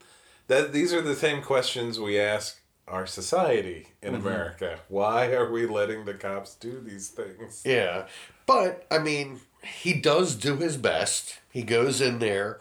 [0.49, 4.78] that these are the same questions we ask our society in America.
[4.88, 7.62] Why are we letting the cops do these things?
[7.64, 8.07] Yeah.
[8.47, 11.40] But, I mean, he does do his best.
[11.51, 12.61] He goes in there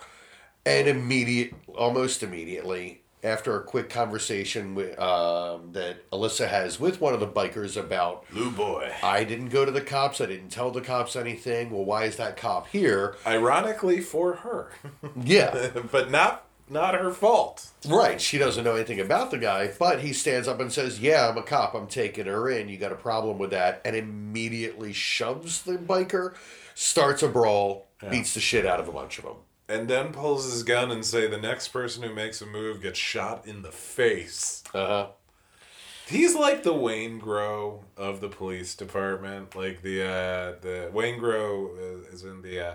[0.66, 7.14] and immediate almost immediately after a quick conversation with, um, that Alyssa has with one
[7.14, 8.92] of the bikers about Blue boy.
[9.02, 10.22] I didn't go to the cops.
[10.22, 11.72] I didn't tell the cops anything.
[11.72, 13.16] Well, why is that cop here?
[13.26, 14.72] Ironically for her,
[15.24, 17.68] Yeah, but not not her fault.
[17.88, 18.20] right.
[18.20, 21.38] She doesn't know anything about the guy, but he stands up and says, "Yeah, I'm
[21.38, 21.76] a cop.
[21.76, 22.70] I'm taking her in.
[22.70, 26.34] You got a problem with that?" And immediately shoves the biker,
[26.74, 29.36] starts a brawl, beats the shit out of a bunch of them.
[29.68, 33.00] And then pulls his gun and say the next person who makes a move gets
[33.00, 34.64] shot in the face.
[34.74, 35.08] Uh huh.
[36.08, 39.56] He's like the Waingro of the police department.
[39.56, 42.74] Like the uh, the Waingro is in the uh,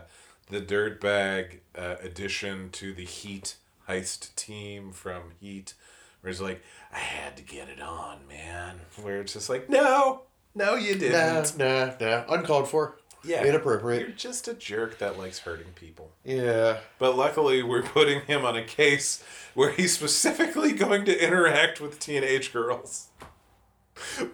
[0.49, 3.55] the dirtbag uh, addition to the Heat
[3.89, 5.75] heist team from Heat,
[6.21, 6.63] where it's like,
[6.93, 8.81] I had to get it on, man.
[9.03, 10.23] Where it's just like, no,
[10.55, 11.57] no, you didn't.
[11.59, 12.25] nah, nah.
[12.29, 12.97] Uncalled for.
[13.25, 14.01] Yeah, Inappropriate.
[14.03, 16.11] You're just a jerk that likes hurting people.
[16.25, 16.79] Yeah.
[16.99, 19.23] But luckily, we're putting him on a case
[19.55, 23.09] where he's specifically going to interact with teenage girls.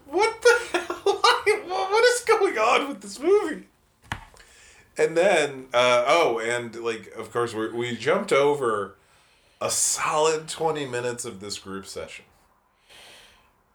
[0.07, 1.23] What the hell?
[1.67, 3.65] What is going on with this movie?
[4.99, 8.97] And then, uh, oh, and like, of course, we we jumped over
[9.61, 12.26] a solid 20 minutes of this group session.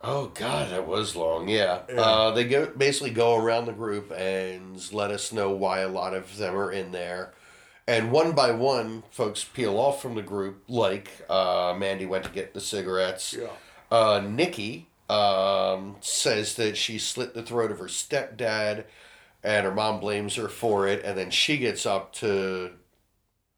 [0.04, 1.47] Oh God, that was long.
[1.47, 1.82] Yeah.
[1.95, 6.14] Uh, they go basically go around the group and let us know why a lot
[6.14, 7.34] of them are in there,
[7.88, 10.64] and one by one, folks peel off from the group.
[10.68, 13.34] Like uh, Mandy went to get the cigarettes.
[13.38, 13.49] Yeah.
[13.91, 18.86] Uh, Nikki um, says that she slit the throat of her stepdad,
[19.43, 21.04] and her mom blames her for it.
[21.04, 22.72] And then she gets up to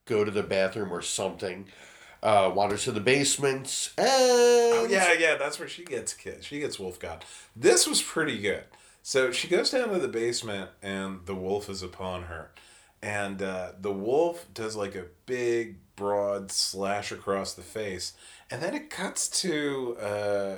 [0.05, 1.67] go to the bathroom or something.
[2.23, 6.43] Uh, wanders to the basement and Oh yeah, yeah, that's where she gets kid.
[6.43, 7.23] She gets wolf god.
[7.55, 8.63] This was pretty good.
[9.01, 12.51] So she goes down to the basement, and the wolf is upon her,
[13.01, 18.13] and uh, the wolf does like a big, broad slash across the face,
[18.49, 20.55] and then it cuts to uh,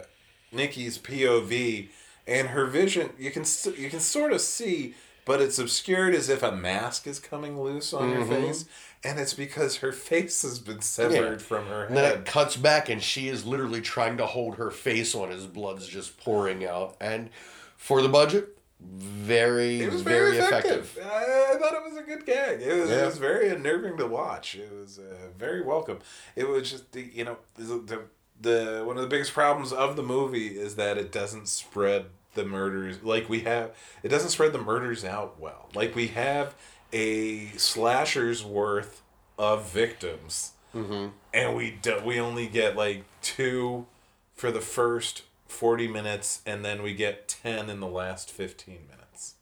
[0.51, 1.89] Nikki's POV,
[2.27, 3.09] and her vision.
[3.17, 3.45] You can
[3.77, 4.93] you can sort of see,
[5.25, 8.65] but it's obscured as if a mask is coming loose on her face,
[9.03, 12.89] and it's because her face has been severed from her And then it cuts back,
[12.89, 16.95] and she is literally trying to hold her face on his blood's just pouring out.
[17.01, 17.29] And
[17.77, 20.81] for the budget, very, It was very, very, effective.
[20.97, 21.05] effective.
[21.11, 22.61] I, I thought it was a good gag.
[22.61, 23.03] It was, Yeah.
[23.03, 24.55] it was very unnerving to watch.
[24.55, 25.99] It was uh, very welcome.
[26.35, 28.01] It was just the you know the, the
[28.41, 32.45] the one of the biggest problems of the movie is that it doesn't spread the
[32.45, 33.75] murders like we have.
[34.03, 35.69] It doesn't spread the murders out well.
[35.73, 36.53] Like we have
[36.93, 39.01] a slasher's worth
[39.37, 41.07] of victims, Mm-hmm.
[41.33, 43.85] and we do, we only get like two
[44.33, 49.35] for the first forty minutes, and then we get ten in the last fifteen minutes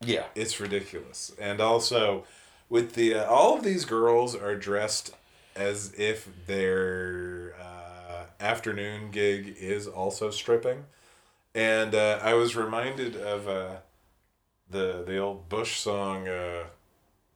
[0.00, 0.24] Yeah.
[0.34, 2.24] it's ridiculous and also
[2.70, 5.14] with the uh, all of these girls are dressed
[5.54, 10.84] as if their uh, afternoon gig is also stripping
[11.54, 13.76] and uh, i was reminded of uh,
[14.68, 16.64] the the old bush song uh,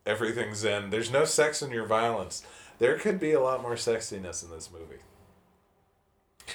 [0.07, 2.43] Everything Zen there's no sex in your violence
[2.79, 5.03] there could be a lot more sexiness in this movie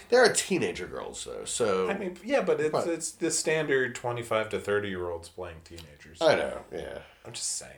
[0.09, 1.87] There are teenager girls, though, so.
[1.89, 6.19] i mean yeah but it's it's the standard 25 to 30 year olds playing teenagers
[6.19, 6.99] I know, yeah.
[7.25, 7.71] I'm just saying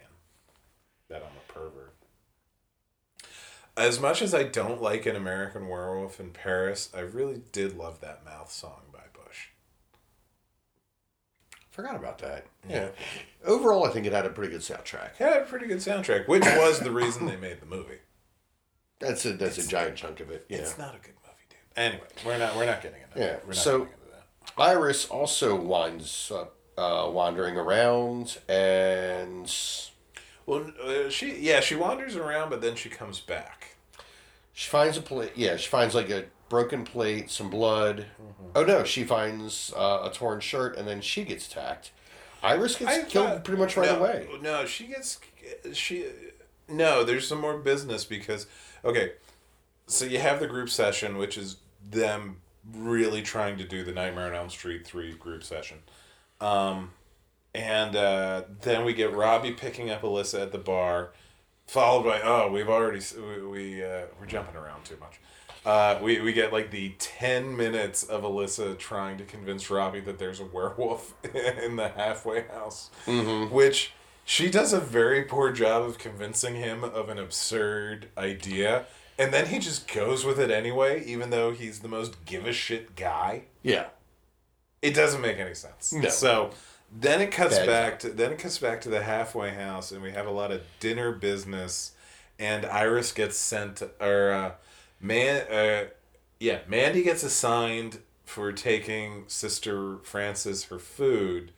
[1.09, 1.93] that I'm a pervert.
[3.77, 7.99] As much as I don't like an American Werewolf in Paris, I really did love
[7.99, 8.81] that mouth song.
[11.75, 12.45] Forgot about that.
[12.69, 12.87] Yeah.
[13.43, 15.11] Overall, I think it had a pretty good soundtrack.
[15.19, 17.97] It had a pretty good soundtrack, which was the reason they made the movie.
[18.99, 20.45] That's a that's a giant chunk of it.
[20.47, 20.59] Yeah.
[20.59, 21.59] It's not a good movie, dude.
[21.75, 23.43] Anyway, we're not we're not getting into Yeah, that.
[23.43, 24.61] We're not so- getting into that.
[24.61, 29.53] Iris also winds up uh, wandering around and
[30.45, 33.75] Well, uh, she yeah she wanders around, but then she comes back.
[34.53, 35.31] she finds a place.
[35.35, 38.05] Yeah, she finds like a broken plate, some blood.
[38.55, 41.91] Oh no, she finds uh, a torn shirt, and then she gets attacked.
[42.43, 44.27] Iris gets I killed thought- pretty much right no, away.
[44.41, 45.19] No, she gets
[45.73, 46.05] she.
[46.67, 48.47] No, there's some more business because
[48.83, 49.13] okay,
[49.87, 52.41] so you have the group session, which is them
[52.73, 55.79] really trying to do the Nightmare on Elm Street three group session,
[56.41, 56.91] um,
[57.53, 61.11] and uh, then we get Robbie picking up Alyssa at the bar,
[61.67, 65.19] followed by oh we've already we, we uh, we're jumping around too much.
[65.65, 70.19] Uh, we, we get like the 10 minutes of Alyssa trying to convince Robbie that
[70.19, 71.13] there's a werewolf
[71.63, 72.91] in the halfway house,
[73.51, 73.91] which
[74.25, 78.85] she does a very poor job of convincing him of an absurd idea.
[79.17, 82.51] And then he just goes with it anyway, even though he's the most give a
[82.53, 83.43] shit guy.
[83.63, 83.87] Yeah,
[84.81, 85.93] It doesn't make any sense.
[85.93, 86.09] No.
[86.09, 86.51] So
[86.91, 90.01] then it cuts Bad back to then it cuts back to the halfway house, and
[90.03, 91.93] we have a lot of dinner business.
[92.37, 94.51] And Iris gets sent, or uh,
[95.05, 95.89] man, uh,
[96.39, 101.51] Yeah, Mandy gets assigned for taking Sister Frances her food,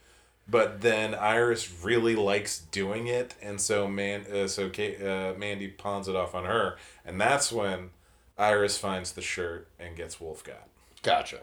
[0.47, 5.67] but then Iris really likes doing it, and so man, uh, so Kate, uh, Mandy
[5.67, 7.89] pawns it off on her, and that's when
[8.37, 10.67] Iris finds the shirt and gets Wolfgat.
[11.03, 11.39] Gotcha.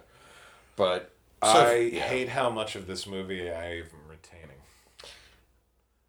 [0.77, 1.11] But
[1.43, 2.01] so- I yeah.
[2.03, 4.51] hate how much of this movie I am retaining.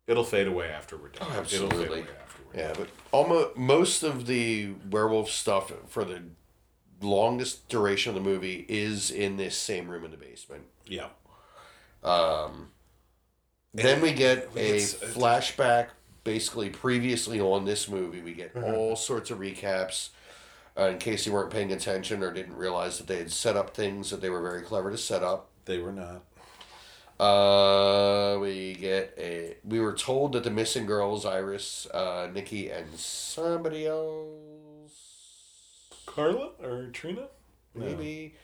[0.07, 1.27] It'll fade away after we're done.
[1.31, 2.05] Oh, It'll fade absolutely.
[2.55, 6.21] Away after we're Yeah, but almost most of the werewolf stuff for the
[7.01, 10.63] longest duration of the movie is in this same room in the basement.
[10.85, 11.07] Yeah.
[12.03, 12.69] Um,
[13.73, 15.87] then we get a get flashback,
[16.23, 18.21] basically previously on this movie.
[18.21, 20.09] We get all sorts of recaps.
[20.77, 23.73] Uh, in case you weren't paying attention or didn't realize that they had set up
[23.73, 25.47] things that they were very clever to set up.
[25.63, 26.21] They were not.
[27.19, 29.55] Uh, we get a.
[29.63, 34.91] We were told that the missing girls, Iris, uh, Nikki, and somebody else,
[36.05, 37.27] Carla or Trina?
[37.73, 37.85] No.
[37.85, 38.35] maybe.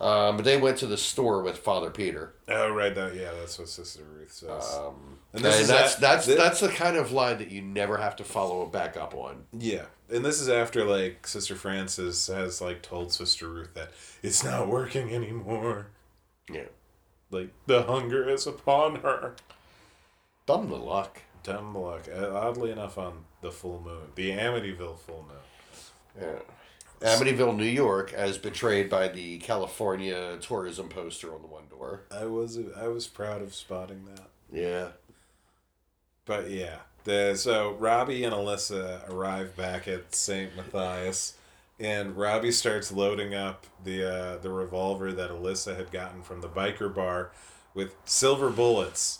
[0.00, 2.34] Um, but they went to the store with Father Peter.
[2.48, 2.92] Oh, right.
[2.92, 4.74] That yeah, that's what Sister Ruth says.
[4.74, 7.62] Um, And and, is that's at- that's thi- that's the kind of line that you
[7.62, 9.44] never have to follow back up on.
[9.56, 13.92] yeah, and this is after like Sister Frances has like told Sister Ruth that
[14.24, 15.86] it's not working anymore.
[16.50, 16.64] Yeah,
[17.32, 19.34] Like the hunger is upon her.
[20.46, 21.22] dumb the luck.
[21.42, 22.02] Dumb luck.
[22.14, 26.20] Uh, Oddly enough, on the full moon, the Amityville full moon.
[26.20, 26.38] Yeah.
[27.08, 32.02] Amityville, New York, as betrayed by the California tourism poster on the one door.
[32.12, 34.28] I was I was proud of spotting that.
[34.52, 34.88] Yeah.
[36.24, 41.34] But yeah, the so Robbie and Alyssa arrive back at Saint Matthias,
[41.82, 46.48] and Robbie starts loading up the uh, the revolver that Alyssa had gotten from the
[46.48, 47.32] biker bar
[47.74, 49.18] with silver bullets.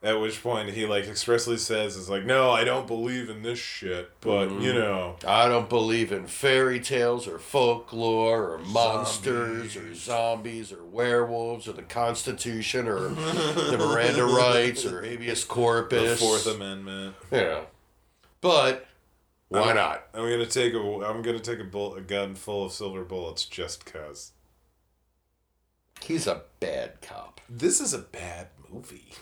[0.00, 3.58] At which point he like expressly says, "Is like, no, I don't believe in this
[3.58, 9.92] shit, but you know, I don't believe in fairy tales or folklore or monsters or
[9.94, 16.20] zombies or werewolves or the Constitution or the Miranda rights or habeas the corpus.
[16.20, 17.62] Fourth Amendment." Yeah.
[18.40, 18.87] But
[19.48, 20.08] why I'm- not?
[20.14, 23.44] I'm gonna take a I'm gonna take a bull a gun full of silver bullets
[23.44, 24.32] just cause.
[26.02, 27.40] He's a bad cop.
[27.48, 29.12] This is a bad movie.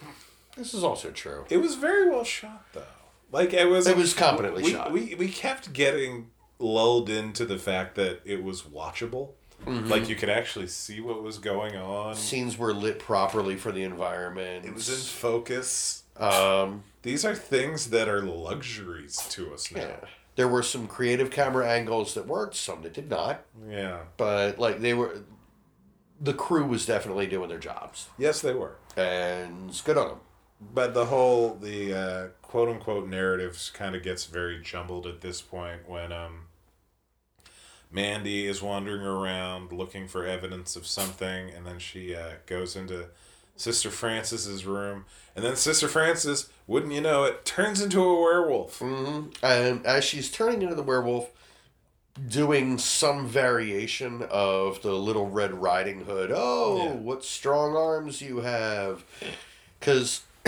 [0.57, 1.45] This is also true.
[1.51, 2.83] It was very well shot, though.
[3.33, 3.87] Like it was.
[3.87, 4.93] It was competently we, shot.
[4.93, 9.31] We we kept getting lulled into the fact that it was watchable.
[9.65, 9.89] Mm-hmm.
[9.89, 12.15] Like you could actually see what was going on.
[12.15, 14.65] Scenes were lit properly for the environment.
[14.65, 16.05] It was in focus.
[16.17, 19.81] Um, These are things that are luxuries to us now.
[19.81, 19.97] yeah.
[20.35, 23.45] There were some creative camera angles that worked, some that did not.
[23.71, 24.01] Yeah.
[24.17, 25.21] But like they were,
[26.21, 28.79] the crew was definitely doing their jobs, Yes, they were.
[28.97, 30.19] and it's good on them.
[30.75, 35.41] But the whole the uh, quote unquote narratives kind of gets very jumbled at this
[35.41, 36.47] point when um,
[37.93, 43.11] Mandy is wandering around looking for evidence of something, and then she uh, goes into
[43.57, 45.05] Sister Frances's room,
[45.35, 48.79] and then Sister Frances, wouldn't you know it, turns into a werewolf.
[48.79, 51.31] hmm And as she's turning into the werewolf,
[52.29, 56.31] doing some variation of the Little Red Riding Hood.
[56.35, 56.93] Oh, Yeah.
[56.95, 59.05] what strong arms you have!
[59.79, 60.23] Because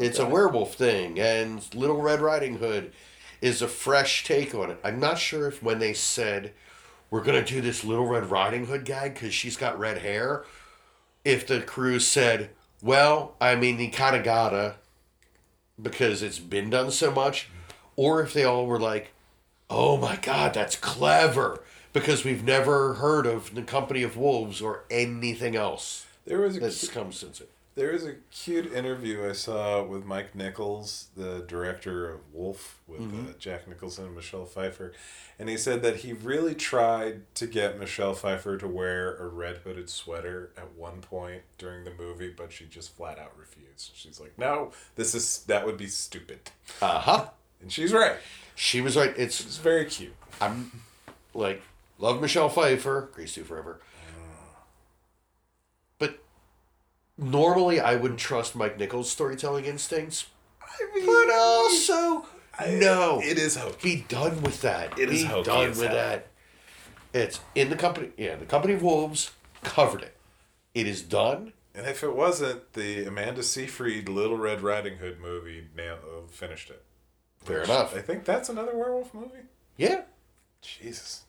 [0.00, 2.92] it's a werewolf thing, and Little Red Riding Hood
[3.40, 4.78] is a fresh take on it.
[4.84, 6.52] I'm not sure if when they said
[7.10, 10.44] we're gonna do this Little Red Riding Hood gag because she's got red hair,
[11.24, 12.50] if the crew said,
[12.82, 14.76] "Well, I mean, you kind of gotta,"
[15.80, 17.48] because it's been done so much,
[17.96, 19.12] or if they all were like,
[19.68, 21.62] "Oh my God, that's clever,"
[21.92, 26.60] because we've never heard of the Company of Wolves or anything else There was a
[26.60, 27.50] that's come since it.
[27.76, 33.00] There was a cute interview I saw with Mike Nichols, the director of Wolf, with
[33.00, 34.92] uh, Jack Nicholson and Michelle Pfeiffer,
[35.38, 39.58] and he said that he really tried to get Michelle Pfeiffer to wear a red
[39.58, 43.92] hooded sweater at one point during the movie, but she just flat out refused.
[43.94, 46.50] She's like, "No, this is that would be stupid,"
[46.82, 47.26] Uh huh.
[47.62, 48.16] and she's right.
[48.56, 49.14] She was right.
[49.16, 50.14] It's It's very cute.
[50.40, 50.82] I'm
[51.34, 51.62] like
[51.98, 53.80] love Michelle Pfeiffer, Grease 2 forever.
[55.98, 56.18] But
[57.20, 60.26] normally I wouldn't trust Mike Nichols' storytelling instincts,
[60.62, 62.26] I mean, but also
[62.66, 63.20] no.
[63.22, 63.96] it is hokey.
[63.96, 64.98] Be done with that.
[64.98, 65.94] It is Be done with hell.
[65.94, 66.26] that.
[67.12, 68.10] It's in the company.
[68.16, 70.16] Yeah, the company of wolves covered it.
[70.74, 71.52] It is done.
[71.74, 76.70] And if it wasn't, the Amanda Seyfried Little Red Riding Hood movie nail, uh, finished
[76.70, 76.82] it.
[77.44, 77.96] Fair enough.
[77.96, 79.46] I think that's another werewolf movie.
[79.76, 80.02] Yeah.
[80.62, 81.22] Jesus.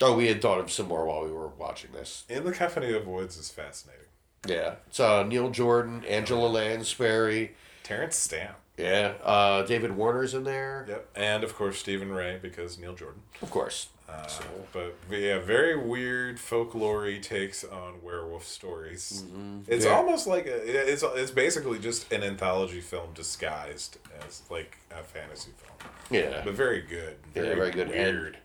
[0.00, 2.24] Oh, we had thought of some more while we were watching this.
[2.28, 4.06] In the Company of Wolves is fascinating.
[4.48, 7.52] Yeah, it's uh, Neil Jordan, Angela Lansbury.
[7.82, 8.56] Terence Stamp.
[8.76, 10.86] Yeah, uh, David Warner's in there.
[10.88, 11.08] Yep.
[11.16, 13.22] And of course Stephen Rea because Neil Jordan.
[13.42, 13.88] Of course.
[14.08, 14.26] Uh,
[14.72, 19.22] but yeah, very weird folklore takes on werewolf stories.
[19.66, 19.96] It's Yeah.
[19.96, 25.50] almost like a, it's it's basically just an anthology film disguised as like a fantasy
[25.58, 26.40] film, Yeah.
[26.44, 27.16] but very good.
[27.34, 27.88] Yeah, very good.
[27.90, 28.38] Weird.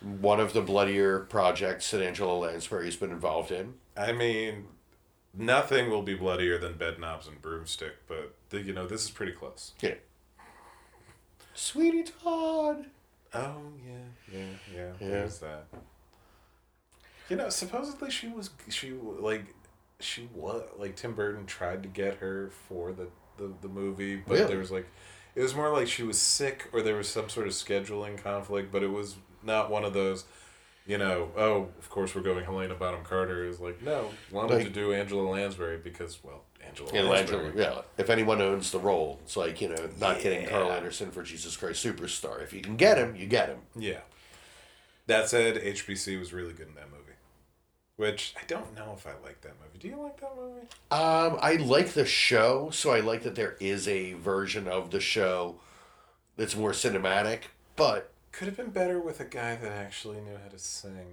[0.00, 3.74] One of the bloodier projects that Angela Lansbury's been involved in.
[3.96, 4.66] I mean,
[5.36, 9.10] nothing will be bloodier than bed knobs and broomstick, but the, you know this is
[9.10, 9.72] pretty close.
[9.80, 9.94] Yeah.
[11.54, 12.86] Sweeney Todd.
[13.32, 13.92] Oh yeah,
[14.32, 14.86] yeah, yeah.
[15.00, 15.08] Yeah.
[15.08, 15.66] There's that.
[17.28, 19.46] You know, supposedly she was she like
[20.00, 24.34] she was like Tim Burton tried to get her for the the, the movie, but
[24.34, 24.46] Really?
[24.46, 24.86] there was like
[25.34, 28.70] it was more like she was sick or there was some sort of scheduling conflict,
[28.70, 30.24] but it was not one of those.
[30.86, 33.44] You know, oh, of course we're going Helena Bonham Carter.
[33.46, 37.42] Is like, no, wanted Like- to do Angela Lansbury because, well, Angela Yeah, Lansbury.
[37.44, 37.64] Lansbury.
[37.64, 37.82] Yeah.
[37.96, 41.56] If anyone owns the role, it's like, you know, not getting Carl Anderson for Jesus
[41.56, 42.42] Christ Superstar.
[42.42, 43.60] If you can get him, you get him.
[43.74, 44.00] Yeah.
[45.06, 47.00] That said, HBC was really good in that movie.
[47.96, 49.78] Which I don't know if I like that movie.
[49.78, 50.66] Do you like that movie?
[50.90, 54.98] Um, I like the show, so I like that there is a version of the
[55.00, 55.60] show
[56.36, 57.42] that's more cinematic,
[57.76, 61.06] but Could have been better with a guy that actually knew how to sing.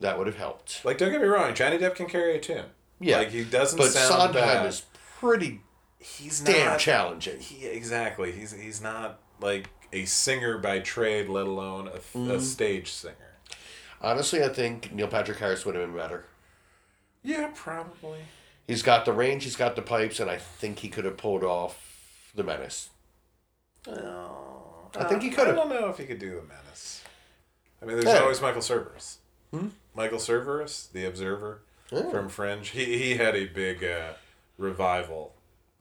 [0.00, 0.84] that would have helped.
[0.84, 2.64] Like, don't get me wrong, Johnny Depp can carry a tune.
[3.00, 3.18] Yeah.
[3.18, 4.32] Like, he doesn't But sound Sondheim
[4.62, 4.66] bad.
[4.66, 4.82] is
[5.20, 5.60] pretty
[5.98, 7.38] he's damn not, challenging.
[7.40, 8.32] He, exactly.
[8.32, 12.30] He's, he's not, like, a singer by trade, let alone a, Mm-hmm.
[12.30, 13.14] a stage singer.
[14.00, 16.24] Honestly, I think Neil Patrick Harris would have been better.
[17.22, 18.20] Yeah, probably.
[18.66, 21.42] He's got the range, he's got the pipes, and I think he could have pulled
[21.44, 22.90] off the menace.
[24.96, 27.02] I think he could I don't know if he could do the menace.
[27.82, 28.20] I mean, there's Yeah.
[28.22, 29.16] always Michael Cerveris.
[29.94, 32.10] Michael Cerveris, the Observer Yeah.
[32.10, 32.68] from Fringe.
[32.68, 34.12] He he had a big uh,
[34.58, 35.34] revival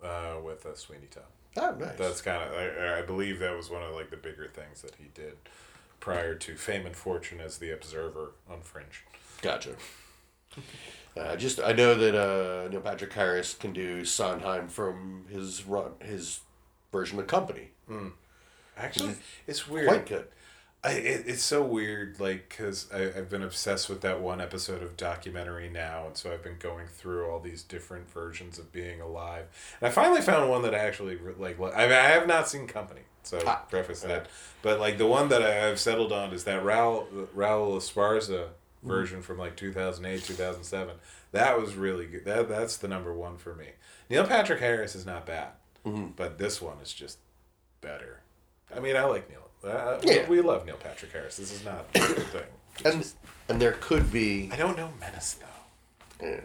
[0.03, 1.23] uh, with uh, Sweeney Todd.
[1.57, 1.97] Oh, nice.
[1.97, 4.95] That's kind of I, I believe that was one of like the bigger things that
[4.95, 5.37] he did
[5.99, 9.03] prior to fame and fortune as the Observer on Fringe.
[9.41, 9.71] Gotcha.
[11.15, 15.93] Uh, just I know that uh, Neil Patrick Harris can do Sondheim from his run
[15.99, 16.41] his
[16.91, 17.71] version of Company.
[18.77, 19.15] Actually,
[19.47, 19.87] it's weird.
[19.87, 20.27] Quite good.
[20.83, 24.95] I, it, it's so weird, like, because I've been obsessed with that one episode of
[24.95, 29.45] documentary now, and so I've been going through all these different versions of being alive.
[29.81, 32.67] And I finally found one that I actually, like, I, mean, I have not seen
[32.67, 34.27] Company, so Ah, preface that.
[34.61, 38.49] But, like, the one that I, I've settled on is that Raul, Raul Esparza
[38.83, 40.95] version from, like, 2008, 2007.
[41.31, 42.23] That was really good.
[42.25, 43.69] That, that's the number one for me.
[44.11, 45.49] Neil Patrick Harris is not bad,
[46.15, 47.17] but this one is just
[47.81, 48.21] better.
[48.75, 49.49] I mean, I like Neil.
[49.63, 50.27] Uh, Yeah.
[50.27, 51.37] we love Neil Patrick Harris.
[51.37, 52.43] This is not a good thing.
[52.75, 53.15] It's And just-
[53.49, 56.25] and there could be I don't know Menace though.
[56.27, 56.41] yeah.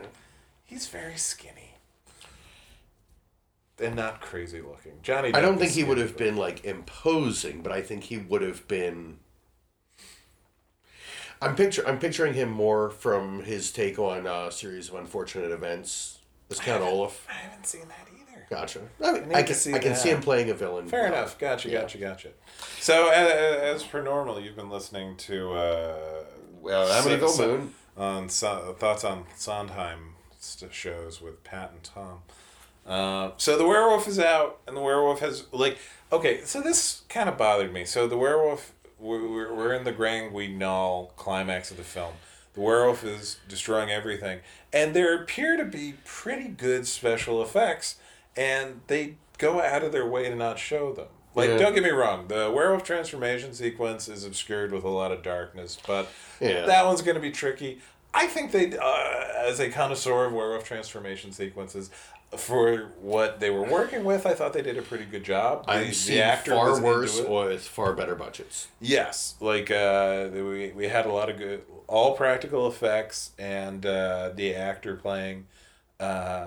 [0.64, 1.74] He's very skinny
[3.78, 4.92] and not crazy looking.
[5.02, 5.34] Johnny.
[5.34, 8.66] I don't think he would have been like imposing, but I think he would have
[8.68, 9.18] been.
[11.40, 16.20] I'm picture I'm picturing him more from his take on uh, series of unfortunate events
[16.50, 17.26] as Count Olaf.
[17.28, 18.08] I haven't seen that.
[18.52, 18.80] Gotcha.
[19.02, 20.86] I, mean, I can see I can see him playing a villain.
[20.86, 21.38] Fair enough.
[21.38, 21.70] Gotcha.
[21.70, 21.80] Yeah.
[21.80, 21.96] Gotcha.
[21.98, 22.28] Gotcha.
[22.80, 26.24] So, uh, as per normal, you've been listening to uh,
[26.60, 27.74] Well, Amityville so- Moon.
[27.96, 30.16] on thoughts on Sondheim
[30.70, 32.18] shows with Pat and Tom.
[32.86, 35.78] Uh, so the werewolf is out, and the werewolf has like
[36.12, 36.42] okay.
[36.44, 37.86] So this kind of bothered me.
[37.86, 42.14] So the werewolf, we're, we're we're in the Grand Guignol climax of the film.
[42.54, 44.40] The werewolf is destroying everything,
[44.74, 47.96] and there appear to be pretty good special effects,
[48.36, 51.06] and they go out of their way to not show them.
[51.34, 51.58] Like, Yeah.
[51.58, 55.78] don't get me wrong, the werewolf transformation sequence is obscured with a lot of darkness,
[55.86, 56.08] but
[56.40, 56.66] Yeah.
[56.66, 57.80] that one's going to be tricky.
[58.14, 61.88] I think they, uh, as a connoisseur of werewolf transformation sequences,
[62.36, 65.66] for what they were working with, I thought they did a pretty good job.
[65.66, 67.28] The, I've seen far worse it.
[67.28, 68.68] with far better budgets.
[68.80, 74.30] Yes, like uh, we we had a lot of good, all practical effects, and uh,
[74.34, 75.46] the actor playing
[76.00, 76.46] uh,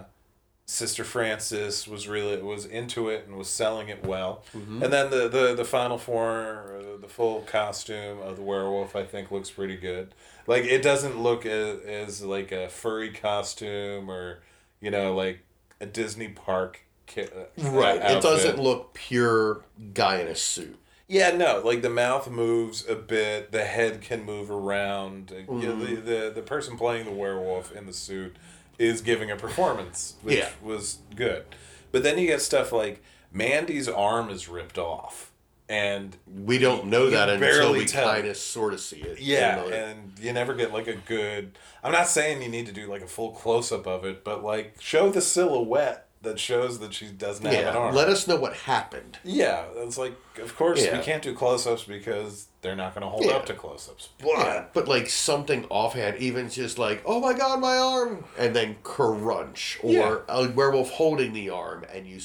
[0.67, 4.43] Sister Francis was really was into it and was selling it well.
[4.53, 9.03] And then the the the final form, uh, the full costume of the werewolf, I
[9.03, 10.15] think looks pretty good.
[10.47, 14.39] Like it doesn't look as, as like a furry costume or
[14.81, 15.41] you know like
[15.79, 16.81] a Disney park.
[17.05, 17.97] ki- uh, Right.
[18.01, 19.61] It doesn't look pure
[19.93, 20.79] guy in a suit.
[21.07, 25.31] Yeah, no, like the mouth moves a bit, the head can move around.
[25.31, 28.35] uh, You know, the, the the person playing the werewolf in the suit
[28.79, 30.49] is giving a performance, which Yeah.
[30.61, 31.45] was good.
[31.91, 33.01] But then you get stuff like
[33.31, 35.31] Mandy's arm is ripped off,
[35.69, 36.15] and
[36.45, 39.19] We don't know that until we kind of sort of see it.
[39.19, 41.57] yeah, You know, and you never get like a good.
[41.83, 44.43] I'm not saying you need to do like a full close up of it, but
[44.43, 47.95] like show the silhouette that shows that she doesn't have an arm.
[47.95, 49.17] let us know what happened.
[49.23, 50.97] Yeah, it's like, of course, Yeah.
[50.97, 53.33] we can't do close ups because they're not going to hold Yeah.
[53.37, 54.09] up to close ups.
[54.21, 58.75] But, but like something offhand, even just like, oh my god, my arm, and then
[58.83, 62.19] crunch, or a werewolf holding the arm, and you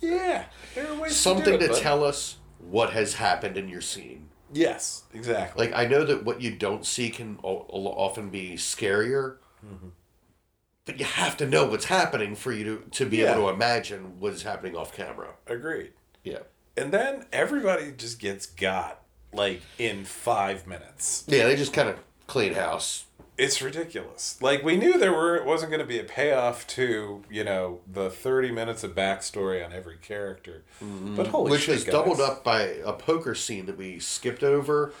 [0.00, 1.80] yeah, there are ways something to, do to it, bud.
[1.82, 4.28] tell us what has happened in your scene.
[4.52, 5.66] Yes, exactly.
[5.66, 9.88] Like I know that what you don't see can o- often be scarier, Mm-hmm.
[10.84, 13.34] But you have to know what's happening for you to to be Yeah.
[13.34, 15.34] able to imagine what's happening off camera.
[15.46, 15.92] Agreed.
[16.24, 16.38] Yeah,
[16.76, 19.02] And then everybody just gets got
[19.32, 21.24] like in five minutes.
[21.26, 23.04] yeah, they just kind of clean house.
[23.38, 24.38] It's ridiculous.
[24.42, 27.80] Like we knew there were it wasn't going to be a payoff to you know
[27.90, 31.50] the thirty minutes of backstory on every character, but holy Mm-hmm.
[31.50, 34.92] which shit, was guys, doubled up by a poker scene that we skipped over,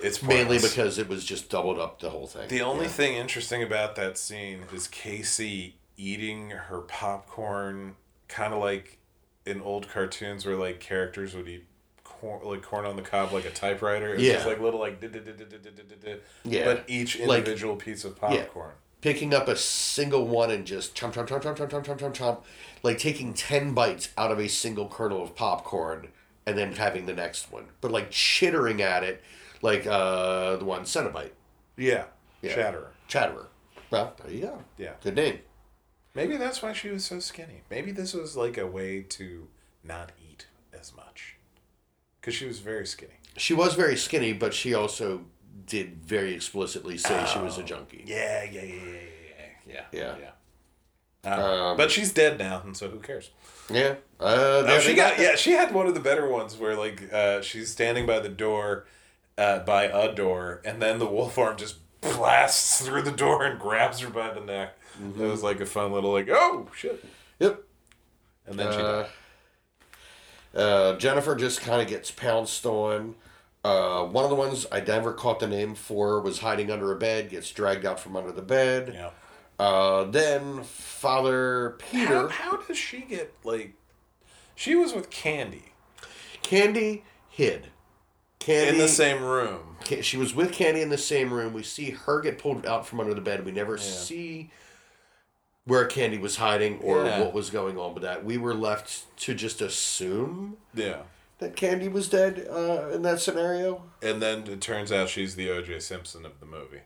[0.00, 2.48] It's mainly because it was just doubled up the whole thing.
[2.48, 2.90] The only Yeah.
[2.92, 7.96] thing interesting about that scene is Casey eating her popcorn,
[8.28, 8.98] kind of like
[9.46, 11.64] in old cartoons where like characters would eat
[12.04, 14.12] corn, like corn on the cob like a typewriter.
[14.14, 14.34] It's Yeah.
[14.34, 15.00] just like little like
[16.44, 16.64] Yeah.
[16.64, 18.70] but each Like- individual piece of popcorn.
[18.70, 18.80] Yeah.
[19.02, 22.14] picking up a single one and just chomp chomp chomp chomp chomp chomp chomp chomp
[22.14, 22.42] chomp,
[22.82, 26.08] like taking ten bites out of a single kernel of popcorn
[26.44, 29.22] and then having the next one, but like chittering at it,
[29.66, 31.34] like uh the one Cenobite,
[31.76, 32.04] Yeah.
[32.42, 32.54] Yeah.
[32.54, 32.90] Chatterer.
[33.08, 33.46] Chatterer.
[33.90, 34.62] Well, there you go.
[34.78, 34.94] Yeah.
[35.02, 35.38] Good name.
[36.14, 37.62] Maybe that's why she was so skinny.
[37.70, 39.48] Maybe this was like a way to
[39.84, 41.36] not eat as much.
[42.20, 43.18] Because she was very skinny.
[43.36, 45.24] She was very skinny, but she also
[45.66, 48.04] did very explicitly say she was a junkie.
[48.06, 48.92] Yeah, yeah, yeah, yeah,
[49.68, 49.82] yeah, yeah.
[49.92, 50.14] Yeah.
[50.20, 50.30] yeah.
[51.26, 53.30] Uh, but she's dead now, and so who cares?
[53.70, 53.96] Yeah.
[54.20, 55.34] Uh, Oh, there she they got yeah.
[55.34, 58.86] She had one of the better ones where like uh, she's standing by the door,
[59.38, 63.58] uh, by a door, and then the wolf arm just blasts through the door and
[63.60, 64.74] grabs her by the neck.
[65.00, 65.22] Mm-hmm.
[65.22, 67.04] It was like a fun little like oh shit,
[67.38, 67.62] Yep.
[68.46, 69.08] and then she Uh, died.
[70.54, 73.14] Uh, Jennifer just kind of gets pounced on.
[73.62, 76.96] Uh, one of the ones I never caught the name for was hiding under a
[76.96, 78.92] bed, gets dragged out from under the bed.
[78.94, 79.10] Yeah.
[79.58, 83.74] Uh, then Father How, Peter, how does she get like?
[84.54, 85.72] She was with Candy
[86.42, 87.68] Candy hid.
[88.46, 89.76] Candy in the same room.
[90.02, 91.52] She was with Candy in the same room.
[91.52, 93.44] We see her get pulled out from under the bed.
[93.44, 94.50] We never see
[95.64, 97.20] where Candy was hiding or Yeah.
[97.20, 98.24] what was going on with that.
[98.24, 101.02] We were left to just assume Yeah.
[101.38, 103.82] that Candy was dead uh, in that scenario.
[104.00, 105.80] And then it turns out she's the O.J.
[105.80, 106.82] Simpson of the movie.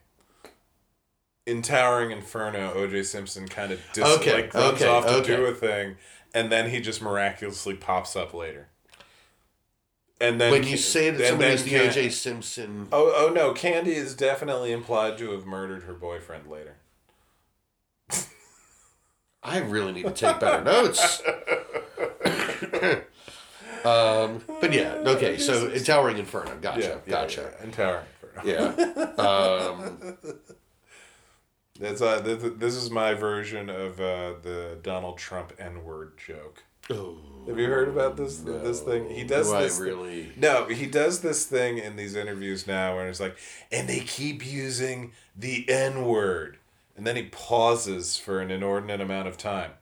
[1.46, 3.02] In Towering Inferno, O.J.
[3.02, 5.36] Simpson kind of dis- Okay, like runs okay, off to okay.
[5.36, 5.96] do a thing,
[6.32, 8.68] and then he just miraculously pops up later.
[10.20, 12.10] And then when you say that and somebody then is the O.J.
[12.10, 13.52] Simpson, Oh, oh no!
[13.54, 16.76] Candy is definitely implied to have murdered her boyfriend later.
[19.42, 21.22] I really need to take better notes.
[23.84, 25.38] um, but yeah, okay.
[25.38, 27.52] So in Towering Inferno, gotcha, Yeah, yeah, gotcha.
[27.58, 27.64] yeah.
[27.64, 28.76] In Towering Inferno.
[29.16, 29.22] Yeah.
[29.22, 30.18] Um,
[31.80, 36.18] That's uh, th- th- this is my version of uh, the Donald Trump N word
[36.18, 36.64] joke.
[36.90, 37.16] oh,
[37.47, 39.11] Have you heard about this this thing?
[39.11, 39.80] He does do I this.
[39.80, 40.32] really?
[40.36, 43.36] No, he does this thing in these interviews now where it's like,
[43.72, 46.59] and they keep using the N word.
[46.97, 49.72] And then he pauses for an inordinate amount of time.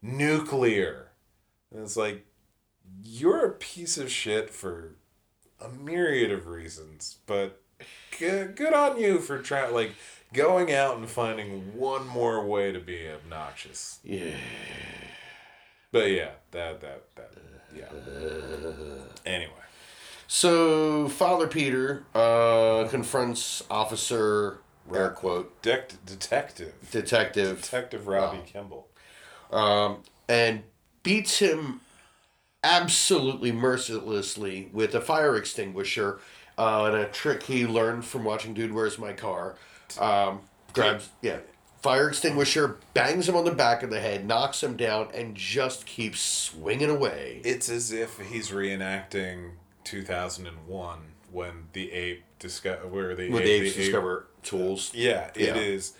[0.00, 1.08] Nuclear.
[1.72, 2.24] And it's like,
[3.02, 4.94] you're a piece of shit for
[5.60, 7.60] a myriad of reasons, but
[8.18, 9.92] good, good on you for trying, like,
[10.32, 13.98] going out and finding one more way to be obnoxious.
[14.04, 14.36] Yeah.
[15.98, 17.30] But yeah, that, that, that,
[17.76, 17.86] yeah.
[19.26, 19.50] Anyway.
[20.26, 24.58] So Father Peter uh, confronts Officer
[24.94, 26.74] air quote Dec- detective.
[26.90, 28.88] detective Detective Robbie Kimball.
[29.50, 30.62] um, and
[31.02, 31.80] beats him
[32.62, 36.20] absolutely mercilessly with a fire extinguisher
[36.58, 39.56] uh, and a trick he learned from watching Dude Where's My Car.
[39.98, 40.40] Um,
[40.74, 41.38] grabs yeah
[41.80, 45.86] fire extinguisher, bangs him on the back of the head, knocks him down, and just
[45.86, 47.40] keeps swinging away.
[47.44, 49.52] It's as if he's reenacting
[49.84, 50.98] 2001
[51.30, 54.90] when the ape discover where the When ape, the apes the ape- discover tools.
[54.94, 55.54] Yeah, it Yeah.
[55.56, 55.92] is,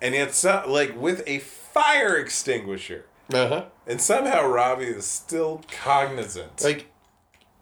[0.00, 3.64] and it's so, like with a fire extinguisher, Uh huh.
[3.86, 6.62] and somehow Robbie is still cognizant.
[6.62, 6.86] Like,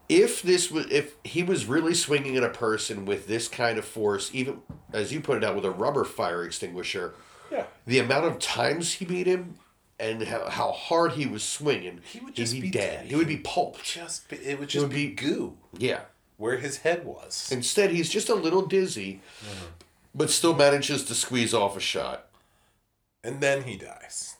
[0.09, 3.85] if this was, if he was really swinging at a person with this kind of
[3.85, 4.61] force, even
[4.93, 7.15] as you put it out with a rubber fire extinguisher,
[7.51, 9.57] yeah, the amount of times he beat him
[9.99, 13.07] and how, how hard he was swinging, He would just be, be dead.
[13.07, 13.85] He would be pulped.
[13.85, 16.01] just be- it would It just would be be- goo Yeah.
[16.37, 17.49] where his head was.
[17.51, 19.21] Instead, he's just a little dizzy,
[20.15, 22.23] but still manages to squeeze off a shot.
[23.25, 24.37] and then he dies.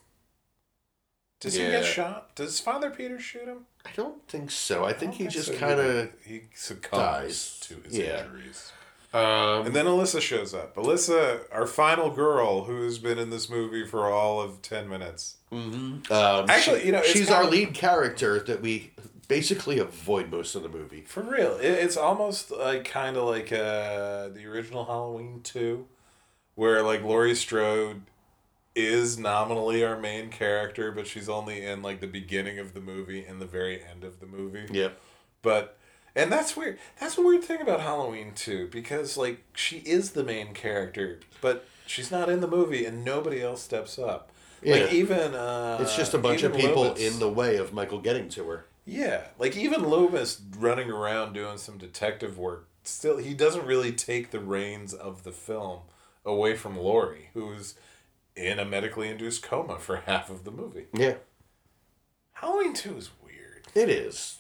[1.41, 2.35] Does he get shot?
[2.37, 3.67] Does Father Peter shoot him?
[3.85, 4.85] I don't think so.
[4.85, 6.11] I think he don't just so kind of.
[6.25, 7.59] he succumbs dies.
[7.63, 8.25] to his Yeah.
[8.25, 8.73] injuries.
[9.13, 10.75] Um, And then Alyssa shows up.
[10.77, 15.37] Alyssa, our final girl, who's been in this movie for all of ten minutes.
[15.53, 18.93] um, Actually, she- you know, she's our of- lead character that we
[19.29, 21.03] basically avoid most of the movie.
[21.03, 25.87] For real, it, it's almost like kind of like uh, the original Halloween two,
[26.55, 28.03] where like Laurie Strode
[28.75, 33.25] is nominally our main character, but she's only in like the beginning of the movie
[33.25, 34.67] and the very end of the movie.
[34.71, 35.01] Yep.
[35.43, 35.79] But
[36.17, 36.79] and that's weird.
[36.99, 41.67] That's the weird thing about Halloween too, because like she is the main character, but
[41.87, 44.31] she's not in the movie, and nobody else steps up.
[44.63, 44.77] Yeah.
[44.77, 48.29] Like even uh, It's just a bunch of people in the way of Michael getting
[48.31, 48.65] to her.
[48.85, 52.69] Yeah, like even Loomis running around doing some detective work.
[52.85, 55.81] Still, he doesn't really take the reins of the film
[56.25, 57.75] away from Laurie, who's
[58.37, 60.87] in a medically induced coma for half of the movie.
[60.95, 61.15] Yeah,
[62.35, 63.67] Halloween two is weird.
[63.75, 64.39] it is.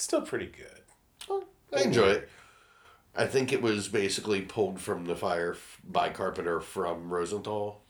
[0.00, 0.82] Still pretty good.
[1.28, 1.44] Well,
[1.76, 2.28] I enjoy it.
[3.14, 7.82] I think it was basically pulled from the fire by Carpenter from Rosenthal.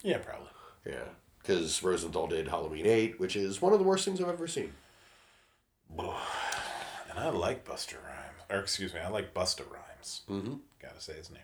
[0.00, 0.50] Yeah, probably.
[0.86, 1.08] Yeah,
[1.42, 4.74] because Rosenthal did Halloween 8, which is one of the worst things I've ever seen.
[7.10, 10.20] And I like Buster Rhymes, or excuse me, I like Busta Rhymes.
[10.28, 10.56] Mm-hmm.
[10.82, 11.40] Gotta say his name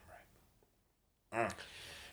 [1.32, 1.54] right.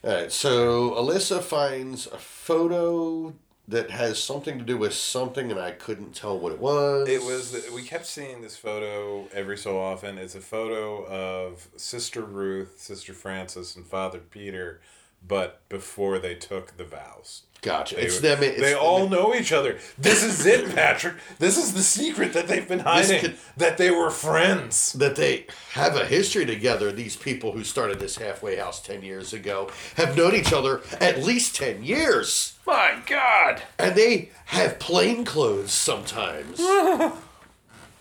[0.01, 3.33] All right, so Alyssa finds a photo
[3.69, 7.07] that has something to do with something, and I couldn't tell what it was.
[7.07, 7.65] It was.
[7.73, 10.17] We kept seeing this photo every so often.
[10.17, 14.81] It's a photo of Sister Ruth, Sister Frances, and Father Peter,
[15.27, 17.43] but before they took the vows.
[17.61, 17.95] Gotcha.
[17.95, 18.41] They, it's them.
[18.41, 19.79] It's they them- all know each other.
[19.97, 21.15] This is it, Patrick.
[21.39, 23.19] This is the secret that they've been hiding.
[23.19, 24.93] could- that they were friends.
[24.93, 26.91] that they have a history together.
[26.93, 31.21] These people who started this halfway house 10 years ago have known each other at
[31.23, 32.57] least 10 years.
[32.65, 33.61] My God.
[33.77, 36.61] And they have plain clothes sometimes.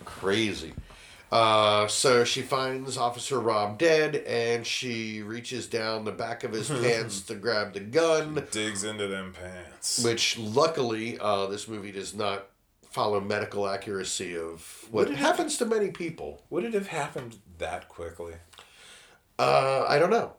[0.05, 0.73] Crazy.
[1.31, 6.69] Uh, so she finds Officer Rob dead and she reaches down the back of his
[6.83, 10.03] pants to grab the gun, Digs into them pants.
[10.03, 12.47] which luckily uh, this movie does not
[12.91, 16.43] follow medical accuracy of what, happens to many people.
[16.49, 18.35] Would it have happened that quickly?
[19.39, 20.33] Uh, I don't know.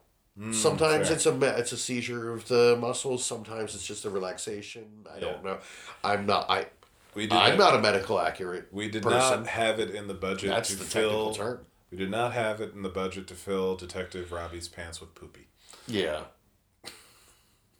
[0.51, 1.15] sometimes fair.
[1.15, 3.23] it's a it's a seizure of the muscles.
[3.23, 5.05] Sometimes it's just a relaxation.
[5.13, 5.59] I don't know.
[6.03, 6.49] I'm not.
[6.49, 6.65] I
[7.15, 7.33] We did.
[7.33, 8.67] I'm not, not a medical accurate.
[8.71, 9.39] We did person.
[9.41, 11.31] not have it in the budget That's to the fill.
[11.31, 11.65] technical term.
[11.91, 15.47] We did not have it in the budget to fill Detective Robbie's pants with poopy.
[15.87, 16.21] Yeah.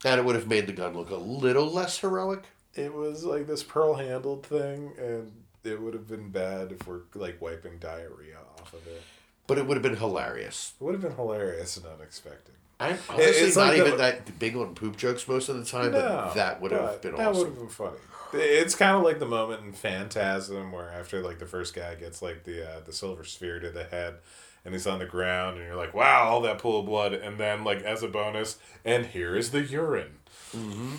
[0.04, 2.44] And it would have made the gun look a little less heroic.
[2.74, 5.30] It was like this pearl handled thing, and
[5.62, 9.02] it would have been bad if we're like wiping diarrhea off of it.
[9.46, 10.72] But it would have been hilarious.
[10.80, 12.54] It would have been hilarious and unexpected.
[12.78, 15.64] I'm honestly it's not like even the- that big on poop jokes most of the
[15.66, 17.98] time, No, but that would have been that would have been funny.
[18.32, 22.22] It's kind of like the moment in Phantasm where after like the first guy gets
[22.22, 24.16] like the uh, the silver sphere to the head,
[24.64, 27.38] and he's on the ground, and you're like, wow, all that pool of blood, and
[27.38, 30.18] then like as a bonus, and here is the urine.
[30.56, 30.96] Mm-hmm.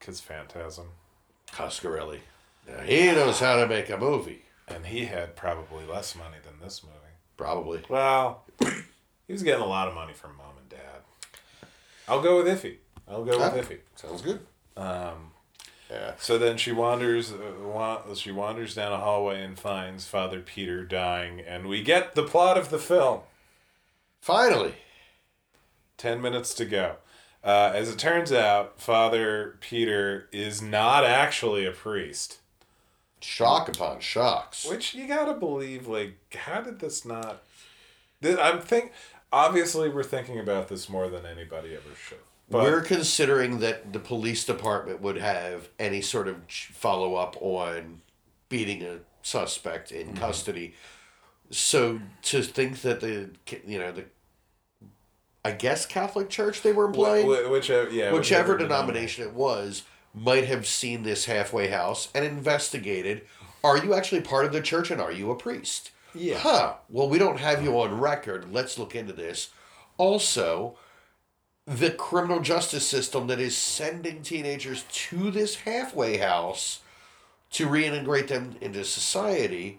[0.00, 0.88] Cause Phantasm,
[1.52, 2.20] Coscarelli.
[2.68, 4.42] Now, he knows how to make a movie.
[4.68, 6.94] and he had probably less money than this movie.
[7.36, 7.82] Probably.
[7.88, 8.44] Well,
[9.26, 11.02] he was getting a lot of money from mom and dad.
[12.08, 12.76] I'll go with Iffy.
[13.08, 13.50] I'll go with Ah.
[13.58, 13.78] Iffy.
[13.96, 14.40] Sounds good.
[14.76, 15.32] Um,
[15.94, 16.14] Yeah.
[16.18, 21.40] So then she wanders, uh, she wanders down a hallway and finds Father Peter dying,
[21.40, 23.20] and we get the plot of the film.
[24.20, 24.74] Finally.
[25.96, 26.96] Ten minutes to go.
[27.44, 32.38] Uh, as it turns out, Father Peter is not actually a priest,
[33.20, 34.66] Shock upon shocks.
[34.66, 35.86] which you gotta believe.
[35.86, 37.42] Like, how did this not?
[38.22, 38.92] I'm think.
[39.32, 42.18] Obviously, we're thinking about this more than anybody ever should.
[42.50, 48.02] But We're considering that the police department would have any sort of follow up on
[48.48, 50.16] beating a suspect in Mm-hmm.
[50.18, 50.74] custody.
[51.50, 53.30] So to think that the
[53.66, 54.04] you know the
[55.44, 59.82] I guess Catholic Church they were employing, wh- whichever, yeah, whichever denomination it was,
[60.14, 63.22] might have seen this halfway house and investigated.
[63.62, 65.90] Are you actually part of the church and are you a priest?
[66.14, 66.38] Yeah.
[66.38, 66.74] Huh.
[66.88, 68.52] Well, we don't have you on record.
[68.52, 69.50] Let's look into this.
[69.98, 70.76] Also,
[71.66, 76.80] the criminal justice system that is sending teenagers to this halfway house
[77.52, 79.78] to reintegrate them into society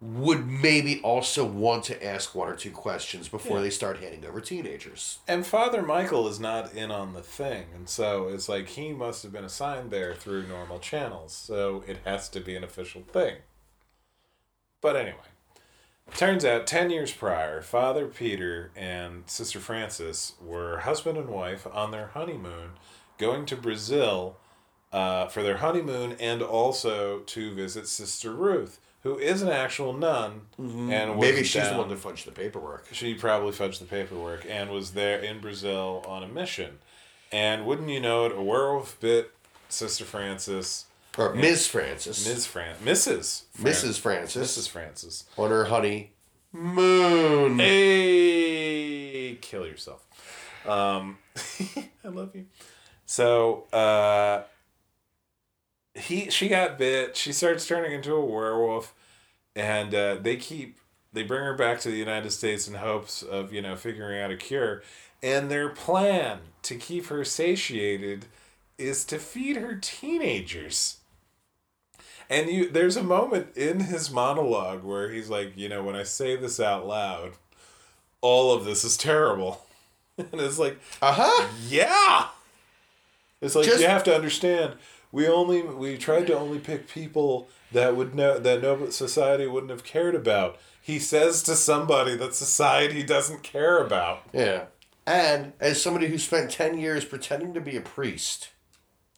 [0.00, 3.62] would maybe also want to ask one or two questions before Yeah.
[3.64, 5.18] they start handing over teenagers.
[5.28, 9.22] And Father Michael is not in on the thing, and so it's like he must
[9.22, 13.36] have been assigned there through normal channels, so it has to be an official thing.
[14.80, 15.18] But anyway,
[16.16, 21.90] turns out 10 years prior, Father Peter and Sister Frances were husband and wife on
[21.90, 22.70] their honeymoon
[23.18, 24.36] going to Brazil
[24.92, 30.42] uh, for their honeymoon and also to visit Sister Ruth, who is an actual nun
[30.58, 32.86] and Maybe she's the down- one that fudged the paperwork.
[32.92, 36.78] she probably fudged the paperwork and was there in Brazil on a mission.
[37.30, 39.32] And wouldn't you know it, a werewolf bit
[39.70, 40.84] Sister Francis,
[41.18, 41.66] Or Ms.
[41.66, 42.26] Francis.
[42.26, 42.46] Ms.
[42.46, 43.42] Fran, Mrs.
[43.52, 43.98] Fran- Mrs.
[44.00, 44.58] Francis.
[44.58, 44.68] Mrs.
[44.68, 45.24] Francis.
[45.36, 46.12] On her honey
[46.52, 47.58] moon.
[47.58, 50.06] Hey, kill yourself.
[50.66, 51.18] Um,
[52.04, 52.46] I love you.
[53.04, 54.42] So, uh,
[55.94, 57.16] he she got bit.
[57.16, 58.94] She starts turning into a werewolf,
[59.54, 60.78] and uh, they keep
[61.12, 64.30] they bring her back to the United States in hopes of you know figuring out
[64.30, 64.82] a cure.
[65.22, 68.26] And their plan to keep her satiated
[68.78, 70.98] is to feed her teenagers.
[72.30, 76.02] And you there's a moment in his monologue where he's like, you know, when I
[76.04, 77.32] say this out loud,
[78.20, 79.66] all of this is terrible.
[80.18, 81.48] and it's like, Uh huh.
[81.68, 82.28] yeah.
[83.40, 84.74] It's like Just- you have to understand.
[85.10, 89.70] We only we tried to only pick people that would know that no society wouldn't
[89.70, 90.58] have cared about.
[90.80, 94.22] He says to somebody that society doesn't care about.
[94.32, 94.64] Yeah.
[95.06, 98.50] And as somebody who spent 10 years pretending to be a priest,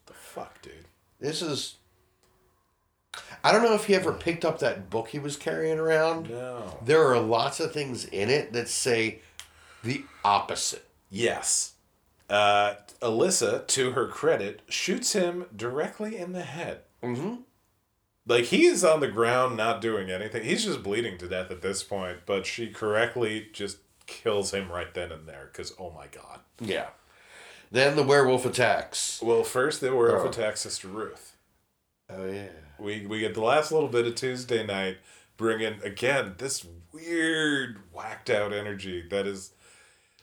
[0.07, 0.87] The fuck, dude.
[1.21, 1.77] this is.
[3.45, 6.31] I don't know if he ever picked up that book he was carrying around.
[6.31, 6.79] No.
[6.85, 9.21] There are lots of things in it that say
[9.85, 10.87] the opposite.
[11.11, 11.75] Yes.
[12.31, 16.81] Uh, Alyssa, to her credit, shoots him directly in the head.
[17.03, 17.43] Mm-hmm.
[18.27, 20.43] Like he is on the ground, not doing anything.
[20.45, 22.21] He's just bleeding to death at this point.
[22.25, 23.77] But she correctly just
[24.07, 25.51] kills him right then and there.
[25.53, 26.41] Because oh my god.
[26.59, 26.87] Yeah.
[27.71, 29.21] Then the werewolf attacks.
[29.23, 30.29] Well, first the werewolf Oh.
[30.31, 31.37] attack Sister Ruth.
[32.09, 32.49] Oh, yeah.
[32.79, 34.99] We we get the last little bit of Tuesday Knight,
[35.37, 39.53] bringing again this weird whacked out energy that is,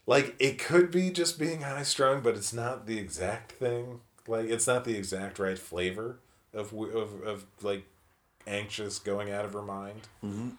[0.05, 4.01] like it could be just being high strung, but it's not the exact thing.
[4.27, 6.19] Like it's not the exact right flavor
[6.53, 7.85] of of of like
[8.47, 10.01] anxious going out of her mind.
[10.23, 10.49] Mm-hmm.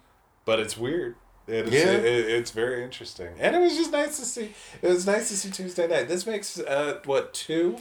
[0.44, 1.16] But it's weird.
[1.46, 1.90] It is, Yeah.
[1.92, 4.52] it, it's very interesting, and it was just nice to see.
[4.80, 6.06] It was nice to see Tuesday Knight.
[6.08, 7.78] This makes uh what two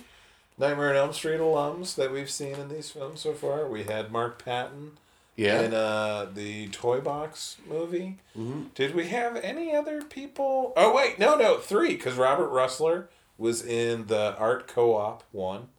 [0.62, 3.68] Nightmare on Elm Street alums that we've seen in these films so far.
[3.68, 4.92] We had Mark Patton
[5.36, 5.62] Yeah.
[5.62, 8.18] in uh, the Toy Box movie.
[8.38, 8.64] Mm-hmm.
[8.76, 10.72] Did we have any other people?
[10.78, 13.08] Oh wait, no, no, three because Robert Rusler
[13.38, 15.70] was in the Art Co-op one,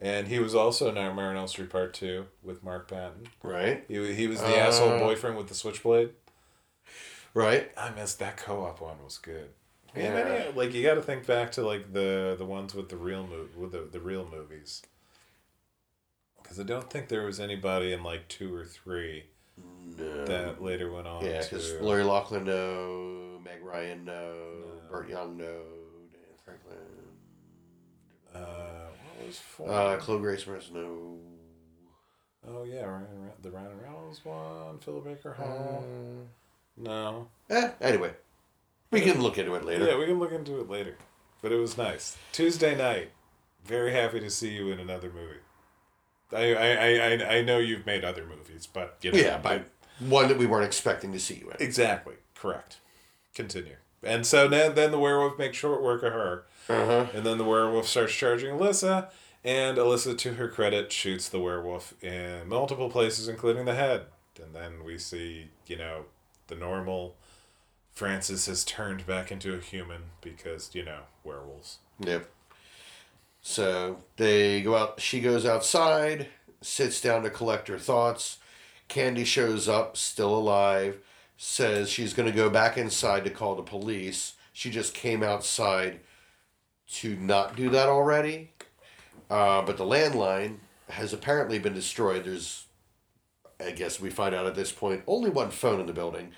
[0.00, 3.26] and he was also in Nightmare on Elm Street Part Two with Mark Patton.
[3.42, 3.84] right.
[3.88, 4.66] He, he was the Uh.
[4.66, 6.10] asshole boyfriend with the switchblade.
[7.34, 7.70] Right.
[7.76, 9.50] I missed that co-op one was good.
[9.96, 10.44] Yeah.
[10.44, 13.26] Yeah, like you got to think back to like the the ones with the real
[13.26, 14.82] mo- with the the real movies.
[16.42, 19.24] Because I don't think there was anybody in like two or three
[19.98, 20.24] No.
[20.24, 21.24] that later went on.
[21.24, 23.38] yeah, because to, Lori Loughlin, no.
[23.44, 24.34] Meg Ryan, no.
[24.90, 25.44] Burt Young, no.
[26.12, 26.76] Diane Franklin.
[28.34, 29.70] uh, what was four?
[29.70, 31.18] Uh, Chloe Grace Moretz, no.
[32.46, 33.06] oh yeah, Ryan,
[33.42, 35.84] the Ryan Reynolds one, Philip Baker Hall.
[35.84, 36.26] Uh,
[36.82, 38.12] No, eh, anyway.
[38.90, 39.86] We can look into it later.
[39.86, 40.96] yeah, we can look into it later.
[41.42, 42.16] But it was nice.
[42.32, 43.10] Tuesday Knight.
[43.64, 45.40] Very happy to see you in another movie.
[46.32, 49.66] I I, I, I- know you've made other movies, but you know, Yeah, but
[50.00, 51.56] one that we weren't expecting to see you in.
[51.60, 52.14] Exactly.
[52.34, 52.78] Correct.
[53.34, 53.76] Continue.
[54.02, 56.44] And so then, then the werewolf makes short work of her.
[56.68, 57.06] Uh-huh.
[57.14, 59.10] And then the werewolf starts charging Alyssa.
[59.44, 64.06] And Alyssa, to her credit, shoots the werewolf in multiple places, including the head.
[64.42, 66.04] And then we see, you know,
[66.48, 67.16] the normal
[67.98, 71.78] Francis has turned back into a human because, you know, werewolves.
[71.98, 72.30] Yep.
[73.40, 75.00] So they go out.
[75.00, 76.28] She goes outside,
[76.60, 78.38] sits down to collect her thoughts.
[78.86, 80.98] Candy shows up, still alive,
[81.36, 84.34] says she's going to go back inside to call the police.
[84.52, 85.98] She just came outside
[86.92, 88.52] to not do that already.
[89.28, 90.58] Uh, but the landline
[90.88, 92.26] has apparently been destroyed.
[92.26, 92.66] There's,
[93.58, 96.30] I guess we find out at this point, only one phone in the building.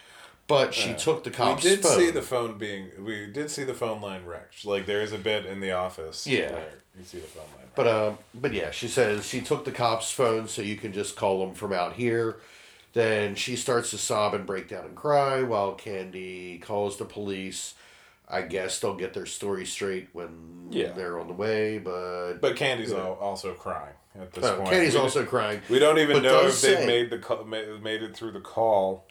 [0.50, 1.96] But she took the cop's We did phone.
[1.98, 2.90] see the phone being.
[2.98, 4.64] We did see the phone line wrecked.
[4.66, 6.26] Like there is a bit in the office.
[6.26, 6.52] Yeah.
[6.52, 7.68] where you see the phone line.
[7.76, 11.14] But um, but yeah, she says she took the cops' phone so you can just
[11.16, 12.36] call them from out here.
[12.94, 17.74] Then she starts to sob and break down and cry while Candy calls the police.
[18.28, 20.92] I guess they'll get their story straight when Yeah.
[20.92, 24.70] they're on the way, but, But Candy's al- also crying at this Oh, point.
[24.70, 25.60] Candy's We also crying.
[25.68, 29.04] We don't even But know if they've made the call, made it through the call.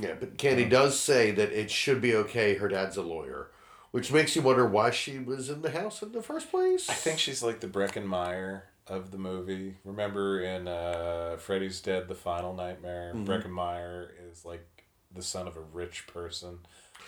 [0.00, 2.54] Yeah, but Candy does say that it should be okay.
[2.54, 3.50] Her dad's a lawyer,
[3.90, 6.88] which makes you wonder why she was in the house in the first place.
[6.88, 9.76] I think she's like the Breckin Meyer of the movie.
[9.84, 13.30] Remember in uh, Freddy's Dead: The Final Nightmare, Mm-hmm.
[13.30, 14.66] Breckin Meyer is like
[15.14, 16.58] the son of a rich person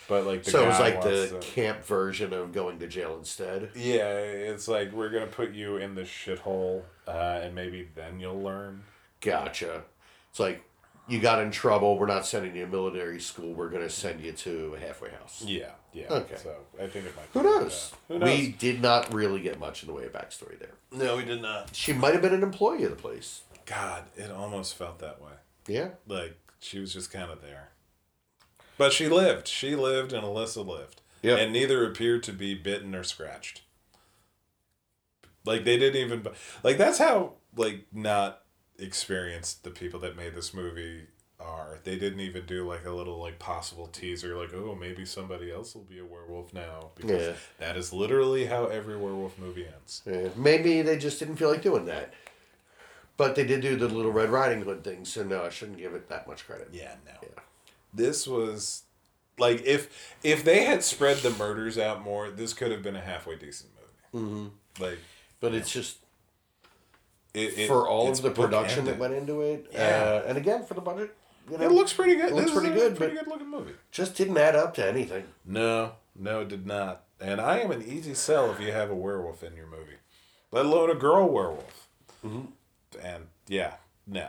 [0.09, 3.71] but like the so it was like the camp version of going to jail instead.
[3.77, 8.41] yeah, it's like we're gonna put you in the shithole, uh, and maybe then you'll
[8.41, 8.83] learn.
[9.21, 9.85] Gotcha.
[10.31, 10.63] It's like
[11.11, 11.99] you got in trouble.
[11.99, 13.53] We're not sending you to military school.
[13.53, 15.43] We're gonna send you to a halfway house.
[15.45, 16.07] Yeah, yeah.
[16.11, 16.37] Okay.
[16.37, 17.27] So I think it might.
[17.33, 17.93] Who knows?
[18.09, 18.29] Who knows?
[18.29, 20.75] We did not really get much in the way of backstory there.
[20.93, 21.75] no, we did not.
[21.75, 23.43] She might have been an employee of the place.
[23.67, 25.33] God, it almost felt that way.
[25.67, 25.91] Yeah.
[26.07, 27.71] Like she was just kind of there.
[28.79, 29.47] But she lived.
[29.49, 31.03] She lived, and Alyssa lived.
[31.23, 31.39] Yep.
[31.39, 33.63] And neither appeared to be bitten or scratched.
[35.45, 36.27] Like they didn't even.
[36.63, 38.43] Like that's how like not
[38.81, 41.07] experienced the people that made this movie
[41.39, 41.79] are.
[41.85, 45.75] They didn't even do like a little like possible teaser, like oh maybe somebody else
[45.75, 47.33] will be a werewolf now because Yeah.
[47.59, 50.03] that is literally how every werewolf movie ends.
[50.05, 52.13] Yeah, maybe they just didn't feel like doing that.
[53.17, 55.95] But they did do the little Red Riding Hood thing, so no, I shouldn't give
[55.95, 56.69] it that much credit.
[56.73, 57.13] Yeah, no.
[57.23, 57.43] Yeah.
[57.93, 58.83] This was
[59.39, 63.01] like if if they had spread the murders out more, this could have been a
[63.01, 63.71] halfway decent
[64.13, 64.27] movie.
[64.27, 64.83] Mm-hmm.
[64.83, 64.99] Like
[65.41, 65.97] But it's just
[67.35, 70.23] it, it- for all of the production that went into it, Yeah.
[70.25, 71.15] uh, and again for the budget,
[71.51, 72.31] you know, It looks pretty good.
[72.31, 73.73] It looks pretty a good, Pretty good looking movie.
[73.91, 75.25] just didn't add up to anything.
[75.45, 77.03] No, no, it did not.
[77.21, 79.99] And I am an easy sell if you have a werewolf in your movie,
[80.53, 81.89] let alone a girl werewolf.
[82.25, 82.47] Mm-hmm.
[83.03, 83.75] And yeah,
[84.07, 84.29] no,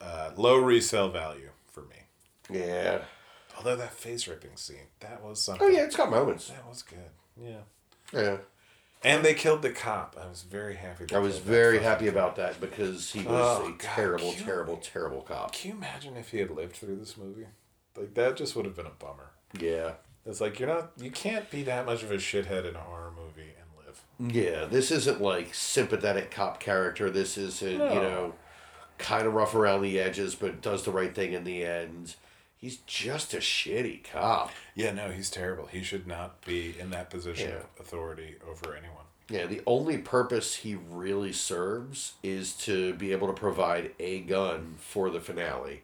[0.00, 1.96] uh, low resale value for me.
[2.50, 3.02] Yeah.
[3.56, 5.66] Although that face ripping scene, that was something.
[5.66, 6.48] Oh yeah, it's got moments.
[6.48, 6.98] that was good.
[7.36, 7.60] Yeah.
[8.12, 8.36] Yeah.
[9.02, 10.16] And they killed the cop.
[10.22, 11.06] I was very happy.
[11.14, 12.14] I was very happy cop.
[12.14, 15.52] about that because he was Oh, a God, terrible, terrible, terrible cop.
[15.54, 17.46] Can you imagine if he had lived through this movie?
[17.96, 19.30] Like that just would have been a bummer.
[19.58, 19.92] Yeah.
[20.26, 23.10] It's like you're not, you can't be that much of a shithead in a horror
[23.16, 24.34] movie and live.
[24.34, 27.08] Yeah, this isn't like sympathetic cop character.
[27.10, 27.88] This is a, No.
[27.94, 28.34] you know,
[28.98, 32.16] kind of rough around the edges, but does the right thing in the end.
[32.60, 34.50] He's just a shitty cop.
[34.74, 35.66] Yeah, no, he's terrible.
[35.66, 37.56] He should not be in that position Yeah.
[37.56, 39.04] of authority over anyone.
[39.30, 44.74] Yeah, the only purpose he really serves is to be able to provide a gun
[44.78, 45.82] for the finale.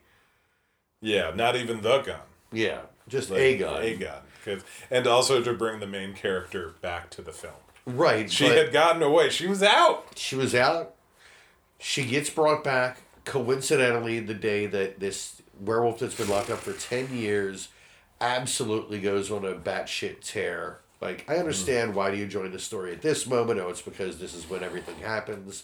[1.01, 2.19] Yeah, not even the gun.
[2.51, 3.81] Yeah, just Like, a gun.
[3.83, 4.21] A gun.
[4.45, 7.53] 'Cause- and also to bring the main character back to the film.
[7.85, 8.29] Right.
[8.31, 9.29] She had gotten away.
[9.29, 10.05] She was out.
[10.17, 10.93] she was out.
[11.79, 16.73] She gets brought back coincidentally the day that this werewolf that's been locked up for
[16.73, 17.69] 10 years
[18.19, 20.79] absolutely goes on a batshit tear.
[21.01, 23.59] Like, I understand why do you join the story at this moment?
[23.59, 25.63] Oh, it's because this is when everything happens.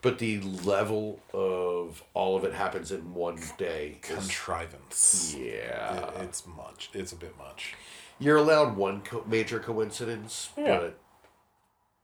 [0.00, 3.98] But the level of all of it happens in one day.
[4.02, 5.34] is- Contrivance.
[5.38, 6.08] yeah.
[6.16, 6.90] It- it's much.
[6.94, 7.74] It's a bit much.
[8.18, 10.78] You're allowed one co- major coincidence, Yeah.
[10.78, 10.98] but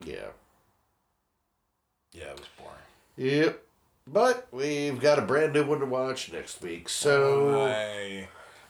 [0.04, 0.26] yeah.
[2.12, 2.74] Yeah, it was boring.
[3.16, 3.64] Yep.
[4.10, 6.88] But we've got a brand new one to watch next week.
[6.88, 7.50] So,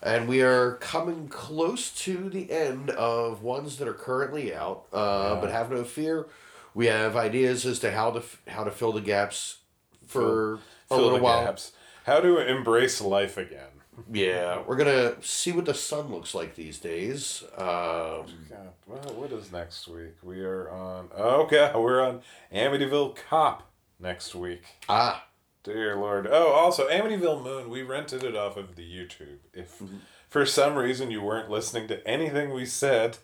[0.02, 4.84] and we are coming close to the end of ones that are currently out.
[4.92, 5.40] Uh, Yeah.
[5.40, 6.26] But have no fear,
[6.74, 9.58] we have ideas as to how to f- how to fill the gaps
[10.06, 10.58] for a
[10.88, 11.44] fill little the while.
[11.44, 11.72] gaps.
[12.04, 13.68] How to embrace life again.
[14.10, 17.42] Yeah, we're gonna see what the sun looks like these days.
[17.56, 20.14] Um, God, well, what is next week?
[20.22, 21.10] We are on.
[21.16, 23.68] Okay, we're on Amityville Cop
[24.00, 24.62] next week.
[24.88, 25.24] ah,
[25.68, 26.26] Dear Lord.
[26.30, 27.68] Oh, also Amityville Moon.
[27.68, 29.36] We rented it off of the YouTube.
[29.52, 29.82] If
[30.28, 33.18] for some reason you weren't listening to anything we said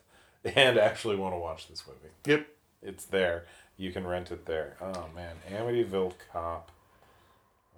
[0.45, 2.47] and actually want to watch this movie, yep.
[2.83, 3.47] it's there.
[3.79, 4.77] You can rent it there.
[4.81, 6.71] Oh man, Amityville Cop.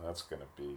[0.02, 0.76] That's gonna be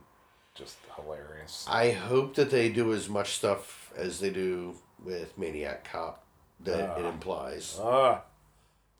[0.53, 1.65] just hilarious.
[1.67, 6.23] I hope that they do as much stuff as they do with Maniac Cop
[6.59, 7.09] that it Ah.
[7.09, 7.79] implies.
[7.81, 8.21] Ah.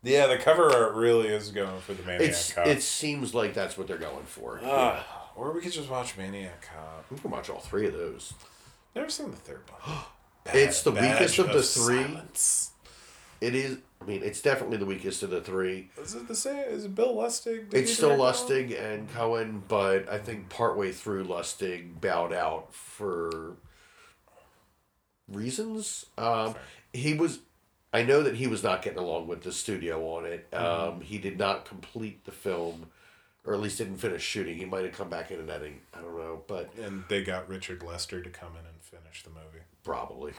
[0.03, 2.67] Yeah, the cover art really is going for the Maniac It's Cop.
[2.67, 4.61] it seems like that's what they're going for.
[4.63, 7.05] Ah, or we could just watch Maniac Cop.
[7.11, 8.33] We can watch all three of those.
[8.95, 9.97] Never seen the third one.
[10.51, 12.01] It's the weakest of the three.
[12.03, 12.71] Silence.
[13.39, 13.77] It is.
[14.01, 15.91] I mean, it's definitely the weakest of the three.
[16.01, 16.63] Is it the same?
[16.69, 17.69] Is it Bill Lustig?
[17.69, 18.63] Did It's still direct that one?
[18.63, 23.57] Lustig and Cohen, but I think partway through Lustig bowed out for
[25.27, 26.05] reasons.
[26.17, 26.55] Um,
[26.93, 27.39] he was.
[27.91, 30.47] I know that he was not getting along with the studio on it.
[30.53, 32.87] Um, he did not complete the film,
[33.45, 34.57] or at least didn't finish shooting.
[34.57, 35.81] He might have come back in and editing.
[35.93, 39.31] I don't know, but And they got Richard Lester to come in and finish the
[39.31, 39.63] movie.
[39.83, 40.33] probably.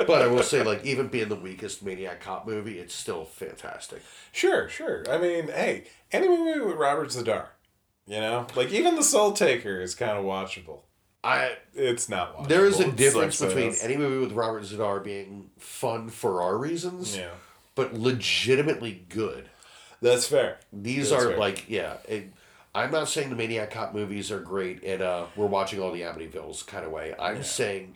[0.06, 4.02] but I will say, like, even being the weakest Maniac Cop movie, it's still fantastic.
[4.32, 5.04] Sure, sure.
[5.10, 7.48] I mean, hey, any movie with Robert Z'Dar,
[8.06, 10.80] you know, like even The Soul Taker is kind of watchable.
[11.26, 12.48] I It's not watchable.
[12.48, 17.16] There is a difference between any movie with Robert Z'Dar being fun for our reasons,
[17.16, 17.30] Yeah,
[17.74, 19.50] but legitimately good.
[20.00, 20.58] that's fair.
[20.72, 21.38] These That's are fair.
[21.38, 21.96] like, yeah.
[22.08, 22.32] It,
[22.74, 26.02] I'm not saying the Maniac Cop movies are great and uh, we're watching all the
[26.02, 27.14] Amityvilles kind of way.
[27.18, 27.94] I'm saying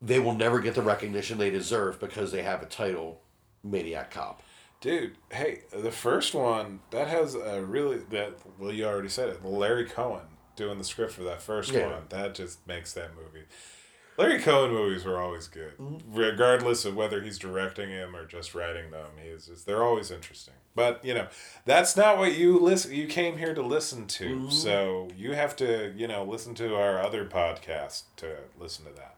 [0.00, 3.20] they will never get the recognition they deserve because they have a title,
[3.62, 4.42] Maniac Cop.
[4.80, 9.44] Dude, hey, the first one that has a really that well, you already said it.
[9.44, 10.22] Larry Cohen
[10.56, 11.90] doing the script for that first Yeah.
[11.90, 13.46] one that just makes that movie.
[14.18, 16.14] Larry Cohen movies were always good, mm-hmm.
[16.14, 19.06] regardless of whether he's directing them or just writing them.
[19.22, 20.54] He is just they're always interesting.
[20.74, 21.28] But you know,
[21.64, 22.92] that's not what you listen.
[22.92, 24.50] You came here to listen to, mm-hmm.
[24.50, 29.14] so you have to you know listen to our other podcast to listen to that,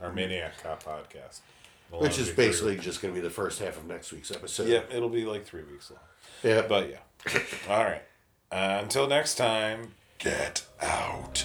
[0.00, 0.16] our mm-hmm.
[0.16, 1.40] Maniac Cop podcast,
[1.88, 4.68] It'll Which is basically just going to be the first half of next week's episode.
[4.68, 6.00] yeah, it'll be like three weeks long.
[6.42, 6.62] Yeah.
[6.68, 7.40] But yeah.
[7.68, 8.02] All right.
[8.50, 11.44] Uh, until next time, get out.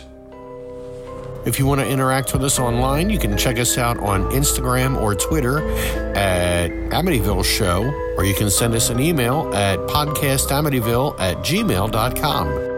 [1.45, 5.01] If you want to interact with us online, you can check us out on Instagram
[5.01, 5.67] or Twitter
[6.15, 7.83] at Amityville Show,
[8.15, 12.70] or you can send us an email at podcastamityville at gmail.com.